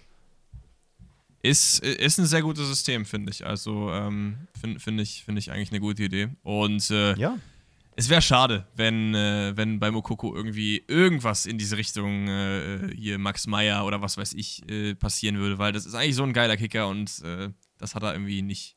[1.45, 3.45] Ist, ist ein sehr gutes System, finde ich.
[3.45, 6.29] Also ähm, finde find ich, find ich eigentlich eine gute Idee.
[6.43, 7.39] Und äh, Ja.
[7.97, 13.19] es wäre schade, wenn, äh, wenn bei Mokoko irgendwie irgendwas in diese Richtung äh, hier
[13.19, 16.33] Max Meyer oder was weiß ich äh, passieren würde, weil das ist eigentlich so ein
[16.33, 18.77] geiler Kicker und äh, das hat er irgendwie nicht,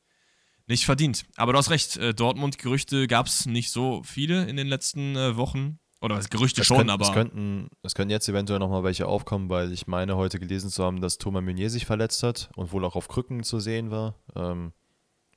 [0.68, 1.26] nicht verdient.
[1.38, 5.80] Aber du hast recht, äh, Dortmund-Gerüchte gab es nicht so viele in den letzten Wochen.
[6.02, 7.06] Oder was, Gerüchte Es schon, könnten, aber.
[7.06, 10.84] Es könnten, es könnten jetzt eventuell nochmal welche aufkommen, weil ich meine, heute gelesen zu
[10.84, 14.16] haben, dass Thomas Meunier sich verletzt hat und wohl auch auf Krücken zu sehen war.
[14.36, 14.74] Ähm,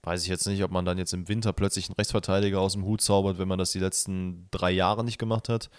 [0.03, 2.85] weiß ich jetzt nicht, ob man dann jetzt im Winter plötzlich einen Rechtsverteidiger aus dem
[2.85, 5.71] Hut zaubert, wenn man das die letzten drei Jahre nicht gemacht hat.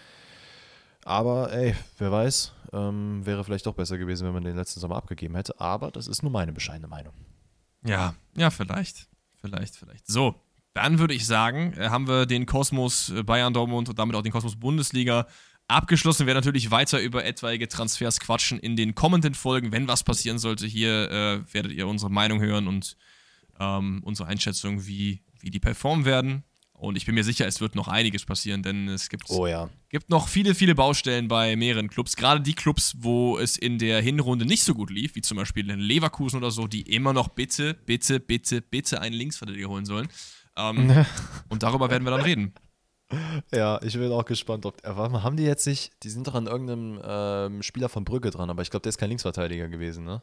[1.03, 4.97] Aber ey, wer weiß, ähm, wäre vielleicht doch besser gewesen, wenn man den letzten Sommer
[4.97, 5.59] abgegeben hätte.
[5.59, 7.13] Aber das ist nur meine bescheidene Meinung.
[7.83, 9.07] Ja, ja, vielleicht.
[9.41, 10.05] Vielleicht, vielleicht.
[10.07, 10.35] So,
[10.73, 14.21] dann würde ich sagen, äh, haben wir den Kosmos äh, Bayern Dortmund und damit auch
[14.21, 15.27] den Kosmos Bundesliga
[15.67, 16.21] abgeschlossen.
[16.21, 19.71] Wir werden natürlich weiter über etwaige Transfers quatschen in den kommenden Folgen.
[19.71, 22.97] Wenn was passieren sollte, hier äh, werdet ihr unsere Meinung hören und
[23.59, 26.43] ähm, unsere Einschätzung, wie, wie die performen werden.
[26.73, 29.69] Und ich bin mir sicher, es wird noch einiges passieren, denn es gibt Oh ja.
[29.89, 32.15] gibt noch viele, viele Baustellen bei mehreren Clubs.
[32.15, 35.69] Gerade die Clubs, wo es in der Hinrunde nicht so gut lief, wie zum Beispiel
[35.69, 40.07] in Leverkusen oder so, die immer noch bitte, bitte, bitte, bitte einen Linksverteidiger holen sollen.
[40.55, 41.05] Ähm,
[41.49, 42.53] und darüber werden wir dann reden.
[43.53, 44.85] Ja, ich bin auch gespannt, ob.
[44.85, 45.91] Äh, warte mal, haben die jetzt nicht.
[46.03, 48.97] Die sind doch an irgendeinem ähm, Spieler von Brügge dran, aber ich glaube, der ist
[48.97, 50.21] kein Linksverteidiger gewesen, ne?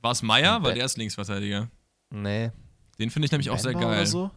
[0.00, 0.62] War es Meier?
[0.62, 1.70] Weil der ist Linksverteidiger.
[2.10, 2.50] Nee.
[2.98, 3.98] Den finde ich nämlich auch sehr Mbemba geil.
[3.98, 4.30] Oder so?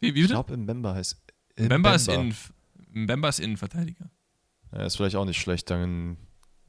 [0.00, 1.20] Wie, wie Ich glaube, Mbemba heißt.
[1.58, 2.34] Mbemba ist, in,
[2.92, 4.10] Mbemba ist Innenverteidiger.
[4.72, 6.16] Ja, ist vielleicht auch nicht schlecht, dann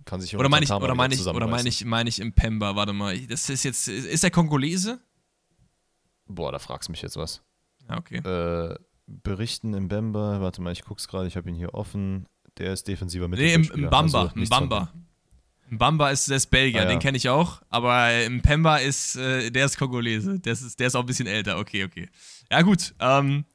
[0.05, 2.75] kann sich Oder meine ich, oder meine ich, oder meine ich, meine ich im Pemba?
[2.75, 3.17] Warte mal.
[3.27, 3.87] Das ist jetzt.
[3.87, 4.99] Ist der Kongolese?
[6.27, 7.43] Boah, da fragst du mich jetzt was.
[7.89, 8.17] Ja, okay.
[8.17, 8.75] Äh,
[9.07, 12.27] berichten im Bemba, warte mal, ich guck's gerade, ich habe ihn hier offen.
[12.57, 14.23] Der ist defensiver Nee, im, im Bamba.
[14.23, 14.93] Also Im Bamba.
[15.71, 16.89] Im Bamba ist, der ist Belgier, Ah, ja.
[16.89, 17.61] den kenne ich auch.
[17.69, 20.39] Aber im Pemba ist, äh, der ist Kongolese.
[20.39, 21.57] Der ist, der ist auch ein bisschen älter.
[21.59, 22.09] Okay, okay.
[22.51, 22.93] Ja, gut.
[22.99, 23.45] Ähm,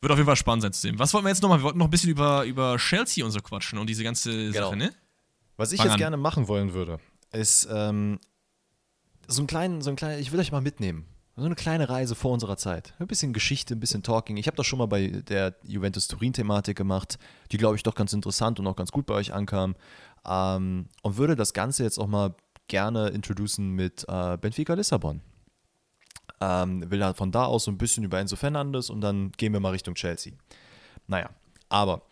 [0.00, 0.98] wird auf jeden Fall spannend sein zu sehen.
[0.98, 1.58] Was wollten wir jetzt nochmal?
[1.58, 4.66] Wir wollten noch ein bisschen über, über Chelsea und so quatschen und diese ganze Genau.
[4.68, 4.92] Sache, ne?
[5.56, 5.98] Was ich Fang jetzt an.
[5.98, 7.00] gerne machen wollen würde,
[7.32, 8.20] ist ähm,
[9.26, 11.04] so ein kleinen, so ein kleinen, ich will euch mal mitnehmen.
[11.38, 12.94] So eine kleine Reise vor unserer Zeit.
[12.98, 14.36] Ein bisschen Geschichte, ein bisschen Talking.
[14.38, 17.16] Ich habe das schon mal bei der Juventus Turin-Thematik gemacht,
[17.52, 19.76] die, glaube ich, doch ganz interessant und auch ganz gut bei euch ankam.
[20.26, 22.34] Ähm, und würde das Ganze jetzt auch mal
[22.66, 25.20] gerne introducen mit äh, Benfica Lissabon.
[26.40, 29.52] Ähm, will halt von da aus so ein bisschen über Enzo Fernandes und dann gehen
[29.52, 30.32] wir mal Richtung Chelsea.
[31.06, 31.30] Naja,
[31.68, 32.02] aber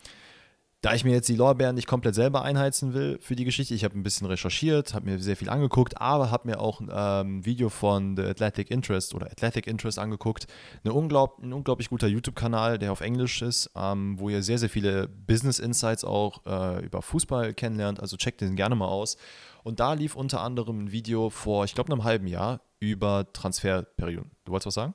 [0.82, 3.82] da ich mir jetzt die Lorbeeren nicht komplett selber einheizen will für die Geschichte, ich
[3.82, 7.44] habe ein bisschen recherchiert, habe mir sehr viel angeguckt, aber habe mir auch ein ähm,
[7.44, 10.46] Video von The Athletic Interest oder Athletic Interest angeguckt.
[10.84, 14.68] Eine unglaub, ein unglaublich guter YouTube-Kanal, der auf Englisch ist, ähm, wo ihr sehr, sehr
[14.68, 17.98] viele Business Insights auch äh, über Fußball kennenlernt.
[18.00, 19.16] Also checkt den gerne mal aus.
[19.64, 24.30] Und da lief unter anderem ein Video vor, ich glaube, einem halben Jahr über Transferperioden.
[24.44, 24.94] Du wolltest was sagen?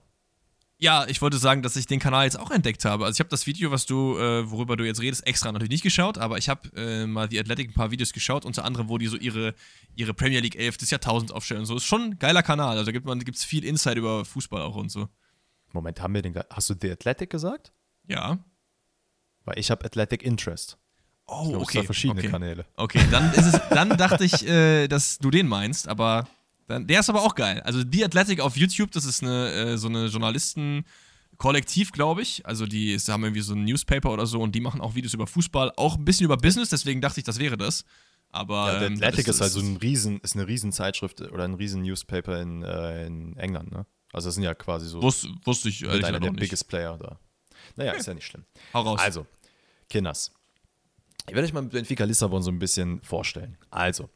[0.81, 3.05] Ja, ich wollte sagen, dass ich den Kanal jetzt auch entdeckt habe.
[3.05, 5.83] Also ich habe das Video, was du, äh, worüber du jetzt redest, extra natürlich nicht
[5.83, 8.97] geschaut, aber ich habe äh, mal die Athletic ein paar Videos geschaut, unter anderem, wo
[8.97, 9.53] die so ihre,
[9.95, 11.75] ihre Premier League 11 des Jahrtausends aufstellen und so.
[11.75, 12.79] Ist schon ein geiler Kanal.
[12.79, 15.07] Also da gibt es viel Insight über Fußball auch und so.
[15.71, 16.33] Moment, haben wir den.
[16.49, 17.71] Hast du The Athletic gesagt?
[18.07, 18.39] Ja.
[19.45, 20.79] Weil ich habe Athletic Interest.
[21.27, 21.83] Oh, ich glaub, okay.
[21.83, 22.29] verschiedene okay.
[22.31, 22.65] Kanäle.
[22.75, 26.27] Okay, dann, ist es, dann dachte ich, äh, dass du den meinst, aber
[26.71, 27.61] dann, der ist aber auch geil.
[27.61, 30.85] Also The Athletic auf YouTube, das ist eine, äh, so eine Journalisten-
[31.37, 32.45] Kollektiv, glaube ich.
[32.45, 35.25] Also die haben irgendwie so ein Newspaper oder so und die machen auch Videos über
[35.25, 37.83] Fußball, auch ein bisschen über Business, deswegen dachte ich, das wäre das.
[38.29, 41.19] Aber ja, der ähm, Athletic ist, ist, halt so ein riesen, ist eine riesen Zeitschrift
[41.19, 43.87] oder ein riesen Newspaper in, äh, in England, ne?
[44.13, 45.01] Also das sind ja quasi so.
[45.01, 46.41] Wus, wusste ich ehrlich einer der nicht.
[46.41, 47.17] biggest Player da.
[47.75, 48.45] Naja, ist ja nicht schlimm.
[48.73, 48.99] Hau raus.
[49.01, 49.25] Also,
[49.89, 50.31] Kinders.
[51.27, 53.57] Ich werde euch mal Benfica Lissabon so ein bisschen vorstellen.
[53.69, 54.09] Also,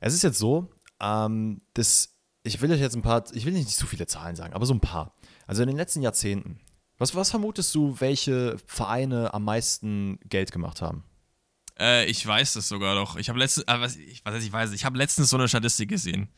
[0.00, 0.68] es ist jetzt so,
[1.00, 4.54] ähm, das, ich will euch jetzt ein paar, ich will nicht zu viele Zahlen sagen,
[4.54, 5.14] aber so ein paar.
[5.46, 6.60] Also in den letzten Jahrzehnten,
[6.98, 11.04] was, was vermutest du, welche Vereine am meisten Geld gemacht haben?
[11.78, 13.16] Äh, ich weiß das sogar doch.
[13.16, 15.88] Ich habe letztens, äh, was, ich, was ich weiß, ich habe letztens so eine Statistik
[15.88, 16.28] gesehen.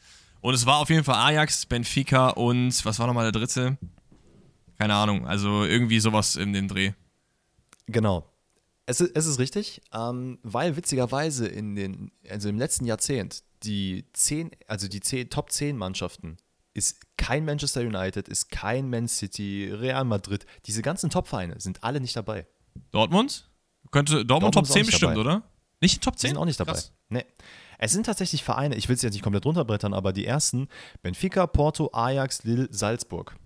[0.41, 3.77] Und es war auf jeden Fall Ajax, Benfica und was war nochmal der dritte?
[4.79, 6.93] Keine Ahnung, also irgendwie sowas in dem Dreh.
[7.87, 8.29] Genau.
[8.87, 14.07] Es ist, es ist richtig, ähm, weil witzigerweise in den, also im letzten Jahrzehnt die
[14.13, 16.39] zehn, also die zehn, Top 10 Mannschaften
[16.75, 20.47] ist kein Manchester United, ist kein Man City, Real Madrid.
[20.67, 22.47] Diese ganzen Top-Vereine sind alle nicht dabei.
[22.91, 23.49] Dortmund?
[23.91, 25.21] Könnte Dortmund, Dortmund Top 10 bestimmt, dabei.
[25.21, 25.43] oder?
[25.81, 26.29] Nicht Top 10?
[26.29, 26.73] Die sind auch nicht dabei.
[26.73, 26.93] Krass.
[27.09, 27.27] Nee.
[27.79, 30.69] Es sind tatsächlich Vereine, ich will es jetzt nicht komplett runterbrettern, aber die ersten:
[31.03, 33.37] Benfica, Porto, Ajax, Lille, Salzburg.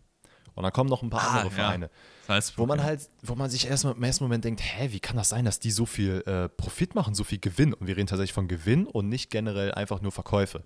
[0.55, 1.87] Und dann kommen noch ein paar ah, andere Vereine.
[1.87, 1.93] Ja.
[2.27, 5.17] Salzburg, wo man halt, wo man sich erstmal im ersten Moment denkt, hä, wie kann
[5.17, 7.73] das sein, dass die so viel äh, Profit machen, so viel Gewinn?
[7.73, 10.65] Und wir reden tatsächlich von Gewinn und nicht generell einfach nur Verkäufe.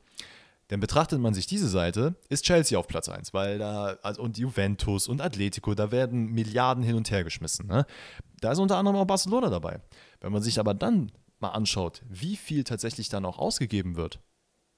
[0.71, 4.39] Denn betrachtet man sich diese Seite, ist Chelsea auf Platz 1, weil da, also und
[4.39, 7.67] Juventus und Atletico, da werden Milliarden hin und her geschmissen.
[7.67, 7.85] Ne?
[8.41, 9.81] Da ist unter anderem auch Barcelona dabei.
[10.21, 14.21] Wenn man sich aber dann mal anschaut, wie viel tatsächlich dann auch ausgegeben wird,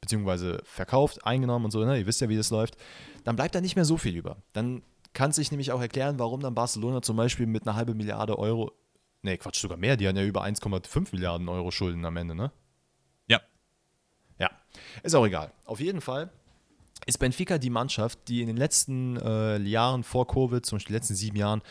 [0.00, 1.98] beziehungsweise verkauft, eingenommen und so, ne?
[1.98, 2.76] ihr wisst ja, wie das läuft,
[3.24, 4.38] dann bleibt da nicht mehr so viel über.
[4.54, 4.82] Dann
[5.12, 8.72] kann sich nämlich auch erklären, warum dann Barcelona zum Beispiel mit einer halben Milliarde Euro,
[9.22, 12.52] ne Quatsch, sogar mehr, die haben ja über 1,5 Milliarden Euro Schulden am Ende, ne?
[14.38, 14.50] Ja,
[15.02, 15.52] ist auch egal.
[15.64, 16.30] Auf jeden Fall
[17.06, 20.98] ist Benfica die Mannschaft, die in den letzten äh, Jahren vor Covid, zum Beispiel die
[20.98, 21.62] letzten sieben Jahren,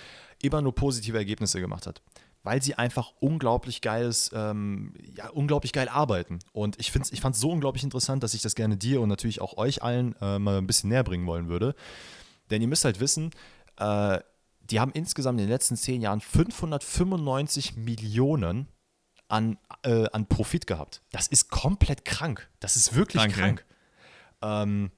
[0.42, 2.02] immer nur positive Ergebnisse gemacht hat.
[2.44, 6.39] Weil sie einfach unglaublich geiles, ähm, ja, unglaublich geil arbeiten.
[6.54, 9.42] Und ich, ich fand es so unglaublich interessant, dass ich das gerne dir und natürlich
[9.42, 11.76] auch euch allen äh, mal ein bisschen näher bringen wollen würde.
[12.52, 13.32] Denn ihr müsst halt wissen,
[13.78, 14.20] äh,
[14.70, 18.68] die haben insgesamt in den letzten zehn Jahren 595 Millionen
[19.28, 21.02] an, äh, an Profit gehabt.
[21.12, 22.49] Das ist komplett krank.
[22.60, 23.39] Das ist wirklich Danke.
[23.39, 23.66] krank.
[24.41, 24.91] Ähm,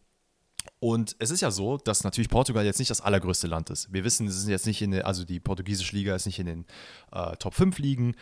[0.79, 3.91] und es ist ja so, dass natürlich Portugal jetzt nicht das allergrößte Land ist.
[3.93, 6.45] Wir wissen, es ist jetzt nicht in der, also die portugiesische Liga ist nicht in
[6.45, 6.65] den
[7.11, 8.15] äh, Top 5 Ligen.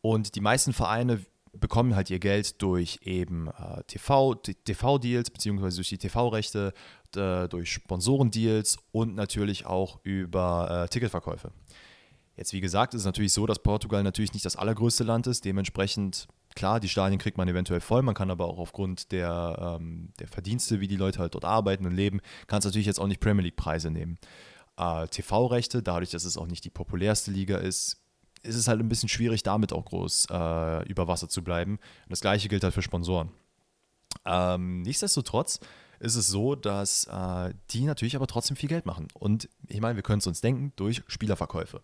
[0.00, 1.24] Und die meisten Vereine
[1.60, 6.72] bekommen halt ihr Geld durch eben äh, TV, TV-Deals, beziehungsweise durch die TV-Rechte,
[7.12, 11.50] durch Sponsorendeals und natürlich auch über äh, Ticketverkäufe.
[12.36, 15.44] Jetzt, wie gesagt, ist es natürlich so, dass Portugal natürlich nicht das allergrößte Land ist.
[15.46, 18.02] Dementsprechend, klar, die Stadien kriegt man eventuell voll.
[18.02, 21.86] Man kann aber auch aufgrund der, ähm, der Verdienste, wie die Leute halt dort arbeiten
[21.86, 24.18] und leben, kann es natürlich jetzt auch nicht Premier League-Preise nehmen.
[24.76, 28.02] Äh, TV-Rechte, dadurch, dass es auch nicht die populärste Liga ist,
[28.46, 31.72] ist es halt ein bisschen schwierig, damit auch groß äh, über Wasser zu bleiben.
[31.72, 33.30] Und das gleiche gilt halt für Sponsoren.
[34.24, 35.60] Ähm, nichtsdestotrotz
[35.98, 39.08] ist es so, dass äh, die natürlich aber trotzdem viel Geld machen.
[39.14, 41.82] Und ich meine, wir können es uns denken, durch Spielerverkäufe.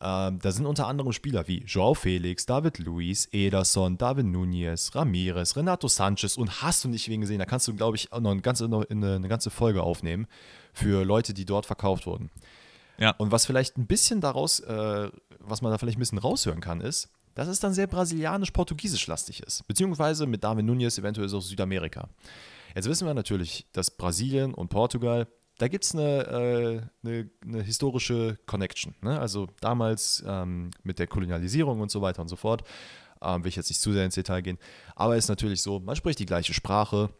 [0.00, 5.56] Ähm, da sind unter anderem Spieler wie Joao Felix, David Luiz, Ederson, David Nunez, Ramirez,
[5.56, 8.40] Renato Sanchez und hast du nicht wen gesehen, da kannst du, glaube ich, noch eine
[8.40, 10.28] ganze, eine ganze Folge aufnehmen
[10.72, 12.30] für Leute, die dort verkauft wurden.
[12.98, 13.10] Ja.
[13.18, 16.80] Und was vielleicht ein bisschen daraus, äh, was man da vielleicht ein bisschen raushören kann,
[16.80, 19.66] ist, dass es dann sehr brasilianisch-portugiesisch lastig ist.
[19.68, 22.08] Beziehungsweise mit David Nunez eventuell auch Südamerika.
[22.74, 25.26] Jetzt wissen wir natürlich, dass Brasilien und Portugal
[25.58, 28.94] da gibt es eine, äh, eine, eine, historische Connection.
[29.02, 29.18] Ne?
[29.18, 32.62] Also damals ähm, mit der Kolonialisierung und so weiter und so fort.
[33.20, 34.58] Ähm, will ich jetzt nicht zu sehr ins Detail gehen.
[34.94, 37.10] Aber es ist natürlich so, man spricht die gleiche Sprache.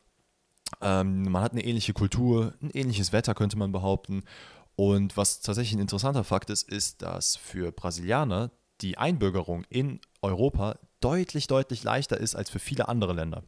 [0.81, 4.23] Ähm, man hat eine ähnliche Kultur, ein ähnliches Wetter, könnte man behaupten.
[4.79, 10.79] Und was tatsächlich ein interessanter Fakt ist, ist, dass für Brasilianer die Einbürgerung in Europa
[11.01, 13.43] deutlich, deutlich leichter ist als für viele andere Länder.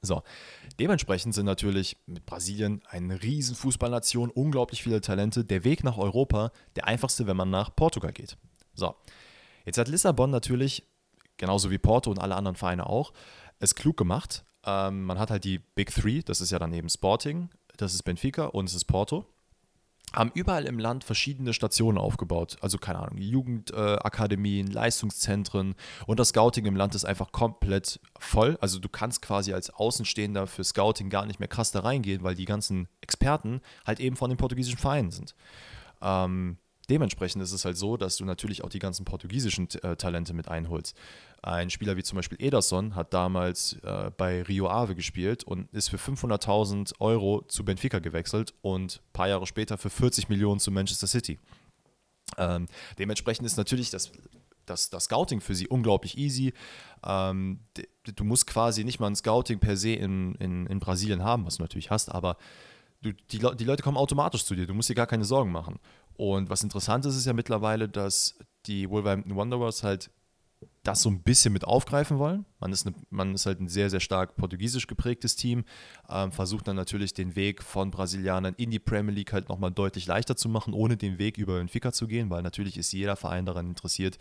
[0.00, 0.22] So,
[0.78, 5.44] dementsprechend sind natürlich mit Brasilien eine riesen Fußballnation, unglaublich viele Talente.
[5.44, 8.36] Der Weg nach Europa der einfachste, wenn man nach Portugal geht.
[8.74, 8.94] So,
[9.64, 10.84] jetzt hat Lissabon natürlich,
[11.36, 13.12] genauso wie Porto und alle anderen Vereine auch,
[13.58, 14.44] es klug gemacht.
[14.64, 18.04] Ähm, man hat halt die Big Three, das ist ja dann eben Sporting, das ist
[18.04, 19.26] Benfica und es ist Porto
[20.12, 22.56] haben überall im Land verschiedene Stationen aufgebaut.
[22.60, 25.74] Also keine Ahnung, Jugendakademien, äh, Leistungszentren
[26.06, 28.56] und das Scouting im Land ist einfach komplett voll.
[28.60, 32.34] Also du kannst quasi als Außenstehender für Scouting gar nicht mehr krass da reingehen, weil
[32.34, 35.34] die ganzen Experten halt eben von den portugiesischen Vereinen sind.
[36.00, 36.58] Ähm,
[36.88, 40.48] dementsprechend ist es halt so, dass du natürlich auch die ganzen portugiesischen äh, Talente mit
[40.48, 40.96] einholst.
[41.42, 45.88] Ein Spieler wie zum Beispiel Ederson hat damals äh, bei Rio Ave gespielt und ist
[45.88, 50.72] für 500.000 Euro zu Benfica gewechselt und ein paar Jahre später für 40 Millionen zu
[50.72, 51.38] Manchester City.
[52.36, 52.66] Ähm,
[52.98, 54.10] dementsprechend ist natürlich das,
[54.66, 56.52] das, das Scouting für sie unglaublich easy.
[57.04, 57.60] Ähm,
[58.02, 61.56] du musst quasi nicht mal ein Scouting per se in, in, in Brasilien haben, was
[61.56, 62.36] du natürlich hast, aber
[63.00, 64.66] du, die, die Leute kommen automatisch zu dir.
[64.66, 65.78] Du musst dir gar keine Sorgen machen.
[66.14, 68.36] Und was interessant ist, ist ja mittlerweile, dass
[68.66, 70.10] die Wolverhampton Wanderers halt
[70.88, 72.46] das so ein bisschen mit aufgreifen wollen.
[72.60, 75.64] Man ist, eine, man ist halt ein sehr, sehr stark portugiesisch geprägtes Team,
[76.08, 80.06] ähm, versucht dann natürlich den Weg von Brasilianern in die Premier League halt nochmal deutlich
[80.06, 83.44] leichter zu machen, ohne den Weg über Benfica zu gehen, weil natürlich ist jeder Verein
[83.44, 84.16] daran interessiert,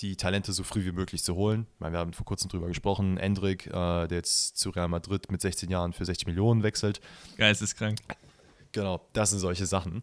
[0.00, 1.66] die Talente so früh wie möglich zu holen.
[1.78, 5.40] Meine, wir haben vor kurzem drüber gesprochen, Endrick, äh, der jetzt zu Real Madrid mit
[5.40, 7.00] 16 Jahren für 60 Millionen wechselt.
[7.38, 7.98] Geisteskrank.
[8.72, 10.02] Genau, das sind solche Sachen.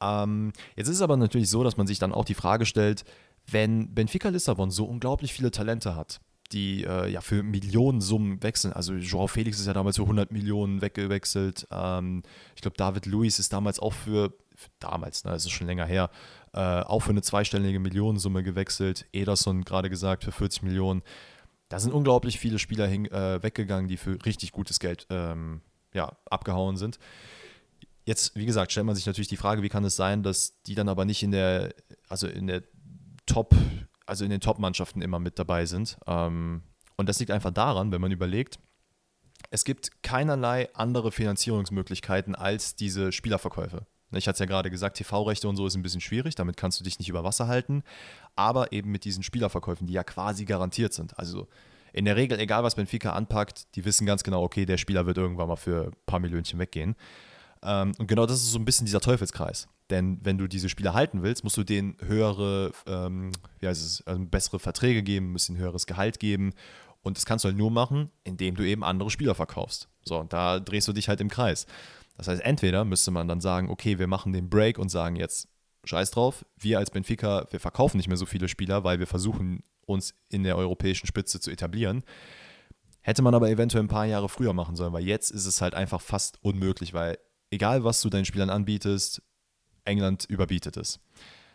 [0.00, 3.04] Ähm, jetzt ist es aber natürlich so, dass man sich dann auch die Frage stellt,
[3.50, 6.20] wenn Benfica Lissabon so unglaublich viele Talente hat,
[6.52, 8.72] die äh, ja für Millionensummen wechseln.
[8.72, 11.66] Also Joao Felix ist ja damals für 100 Millionen weggewechselt.
[11.70, 12.22] Ähm,
[12.54, 15.86] ich glaube, David Luiz ist damals auch für, für damals, ne, das ist schon länger
[15.86, 16.10] her,
[16.52, 19.06] äh, auch für eine zweistellige Millionensumme gewechselt.
[19.12, 21.02] Ederson gerade gesagt für 40 Millionen.
[21.68, 25.62] Da sind unglaublich viele Spieler hin, äh, weggegangen, die für richtig gutes Geld ähm,
[25.92, 26.98] ja, abgehauen sind.
[28.04, 30.76] Jetzt, wie gesagt, stellt man sich natürlich die Frage, wie kann es sein, dass die
[30.76, 31.74] dann aber nicht in der,
[32.08, 32.62] also in der
[33.26, 33.54] Top,
[34.06, 35.98] also in den Top-Mannschaften immer mit dabei sind.
[36.06, 36.62] Ähm,
[36.96, 38.58] und das liegt einfach daran, wenn man überlegt,
[39.50, 43.86] es gibt keinerlei andere Finanzierungsmöglichkeiten als diese Spielerverkäufe.
[44.12, 46.80] Ich hatte es ja gerade gesagt, TV-Rechte und so ist ein bisschen schwierig, damit kannst
[46.80, 47.82] du dich nicht über Wasser halten,
[48.34, 51.18] aber eben mit diesen Spielerverkäufen, die ja quasi garantiert sind.
[51.18, 51.48] Also
[51.92, 55.18] in der Regel, egal was Benfica anpackt, die wissen ganz genau, okay, der Spieler wird
[55.18, 56.94] irgendwann mal für ein paar Millionchen weggehen.
[57.62, 59.68] Ähm, und genau das ist so ein bisschen dieser Teufelskreis.
[59.90, 63.30] Denn wenn du diese Spieler halten willst, musst du denen höhere, ähm,
[63.60, 66.52] wie heißt es, also bessere Verträge geben, musst ihnen höheres Gehalt geben.
[67.02, 69.88] Und das kannst du halt nur machen, indem du eben andere Spieler verkaufst.
[70.02, 71.66] So, und da drehst du dich halt im Kreis.
[72.16, 75.48] Das heißt, entweder müsste man dann sagen, okay, wir machen den Break und sagen jetzt,
[75.84, 79.62] scheiß drauf, wir als Benfica, wir verkaufen nicht mehr so viele Spieler, weil wir versuchen,
[79.86, 82.02] uns in der europäischen Spitze zu etablieren.
[83.02, 85.74] Hätte man aber eventuell ein paar Jahre früher machen sollen, weil jetzt ist es halt
[85.74, 87.18] einfach fast unmöglich, weil
[87.50, 89.22] egal was du deinen Spielern anbietest,
[89.86, 91.00] England überbietet es.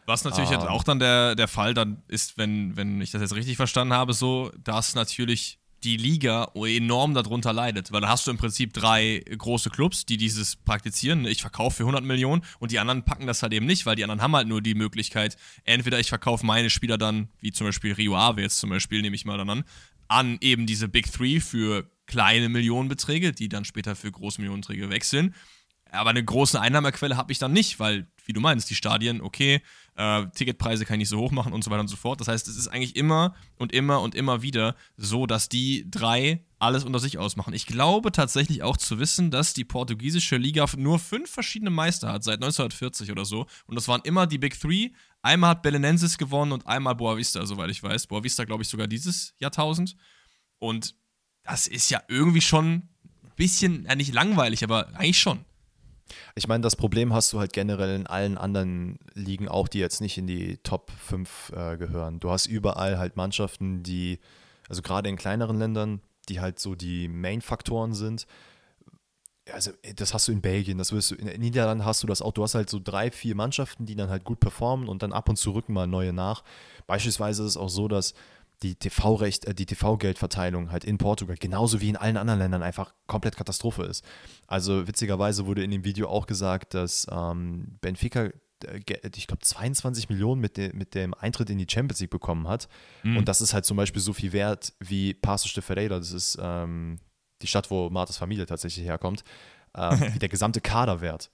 [0.05, 3.35] Was natürlich um, auch dann der, der Fall dann ist, wenn, wenn ich das jetzt
[3.35, 8.31] richtig verstanden habe, so, dass natürlich die Liga enorm darunter leidet, weil dann hast du
[8.31, 11.25] im Prinzip drei große Clubs, die dieses praktizieren.
[11.25, 14.03] Ich verkaufe für 100 Millionen und die anderen packen das halt eben nicht, weil die
[14.03, 17.93] anderen haben halt nur die Möglichkeit, entweder ich verkaufe meine Spieler dann, wie zum Beispiel
[17.93, 19.63] Rio Ave jetzt zum Beispiel, nehme ich mal dann an,
[20.07, 25.33] an eben diese Big Three für kleine Millionenbeträge, die dann später für große Millionenträge wechseln.
[25.91, 29.61] Aber eine große Einnahmequelle habe ich dann nicht, weil, wie du meinst, die Stadien, okay,
[29.97, 32.21] äh, Ticketpreise kann ich nicht so hoch machen und so weiter und so fort.
[32.21, 36.45] Das heißt, es ist eigentlich immer und immer und immer wieder so, dass die drei
[36.59, 37.53] alles unter sich ausmachen.
[37.53, 42.23] Ich glaube tatsächlich auch zu wissen, dass die portugiesische Liga nur fünf verschiedene Meister hat,
[42.23, 43.47] seit 1940 oder so.
[43.65, 44.91] Und das waren immer die Big Three.
[45.21, 48.07] Einmal hat Belenenses gewonnen und einmal Boavista, soweit ich weiß.
[48.07, 49.97] Boavista, glaube ich, sogar dieses Jahrtausend.
[50.57, 50.95] Und
[51.43, 52.89] das ist ja irgendwie schon ein
[53.35, 55.43] bisschen, ja nicht langweilig, aber eigentlich schon.
[56.35, 60.01] Ich meine, das Problem hast du halt generell in allen anderen Ligen auch, die jetzt
[60.01, 62.19] nicht in die Top 5 äh, gehören.
[62.19, 64.19] Du hast überall halt Mannschaften, die,
[64.69, 68.27] also gerade in kleineren Ländern, die halt so die Main-Faktoren sind.
[69.51, 72.21] Also, das hast du in Belgien, das wirst du, in den Niederlanden hast du das
[72.21, 72.31] auch.
[72.31, 75.29] Du hast halt so drei, vier Mannschaften, die dann halt gut performen und dann ab
[75.29, 76.43] und zu rücken mal neue nach.
[76.87, 78.13] Beispielsweise ist es auch so, dass
[78.63, 82.93] die TV-Recht, äh, die TV-Geldverteilung halt in Portugal, genauso wie in allen anderen Ländern, einfach
[83.07, 84.05] komplett Katastrophe ist.
[84.47, 88.25] Also witzigerweise wurde in dem Video auch gesagt, dass ähm, Benfica,
[88.65, 88.81] äh,
[89.15, 92.67] ich glaube, 22 Millionen mit, de, mit dem Eintritt in die Champions League bekommen hat.
[93.03, 93.17] Mhm.
[93.17, 96.37] Und das ist halt zum Beispiel so viel wert wie Paços de Ferreira, das ist
[96.41, 96.99] ähm,
[97.41, 99.23] die Stadt, wo Martas Familie tatsächlich herkommt,
[99.73, 101.31] äh, wie der gesamte Kader wert.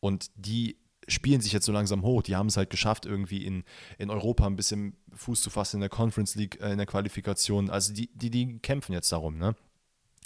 [0.00, 2.22] Und die spielen sich jetzt so langsam hoch.
[2.22, 3.64] Die haben es halt geschafft, irgendwie in,
[3.98, 7.70] in Europa ein bisschen Fuß zu fassen in der Conference League, äh, in der Qualifikation.
[7.70, 9.54] Also die, die, die kämpfen jetzt darum, ne?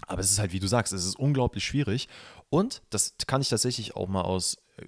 [0.07, 2.09] Aber es ist halt, wie du sagst, es ist unglaublich schwierig.
[2.51, 4.87] Und das kann ich tatsächlich auch mal aus äh,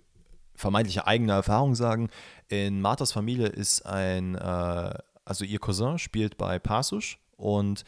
[0.54, 2.10] vermeintlicher eigener Erfahrung sagen.
[2.48, 4.94] In Marthas Familie ist ein, äh,
[5.24, 7.84] also ihr Cousin spielt bei Pasusch und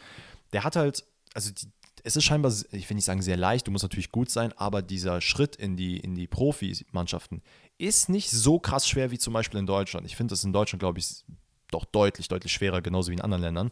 [0.52, 1.04] der hat halt,
[1.34, 1.68] also die,
[2.04, 4.82] es ist scheinbar, ich will nicht sagen sehr leicht, du musst natürlich gut sein, aber
[4.82, 7.42] dieser Schritt in die, in die Profimannschaften
[7.78, 10.06] ist nicht so krass schwer wie zum Beispiel in Deutschland.
[10.06, 11.24] Ich finde das in Deutschland, glaube ich,
[11.70, 13.70] doch deutlich, deutlich schwerer, genauso wie in anderen Ländern.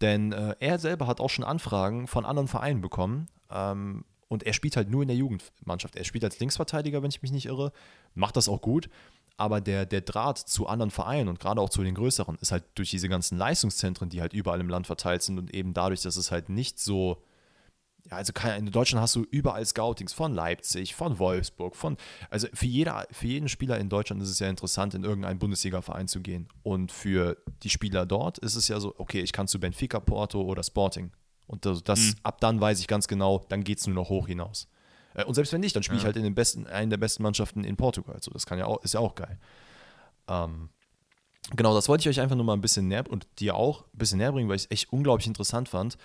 [0.00, 3.28] Denn äh, er selber hat auch schon Anfragen von anderen Vereinen bekommen.
[3.50, 5.96] Ähm, und er spielt halt nur in der Jugendmannschaft.
[5.96, 7.72] Er spielt als Linksverteidiger, wenn ich mich nicht irre,
[8.14, 8.88] macht das auch gut.
[9.36, 12.64] Aber der, der Draht zu anderen Vereinen und gerade auch zu den größeren ist halt
[12.74, 16.16] durch diese ganzen Leistungszentren, die halt überall im Land verteilt sind und eben dadurch, dass
[16.16, 17.22] es halt nicht so
[18.04, 21.96] ja, also in Deutschland hast du überall Scoutings von Leipzig, von Wolfsburg, von,
[22.28, 26.08] also für, jeder, für jeden Spieler in Deutschland ist es ja interessant, in irgendeinen Bundesliga-Verein
[26.08, 26.48] zu gehen.
[26.62, 30.42] Und für die Spieler dort ist es ja so, okay, ich kann zu Benfica, Porto
[30.42, 31.12] oder Sporting.
[31.46, 32.14] Und das, das mhm.
[32.22, 34.68] ab dann weiß ich ganz genau, dann geht es nur noch hoch hinaus.
[35.14, 36.02] Äh, und selbst wenn nicht, dann spiele ja.
[36.02, 38.16] ich halt in den besten, einen der besten Mannschaften in Portugal.
[38.20, 39.38] So, das kann ja auch, ist ja auch geil.
[40.28, 40.70] Ähm,
[41.56, 43.98] genau, das wollte ich euch einfach nur mal ein bisschen näher und dir auch ein
[43.98, 45.98] bisschen näher bringen, weil ich es echt unglaublich interessant fand.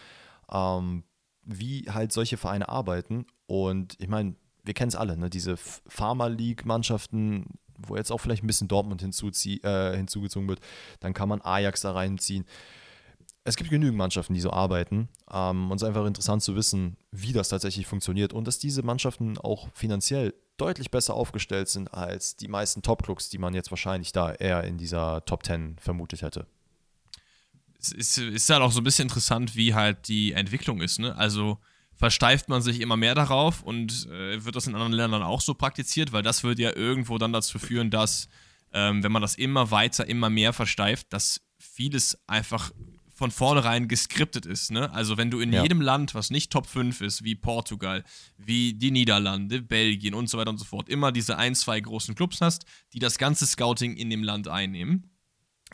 [0.51, 1.03] Ähm,
[1.45, 3.25] wie halt solche Vereine arbeiten.
[3.47, 5.29] Und ich meine, wir kennen es alle, ne?
[5.29, 7.45] diese Pharma League-Mannschaften,
[7.77, 10.59] wo jetzt auch vielleicht ein bisschen Dortmund äh, hinzugezogen wird,
[10.99, 12.45] dann kann man Ajax da reinziehen.
[13.43, 15.07] Es gibt genügend Mannschaften, die so arbeiten.
[15.31, 18.81] Ähm, und es ist einfach interessant zu wissen, wie das tatsächlich funktioniert und dass diese
[18.81, 24.13] Mannschaften auch finanziell deutlich besser aufgestellt sind als die meisten Top-Clubs, die man jetzt wahrscheinlich
[24.13, 26.47] da eher in dieser Top 10 vermutet hätte
[27.91, 30.99] ist, ist halt auch so ein bisschen interessant, wie halt die Entwicklung ist.
[30.99, 31.15] Ne?
[31.15, 31.59] Also
[31.95, 35.53] versteift man sich immer mehr darauf und äh, wird das in anderen Ländern auch so
[35.53, 38.27] praktiziert, weil das würde ja irgendwo dann dazu führen, dass,
[38.73, 42.71] ähm, wenn man das immer weiter, immer mehr versteift, dass vieles einfach
[43.15, 44.71] von vornherein geskriptet ist.
[44.71, 44.91] Ne?
[44.91, 45.63] Also wenn du in ja.
[45.63, 48.03] jedem Land, was nicht Top 5 ist, wie Portugal,
[48.37, 52.13] wie die Niederlande, Belgien und so weiter und so fort, immer diese ein, zwei großen
[52.13, 55.14] Clubs hast, die das ganze Scouting in dem Land einnehmen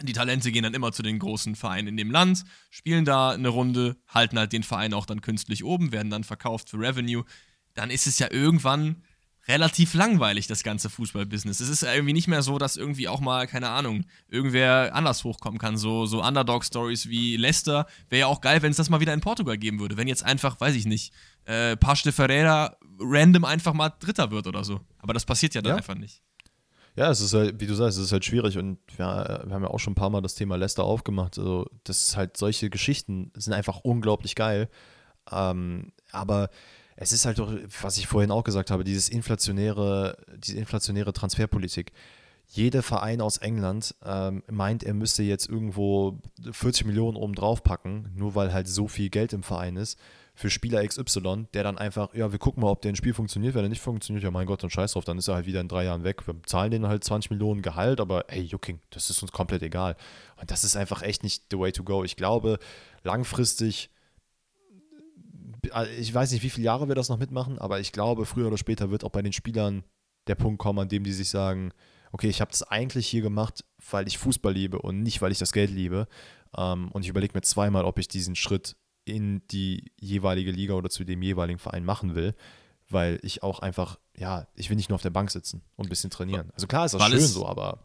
[0.01, 3.49] die Talente gehen dann immer zu den großen Vereinen in dem Land, spielen da eine
[3.49, 7.23] Runde, halten halt den Verein auch dann künstlich oben, werden dann verkauft für Revenue.
[7.73, 9.03] Dann ist es ja irgendwann
[9.47, 11.59] relativ langweilig, das ganze Fußballbusiness.
[11.59, 15.23] Es ist ja irgendwie nicht mehr so, dass irgendwie auch mal, keine Ahnung, irgendwer anders
[15.23, 15.77] hochkommen kann.
[15.77, 19.21] So, so Underdog-Stories wie Leicester wäre ja auch geil, wenn es das mal wieder in
[19.21, 19.97] Portugal geben würde.
[19.97, 21.13] Wenn jetzt einfach, weiß ich nicht,
[21.45, 24.79] äh, Pasch Ferreira random einfach mal Dritter wird oder so.
[24.99, 25.77] Aber das passiert ja dann ja.
[25.77, 26.21] einfach nicht.
[26.95, 29.05] Ja, es ist halt, wie du sagst, es ist halt schwierig und wir,
[29.45, 31.37] wir haben ja auch schon ein paar Mal das Thema Leicester aufgemacht.
[31.37, 34.69] Also, das ist halt, solche Geschichten sind einfach unglaublich geil.
[35.31, 36.49] Ähm, aber
[36.97, 37.51] es ist halt doch,
[37.81, 41.93] was ich vorhin auch gesagt habe, dieses inflationäre, diese inflationäre Transferpolitik.
[42.47, 46.19] Jeder Verein aus England ähm, meint, er müsste jetzt irgendwo
[46.51, 49.97] 40 Millionen oben drauf packen, nur weil halt so viel Geld im Verein ist
[50.33, 53.53] für Spieler XY, der dann einfach, ja, wir gucken mal, ob der ein Spiel funktioniert.
[53.53, 55.61] Wenn er nicht funktioniert, ja, mein Gott, dann scheiß drauf, dann ist er halt wieder
[55.61, 56.25] in drei Jahren weg.
[56.25, 59.95] Wir zahlen denen halt 20 Millionen Gehalt, aber ey, Jucking, das ist uns komplett egal.
[60.39, 62.03] Und das ist einfach echt nicht the way to go.
[62.03, 62.59] Ich glaube,
[63.03, 63.89] langfristig,
[65.73, 68.47] äh, ich weiß nicht, wie viele Jahre wir das noch mitmachen, aber ich glaube, früher
[68.47, 69.83] oder später wird auch bei den Spielern
[70.27, 71.71] der Punkt kommen, an dem die sich sagen,
[72.11, 75.39] okay, ich habe das eigentlich hier gemacht, weil ich Fußball liebe und nicht, weil ich
[75.39, 76.07] das Geld liebe.
[76.57, 78.75] Ähm, und ich überlege mir zweimal, ob ich diesen Schritt
[79.05, 82.35] in die jeweilige Liga oder zu dem jeweiligen Verein machen will,
[82.89, 85.89] weil ich auch einfach, ja, ich will nicht nur auf der Bank sitzen und ein
[85.89, 86.51] bisschen trainieren.
[86.53, 87.83] Also klar ist das weil schön so, aber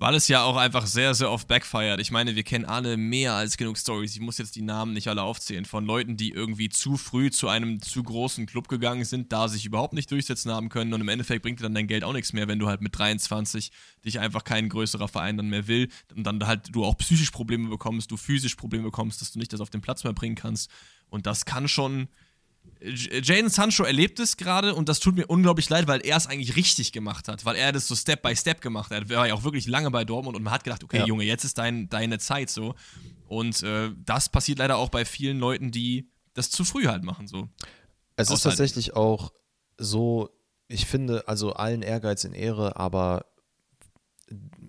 [0.00, 2.00] weil es ja auch einfach sehr, sehr oft backfired.
[2.00, 4.14] Ich meine, wir kennen alle mehr als genug Stories.
[4.14, 5.66] Ich muss jetzt die Namen nicht alle aufzählen.
[5.66, 9.66] Von Leuten, die irgendwie zu früh zu einem zu großen Club gegangen sind, da sich
[9.66, 10.94] überhaupt nicht durchsetzen haben können.
[10.94, 12.98] Und im Endeffekt bringt dir dann dein Geld auch nichts mehr, wenn du halt mit
[12.98, 13.72] 23
[14.02, 15.90] dich einfach kein größerer Verein dann mehr will.
[16.16, 19.52] Und dann halt du auch psychisch Probleme bekommst, du physisch Probleme bekommst, dass du nicht
[19.52, 20.70] das auf den Platz mehr bringen kannst.
[21.10, 22.08] Und das kann schon
[22.82, 26.56] Jaden Sancho erlebt es gerade und das tut mir unglaublich leid, weil er es eigentlich
[26.56, 29.10] richtig gemacht hat, weil er das so Step by Step gemacht hat.
[29.10, 31.06] Er war ja auch wirklich lange bei Dortmund und man hat gedacht, okay, ja.
[31.06, 32.74] Junge, jetzt ist dein, deine Zeit so.
[33.28, 37.28] Und äh, das passiert leider auch bei vielen Leuten, die das zu früh halt machen.
[37.28, 37.48] So.
[38.16, 39.32] Es ist tatsächlich auch
[39.76, 40.30] so,
[40.68, 43.26] ich finde, also allen Ehrgeiz in Ehre, aber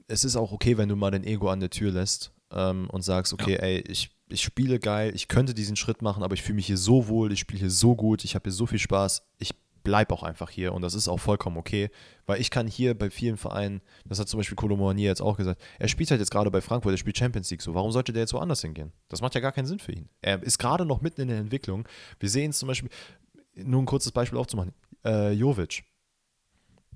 [0.07, 3.03] es ist auch okay, wenn du mal dein Ego an der Tür lässt ähm, und
[3.03, 3.59] sagst, okay, ja.
[3.59, 6.77] ey, ich ich spiele geil, ich könnte diesen Schritt machen, aber ich fühle mich hier
[6.77, 9.53] so wohl, ich spiele hier so gut, ich habe hier so viel Spaß, ich
[9.83, 11.89] bleibe auch einfach hier und das ist auch vollkommen okay,
[12.25, 15.61] weil ich kann hier bei vielen Vereinen, das hat zum Beispiel Colomboigny jetzt auch gesagt,
[15.79, 18.23] er spielt halt jetzt gerade bei Frankfurt, er spielt Champions League so, warum sollte der
[18.23, 18.91] jetzt woanders hingehen?
[19.09, 20.09] Das macht ja gar keinen Sinn für ihn.
[20.21, 21.87] Er ist gerade noch mitten in der Entwicklung.
[22.19, 22.89] Wir sehen es zum Beispiel,
[23.55, 25.83] nur ein kurzes Beispiel aufzumachen, äh, Jovic.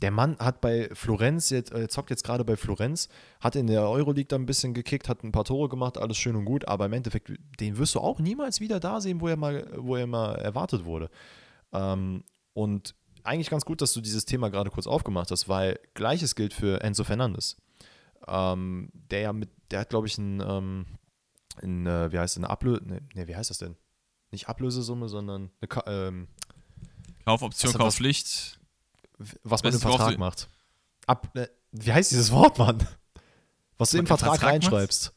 [0.02, 3.08] Der Mann hat bei Florenz, jetzt, äh, zockt jetzt gerade bei Florenz,
[3.40, 6.36] hat in der Euroleague da ein bisschen gekickt, hat ein paar Tore gemacht, alles schön
[6.36, 7.32] und gut, aber im Endeffekt,
[7.62, 10.84] den wirst du auch niemals wieder da sehen, wo er mal, wo er mal erwartet
[10.84, 11.10] wurde.
[11.72, 12.24] Ähm,
[12.54, 12.94] und
[13.24, 16.82] eigentlich ganz gut, dass du dieses Thema gerade kurz aufgemacht hast, weil gleiches gilt für
[16.82, 17.56] Enzo Fernandes.
[18.28, 20.86] Ähm, der ja mit, der hat, glaube ich, ein, ähm,
[21.62, 23.78] ein äh, wie heißt das, eine Ablöse, ne, ne, wie heißt das denn?
[24.32, 26.28] Nicht Ablösesumme, sondern eine, Ka ähm,
[27.26, 27.96] Kaufoption, Was-
[29.44, 30.50] was- man im Vertrag macht.
[31.08, 32.78] Ab, äh, wie heißt dieses Wort, Mann?
[33.78, 34.54] Was du Man im im Vertrag, Vertrag macht?
[34.54, 35.12] reinschreibst.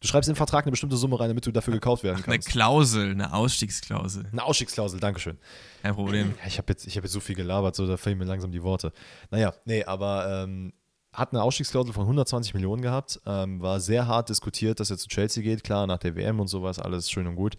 [0.00, 2.48] Du schreibst den Vertrag eine bestimmte Summe rein, damit du dafür gekauft werden Eine kannst.
[2.48, 4.26] Klausel, eine Ausstiegsklausel.
[4.30, 5.38] Eine Ausstiegsklausel, Dankeschön.
[5.82, 6.34] Kein Problem.
[6.42, 8.52] Ja, ich habe jetzt, ich hab jetzt so viel gelabert, so da fehlen mir langsam
[8.52, 8.92] die Worte.
[9.30, 10.74] Naja, nee, aber ähm,
[11.14, 15.08] hat eine Ausstiegsklausel von 120 Millionen gehabt, ähm, war sehr hart diskutiert, dass er zu
[15.08, 17.56] Chelsea geht, klar, nach der WM und sowas, alles schön und gut.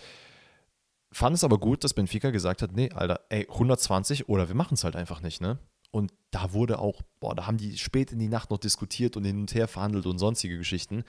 [1.11, 4.73] Fand es aber gut, dass Benfica gesagt hat, nee, Alter, ey, 120 oder wir machen
[4.75, 5.57] es halt einfach nicht, ne?
[5.95, 9.23] Und da wurde auch, boah, da haben die spät in die Nacht noch diskutiert und
[9.23, 11.05] hin und her verhandelt und sonstige Geschichten.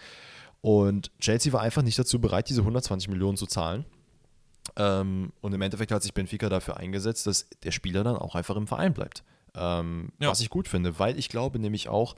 [0.61, 3.85] Und Chelsea war einfach nicht dazu bereit, diese 120 Millionen zu zahlen.
[4.77, 8.55] Ähm, und im Endeffekt hat sich Benfica dafür eingesetzt, dass der Spieler dann auch einfach
[8.55, 9.25] im Verein bleibt.
[9.57, 10.31] Ähm, Ja.
[10.31, 12.15] Was ich gut finde, weil ich glaube nämlich auch,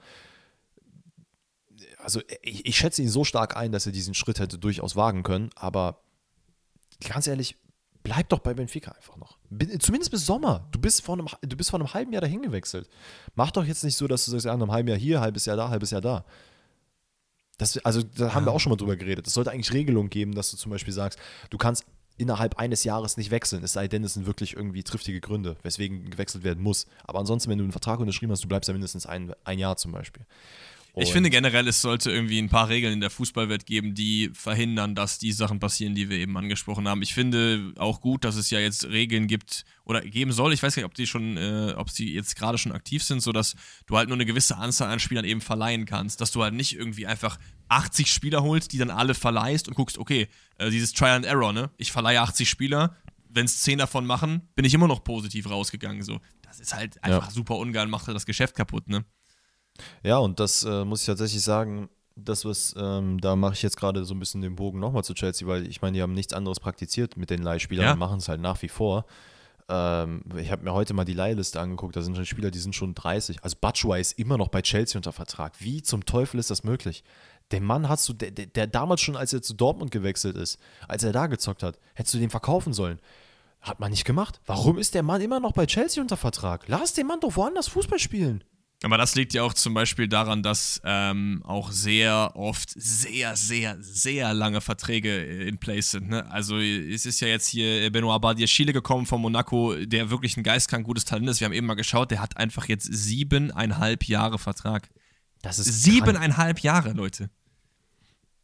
[1.97, 5.23] also ich, ich schätze ihn so stark ein, dass er diesen Schritt hätte durchaus wagen
[5.23, 6.03] können, aber
[6.99, 7.55] ganz ehrlich,
[8.03, 9.37] bleib doch bei Benfica einfach noch.
[9.79, 10.67] Zumindest bis Sommer.
[10.71, 12.89] Du bist, vor einem, du bist vor einem halben Jahr dahin gewechselt.
[13.35, 15.45] Mach doch jetzt nicht so, dass du sagst, ja, in einem halben Jahr hier, halbes
[15.45, 16.25] Jahr da, halbes Jahr da.
[17.57, 19.27] Das, also da haben wir auch schon mal drüber geredet.
[19.27, 21.19] Es sollte eigentlich Regelungen geben, dass du zum Beispiel sagst,
[21.49, 21.85] du kannst
[22.17, 26.09] innerhalb eines Jahres nicht wechseln, es sei denn, es sind wirklich irgendwie triftige Gründe, weswegen
[26.09, 26.85] gewechselt werden muss.
[27.05, 29.77] Aber ansonsten, wenn du einen Vertrag unterschrieben hast, du bleibst ja mindestens ein, ein Jahr
[29.77, 30.25] zum Beispiel.
[31.01, 34.95] Ich finde generell, es sollte irgendwie ein paar Regeln in der Fußballwelt geben, die verhindern,
[34.95, 37.01] dass die Sachen passieren, die wir eben angesprochen haben.
[37.01, 40.53] Ich finde auch gut, dass es ja jetzt Regeln gibt oder geben soll.
[40.53, 43.21] Ich weiß gar nicht, ob die schon, äh, ob sie jetzt gerade schon aktiv sind,
[43.21, 43.55] sodass
[43.85, 46.21] du halt nur eine gewisse Anzahl an Spielern eben verleihen kannst.
[46.21, 47.37] Dass du halt nicht irgendwie einfach
[47.69, 50.27] 80 Spieler holst, die dann alle verleihst und guckst, okay,
[50.57, 51.69] äh, dieses Trial and Error, ne?
[51.77, 52.95] Ich verleihe 80 Spieler,
[53.29, 56.01] wenn es 10 davon machen, bin ich immer noch positiv rausgegangen.
[56.01, 56.19] So.
[56.41, 59.05] Das ist halt einfach super ungeil und macht halt das Geschäft kaputt, ne?
[60.03, 63.77] Ja, und das äh, muss ich tatsächlich sagen, das, was, ähm, da mache ich jetzt
[63.77, 66.33] gerade so ein bisschen den Bogen nochmal zu Chelsea, weil ich meine, die haben nichts
[66.33, 67.93] anderes praktiziert mit den Leihspielern Ja.
[67.93, 69.05] und machen es halt nach wie vor.
[69.69, 72.75] Ähm, ich habe mir heute mal die Leihliste angeguckt, da sind schon Spieler, die sind
[72.75, 73.43] schon 30.
[73.43, 75.53] Also Batshuayi ist immer noch bei Chelsea unter Vertrag.
[75.59, 77.03] Wie zum Teufel ist das möglich?
[77.51, 80.59] Den Mann hast du, der, der, der damals schon, als er zu Dortmund gewechselt ist,
[80.87, 82.99] als er da gezockt hat, hättest du den verkaufen sollen.
[83.61, 84.39] Hat man nicht gemacht.
[84.45, 86.67] Warum ist der Mann immer noch bei Chelsea unter Vertrag?
[86.67, 88.43] Lass den Mann doch woanders Fußball spielen.
[88.81, 93.75] Aber das liegt ja auch zum Beispiel daran, dass ähm, auch sehr oft sehr, sehr,
[93.81, 96.09] sehr lange Verträge in place sind.
[96.09, 96.29] Ne?
[96.31, 100.85] Also es ist ja jetzt hier Benoit Badiachile gekommen von Monaco, der wirklich ein geistkrank
[100.85, 101.41] gutes Talent ist.
[101.41, 104.89] Wir haben eben mal geschaut, der hat einfach jetzt siebeneinhalb Jahre Vertrag.
[105.41, 105.83] Das ist.
[105.83, 107.29] Siebeneinhalb Jahre, Leute.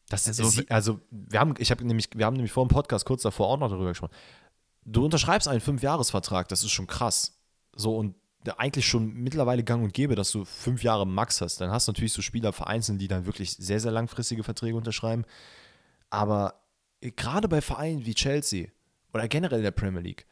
[0.09, 3.05] Das Also, also, also wir haben, ich habe nämlich, wir haben nämlich vor dem Podcast
[3.05, 4.13] kurz davor auch noch darüber gesprochen.
[4.83, 7.39] Du unterschreibst einen Fünfjahresvertrag, das ist schon krass.
[7.73, 8.15] So und
[8.57, 11.61] eigentlich schon mittlerweile gang und gäbe, dass du fünf Jahre Max hast.
[11.61, 15.25] Dann hast du natürlich so Spieler vereinzelt, die dann wirklich sehr, sehr langfristige Verträge unterschreiben.
[16.09, 16.61] Aber
[17.01, 18.67] gerade bei Vereinen wie Chelsea
[19.13, 20.25] oder generell in der Premier League,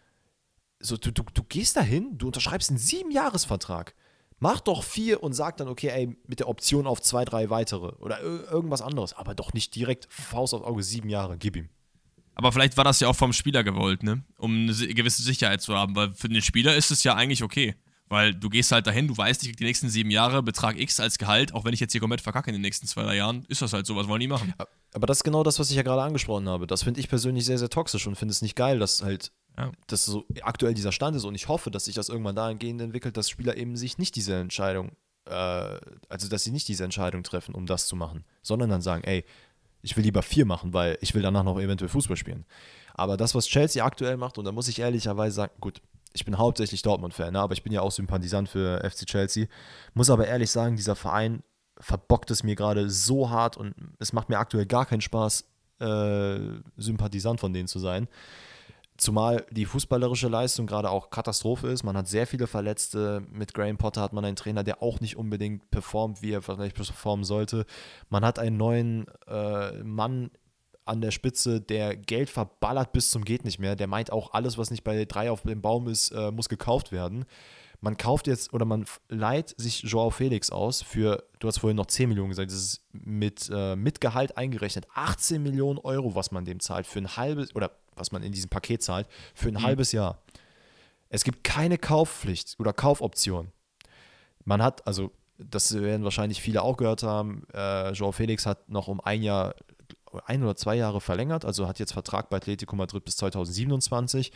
[0.79, 3.95] so, du, du, du gehst dahin, du unterschreibst einen Siebenjahresvertrag.
[4.39, 7.95] Mach doch vier und sag dann, okay, ey, mit der Option auf zwei, drei weitere
[7.99, 11.69] oder ir- irgendwas anderes, aber doch nicht direkt Faust aufs Auge, sieben Jahre, gib ihm.
[12.35, 14.23] Aber vielleicht war das ja auch vom Spieler gewollt, ne?
[14.37, 17.75] Um eine gewisse Sicherheit zu haben, weil für den Spieler ist es ja eigentlich okay.
[18.13, 20.99] Weil du gehst halt dahin, du weißt, ich krieg die nächsten sieben Jahre Betrag X
[20.99, 23.43] als Gehalt, auch wenn ich jetzt hier komplett verkacke in den nächsten zwei, drei Jahren,
[23.47, 24.53] ist das halt so, was wollen die machen?
[24.93, 26.67] Aber das ist genau das, was ich ja gerade angesprochen habe.
[26.67, 29.71] Das finde ich persönlich sehr, sehr toxisch und finde es nicht geil, dass halt Ja.
[29.87, 33.17] dass so aktuell dieser Stand ist und ich hoffe, dass sich das irgendwann dahingehend entwickelt,
[33.17, 34.91] dass Spieler eben sich nicht diese Entscheidung,
[35.27, 35.33] äh,
[36.07, 39.25] also dass sie nicht diese Entscheidung treffen, um das zu machen, sondern dann sagen, ey,
[39.81, 42.45] ich will lieber vier machen, weil ich will danach noch eventuell Fußball spielen.
[42.93, 45.81] Aber das, was Chelsea aktuell macht, und da muss ich ehrlicherweise sagen, gut,
[46.13, 49.47] ich bin hauptsächlich Dortmund-Fan, ne, aber ich bin ja auch Sympathisant für FC Chelsea,
[49.93, 51.43] muss aber ehrlich sagen, dieser Verein
[51.79, 55.45] verbockt es mir gerade so hart und es macht mir aktuell gar keinen Spaß,
[55.79, 56.39] äh,
[56.77, 58.07] Sympathisant von denen zu sein.
[58.95, 61.83] Zumal die fußballerische Leistung gerade auch Katastrophe ist.
[61.83, 63.23] Man hat sehr viele Verletzte.
[63.31, 66.75] Mit Graham Potter hat man einen Trainer, der auch nicht unbedingt performt, wie er vielleicht
[66.75, 67.65] performen sollte.
[68.09, 70.29] Man hat einen neuen äh, Mann
[70.85, 73.75] an der Spitze, der Geld verballert bis zum geht nicht mehr.
[73.75, 76.91] Der meint auch, alles, was nicht bei drei auf dem Baum ist, äh, muss gekauft
[76.91, 77.25] werden.
[77.81, 81.87] Man kauft jetzt oder man leiht sich Joao Felix aus für, du hast vorhin noch
[81.87, 86.45] 10 Millionen gesagt, das ist mit, äh, mit Gehalt eingerechnet, 18 Millionen Euro, was man
[86.45, 89.91] dem zahlt für ein halbes, oder was man in diesem Paket zahlt, für ein halbes
[89.91, 90.19] Jahr.
[91.09, 93.51] Es gibt keine Kaufpflicht oder Kaufoption.
[94.45, 98.87] man hat, also das werden wahrscheinlich viele auch gehört haben, äh, Joao Felix hat noch
[98.87, 99.55] um ein Jahr,
[100.25, 104.31] ein oder zwei Jahre verlängert, also hat jetzt Vertrag bei Atletico Madrid bis 2027,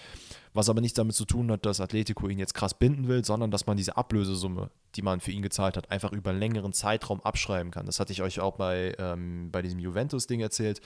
[0.53, 3.51] was aber nichts damit zu tun hat, dass Atletico ihn jetzt krass binden will, sondern
[3.51, 7.21] dass man diese Ablösesumme, die man für ihn gezahlt hat, einfach über einen längeren Zeitraum
[7.21, 7.85] abschreiben kann.
[7.85, 10.81] Das hatte ich euch auch bei, ähm, bei diesem Juventus-Ding erzählt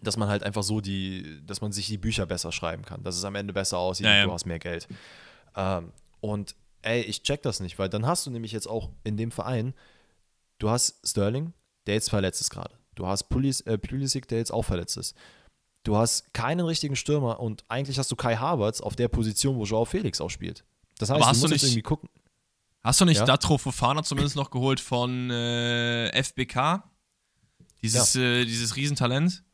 [0.00, 3.16] dass man halt einfach so die, dass man sich die Bücher besser schreiben kann, dass
[3.16, 4.24] es am Ende besser aussieht Ja, und ja.
[4.26, 4.86] du hast mehr Geld.
[5.56, 9.16] Ähm, und ey, ich check das nicht, weil dann hast du nämlich jetzt auch in
[9.16, 9.74] dem Verein,
[10.58, 11.52] du hast Sterling,
[11.86, 12.74] der jetzt verletzt ist gerade.
[12.98, 15.14] Du hast Pulis, äh, Pulisic, der jetzt auch verletzt ist.
[15.84, 19.62] Du hast keinen richtigen Stürmer und eigentlich hast du Kai Havertz auf der Position, wo
[19.64, 20.64] Joao Felix auch spielt.
[20.98, 22.08] Das heißt, Aber hast du du nicht- irgendwie gucken.
[22.82, 23.24] Hast du nicht Ja?
[23.24, 26.82] Datro Fofana zumindest noch geholt von äh, FBK?
[27.82, 29.44] Dieses, äh, dieses Riesentalent?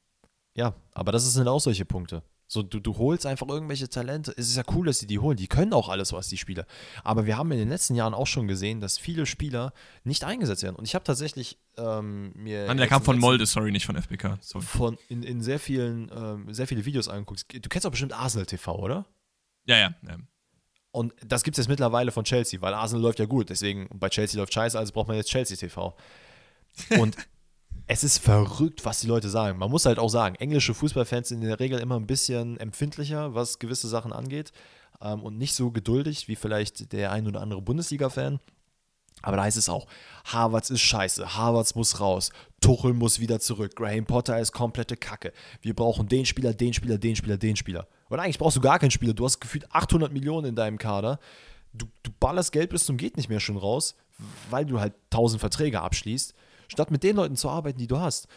[0.55, 2.23] Ja, aber das sind auch solche Punkte.
[2.55, 4.33] So, du, du holst einfach irgendwelche Talente.
[4.37, 5.37] Es ist ja cool, dass sie die holen.
[5.37, 6.67] Die können auch alles, was die Spieler.
[7.03, 9.73] Aber wir haben in den letzten Jahren auch schon gesehen, dass viele Spieler
[10.05, 10.77] nicht eingesetzt werden.
[10.77, 12.69] Und ich habe tatsächlich ähm, mir.
[12.69, 14.39] Mann, der kam von Molde, sorry, nicht von FBK.
[14.41, 14.65] Sorry.
[14.65, 17.53] Von in, in sehr vielen, ähm, sehr viele Videos angeguckt.
[17.53, 19.05] Du kennst doch bestimmt Arsenal TV, oder?
[19.67, 19.95] Ja, ja.
[20.07, 20.17] ja.
[20.93, 23.51] Und das gibt es jetzt mittlerweile von Chelsea, weil Arsenal läuft ja gut.
[23.51, 25.97] Deswegen, bei Chelsea läuft scheiße, also braucht man jetzt Chelsea TV.
[27.01, 27.17] Und
[27.87, 29.59] es ist verrückt, was die Leute sagen.
[29.59, 33.35] Man muss halt auch sagen, englische Fußballfans sind in der Regel immer ein bisschen empfindlicher,
[33.35, 34.53] was gewisse Sachen angeht.
[35.03, 38.41] Ähm, und nicht so geduldig wie vielleicht der ein oder andere Bundesliga-Fan.
[39.23, 39.87] Aber da heißt es auch,
[40.25, 42.31] Harvards ist scheiße, Harvards muss raus,
[42.61, 45.33] Tuchel muss wieder zurück, Graham Potter ist komplette Kacke.
[45.63, 47.87] Wir brauchen den Spieler, den Spieler, den Spieler, den Spieler.
[48.09, 51.21] Und eigentlich brauchst du gar keinen Spieler, du hast gefühlt 800 Millionen in deinem Kader.
[51.73, 53.95] Du, du ballerst Geld bis zum geht nicht mehr schon raus,
[54.51, 56.35] weil du halt 1000 Verträge abschließt,
[56.69, 58.29] statt mit den Leuten zu arbeiten, die du hast.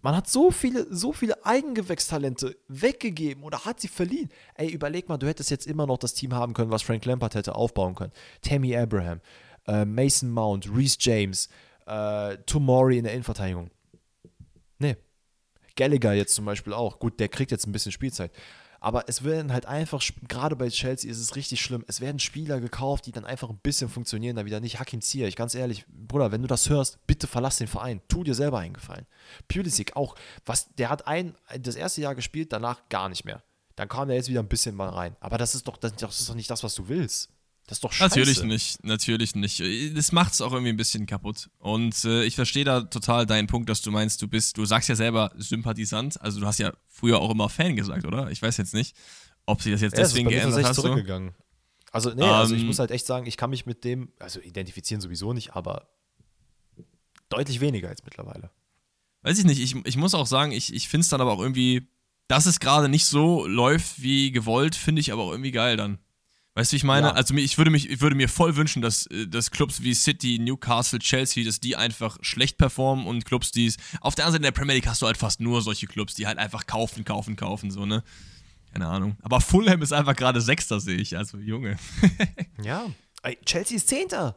[0.00, 4.28] Man hat so viele, so viele Eigengewächstalente weggegeben oder hat sie verliehen.
[4.54, 7.34] Ey, überleg mal, du hättest jetzt immer noch das Team haben können, was Frank Lampard
[7.34, 8.12] hätte aufbauen können.
[8.40, 9.20] Tammy Abraham,
[9.66, 11.48] äh, Mason Mount, Reese James,
[11.86, 13.70] äh, Tomori in der Innenverteidigung.
[14.78, 14.96] Nee.
[15.74, 17.00] Gallagher jetzt zum Beispiel auch.
[17.00, 18.30] Gut, der kriegt jetzt ein bisschen Spielzeit.
[18.80, 22.60] Aber es werden halt einfach, gerade bei Chelsea ist es richtig schlimm, es werden Spieler
[22.60, 25.34] gekauft, die dann einfach ein bisschen funktionieren, da wieder nicht Hakim Ziyech.
[25.34, 28.00] Ganz ehrlich, Bruder, wenn du das hörst, bitte verlass den Verein.
[28.08, 29.06] Tu dir selber einen Gefallen.
[29.48, 30.14] Pulisic auch,
[30.46, 33.42] was, der hat ein, das erste Jahr gespielt, danach gar nicht mehr.
[33.74, 35.16] Dann kam er jetzt wieder ein bisschen mal rein.
[35.20, 37.30] Aber das ist doch, das ist doch nicht das, was du willst.
[37.68, 38.18] Das ist doch scheiße.
[38.18, 39.62] Natürlich nicht, natürlich nicht.
[39.94, 41.50] Das macht es auch irgendwie ein bisschen kaputt.
[41.58, 44.88] Und äh, ich verstehe da total deinen Punkt, dass du meinst, du bist, du sagst
[44.88, 46.20] ja selber Sympathisant.
[46.22, 48.30] Also du hast ja früher auch immer Fan gesagt, oder?
[48.30, 48.96] Ich weiß jetzt nicht,
[49.44, 50.74] ob sie das jetzt Ja, es ist deswegen bei mir geändert.
[50.74, 50.82] So.
[50.82, 51.34] zurückgegangen.
[51.92, 54.40] Also, nee, also ich Ähm, muss halt echt sagen, ich kann mich mit dem, also
[54.40, 55.88] identifizieren sowieso nicht, aber
[57.28, 58.50] deutlich weniger als mittlerweile.
[59.22, 61.40] Weiß ich nicht, ich, ich muss auch sagen, ich, ich finde es dann aber auch
[61.40, 61.86] irgendwie,
[62.28, 65.98] dass es gerade nicht so läuft wie gewollt, finde ich aber auch irgendwie geil dann.
[66.58, 67.06] Weißt du, wie ich meine?
[67.06, 67.12] Ja.
[67.12, 70.40] Also ich würde, mich, ich würde mir voll wünschen, dass, äh, dass Clubs wie City,
[70.40, 73.76] Newcastle, Chelsea, dass die einfach schlecht performen und Clubs, die es.
[74.00, 76.16] Auf der anderen Seite in der Premier League hast du halt fast nur solche Clubs,
[76.16, 78.02] die halt einfach kaufen, kaufen, kaufen, so, ne?
[78.72, 79.16] Keine Ahnung.
[79.22, 81.16] Aber Fulham ist einfach gerade Sechster, sehe ich.
[81.16, 81.76] Also, Junge.
[82.64, 82.86] Ja.
[83.22, 84.36] Ey, Chelsea ist Zehnter.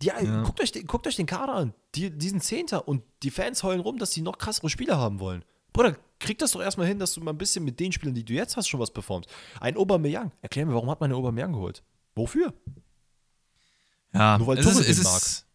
[0.00, 0.42] Die, Ja.
[0.44, 1.74] guckt, euch den, guckt euch den Kader an.
[1.96, 5.18] Die, die sind Zehnter und die Fans heulen rum, dass sie noch krassere Spieler haben
[5.18, 5.44] wollen.
[5.72, 8.24] Bruder, krieg das doch erstmal hin, dass du mal ein bisschen mit den Spielern, die
[8.24, 9.28] du jetzt hast, schon was performst.
[9.60, 10.32] Ein Aubameyang.
[10.42, 11.82] Erklär mir, warum hat man einen Aubameyang geholt?
[12.14, 12.52] Wofür?
[14.12, 15.46] Ja, Nur weil es Tuchel ist, es ist,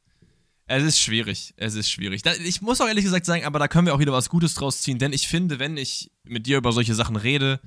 [0.68, 1.54] es ist schwierig.
[1.58, 2.22] Es ist schwierig.
[2.22, 4.56] Da, ich muss auch ehrlich gesagt sagen, aber da können wir auch wieder was Gutes
[4.56, 7.60] draus ziehen, denn ich finde, wenn ich mit dir über solche Sachen rede,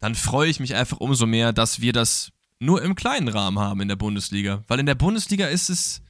[0.00, 2.30] dann freue ich mich einfach umso mehr, dass wir das
[2.60, 4.62] nur im kleinen Rahmen haben in der Bundesliga.
[4.68, 6.02] Weil in der Bundesliga ist es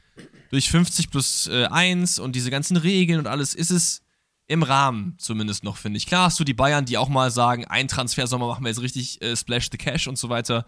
[0.50, 4.02] durch 50 plus äh, 1 und diese ganzen Regeln und alles, ist es
[4.46, 6.06] im Rahmen zumindest noch, finde ich.
[6.06, 9.22] Klar hast du die Bayern, die auch mal sagen, ein Transfersommer machen wir jetzt richtig
[9.22, 10.66] äh, Splash the Cash und so weiter.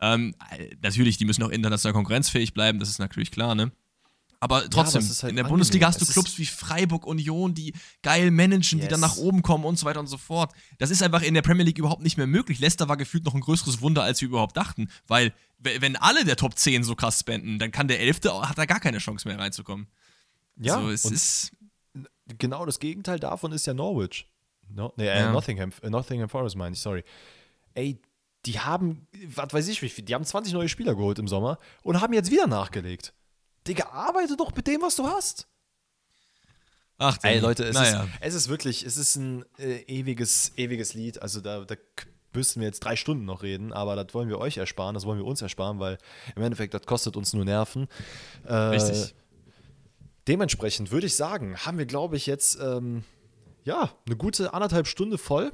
[0.00, 3.72] Ähm, äh, natürlich, die müssen auch international konkurrenzfähig bleiben, das ist natürlich klar, ne?
[4.40, 5.48] Aber trotzdem, ist halt in der angenehm.
[5.48, 9.10] Bundesliga hast du Es Clubs wie Freiburg, Union, die geil managen, die dann Yes.
[9.10, 10.52] nach oben kommen und so weiter und so fort.
[10.78, 12.60] Das ist einfach in der Premier League überhaupt nicht mehr möglich.
[12.60, 14.88] Leicester war gefühlt noch ein größeres Wunder, als wir überhaupt dachten.
[15.08, 18.64] Weil, wenn alle der Top 10 so krass spenden, dann kann der Elfte, hat da
[18.64, 19.88] gar keine Chance mehr reinzukommen.
[20.56, 21.52] Ja, also, es ist.
[22.38, 24.28] Genau das Gegenteil davon ist ja Norwich.
[24.68, 25.32] No, nee, äh, Ja.
[25.32, 27.04] Nottingham, äh, Nottingham Forest meine ich, sorry.
[27.74, 28.00] Ey,
[28.44, 31.58] die haben, was weiß ich wie viel, die haben 20 neue Spieler geholt im Sommer
[31.82, 33.12] und haben jetzt wieder nachgelegt.
[33.66, 35.48] Digga, arbeite doch mit dem, was du hast.
[36.98, 37.38] Ach, Ey.
[37.38, 38.04] Leute, es, naja.
[38.04, 41.22] ist, es ist wirklich, es ist ein äh, ewiges, ewiges Lied.
[41.22, 41.76] Also da, da
[42.32, 45.18] müssten wir jetzt drei Stunden noch reden, aber das wollen wir euch ersparen, das wollen
[45.18, 45.98] wir uns ersparen, weil
[46.34, 47.86] im Endeffekt, das kostet uns nur Nerven.
[48.44, 49.14] Äh, Richtig.
[50.28, 53.02] Dementsprechend würde ich sagen, haben wir, glaube ich, jetzt ähm,
[53.64, 55.52] ja, eine gute anderthalb Stunde voll.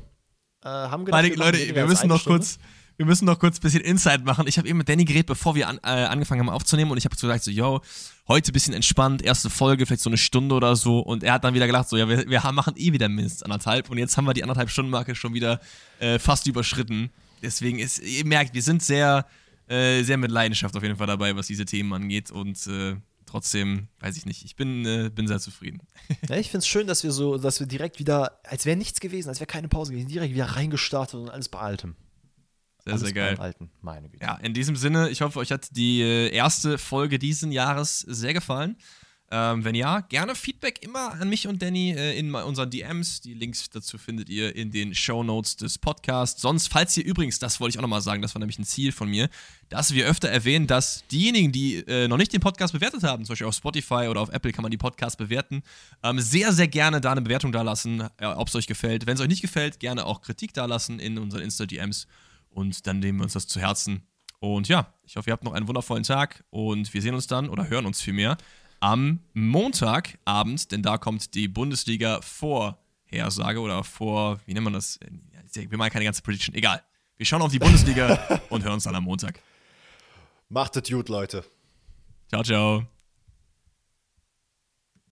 [0.64, 2.40] Äh, haben gedacht, wir Leute, wir müssen noch Stunde.
[2.40, 2.58] kurz,
[2.96, 4.46] wir müssen noch kurz ein bisschen Insight machen.
[4.48, 7.04] Ich habe eben mit Danny geredet, bevor wir an, äh, angefangen haben aufzunehmen und ich
[7.04, 7.82] habe so gesagt, so, yo,
[8.26, 11.44] heute ein bisschen entspannt, erste Folge, vielleicht so eine Stunde oder so und er hat
[11.44, 14.24] dann wieder gelacht, so, ja, wir, wir machen eh wieder mindestens anderthalb und jetzt haben
[14.24, 15.60] wir die anderthalb Stunden Marke schon wieder
[16.00, 17.10] äh, fast überschritten.
[17.42, 19.26] Deswegen ist, ihr merkt, wir sind sehr,
[19.68, 22.96] äh, sehr mit Leidenschaft auf jeden Fall dabei, was diese Themen angeht und äh,
[23.34, 25.80] trotzdem, weiß ich nicht, ich bin, äh, bin sehr zufrieden.
[26.28, 29.00] Ja, ich finde es schön, dass wir so, dass wir direkt wieder, als wäre nichts
[29.00, 31.96] gewesen, als wäre keine Pause gewesen, direkt wieder reingestartet und alles bei Altem.
[32.84, 33.36] Sehr, sehr geil.
[33.38, 34.24] Alten, meine Güte.
[34.24, 38.34] Ja, in diesem Sinne, ich hoffe, euch hat die äh, erste Folge diesen Jahres sehr
[38.34, 38.76] gefallen.
[39.36, 43.20] Ähm, wenn ja, gerne Feedback immer an mich und Danny äh, in unseren DMs.
[43.20, 46.40] Die Links dazu findet ihr in den Show Notes des Podcasts.
[46.40, 48.92] Sonst, falls ihr übrigens, das wollte ich auch nochmal sagen, das war nämlich ein Ziel
[48.92, 49.28] von mir,
[49.70, 53.32] dass wir öfter erwähnen, dass diejenigen, die äh, noch nicht den Podcast bewertet haben, zum
[53.32, 55.64] Beispiel auf Spotify oder auf Apple kann man die Podcasts bewerten,
[56.04, 59.04] ähm, sehr, sehr gerne da eine Bewertung da lassen, äh, ob es euch gefällt.
[59.04, 62.06] Wenn es euch nicht gefällt, gerne auch Kritik da lassen in unseren Insta-DMs
[62.50, 64.06] und dann nehmen wir uns das zu Herzen.
[64.38, 67.48] Und ja, ich hoffe, ihr habt noch einen wundervollen Tag und wir sehen uns dann
[67.48, 68.36] oder hören uns vielmehr
[68.84, 75.00] am Montagabend, denn da kommt die Bundesliga-Vorhersage oder vor, wie nennt man das?
[75.54, 76.82] Wir machen keine ganze Prediction, egal.
[77.16, 79.40] Wir schauen auf die Bundesliga und hören uns dann am Montag.
[80.50, 81.46] Macht es gut, Leute.
[82.28, 82.93] Ciao, ciao.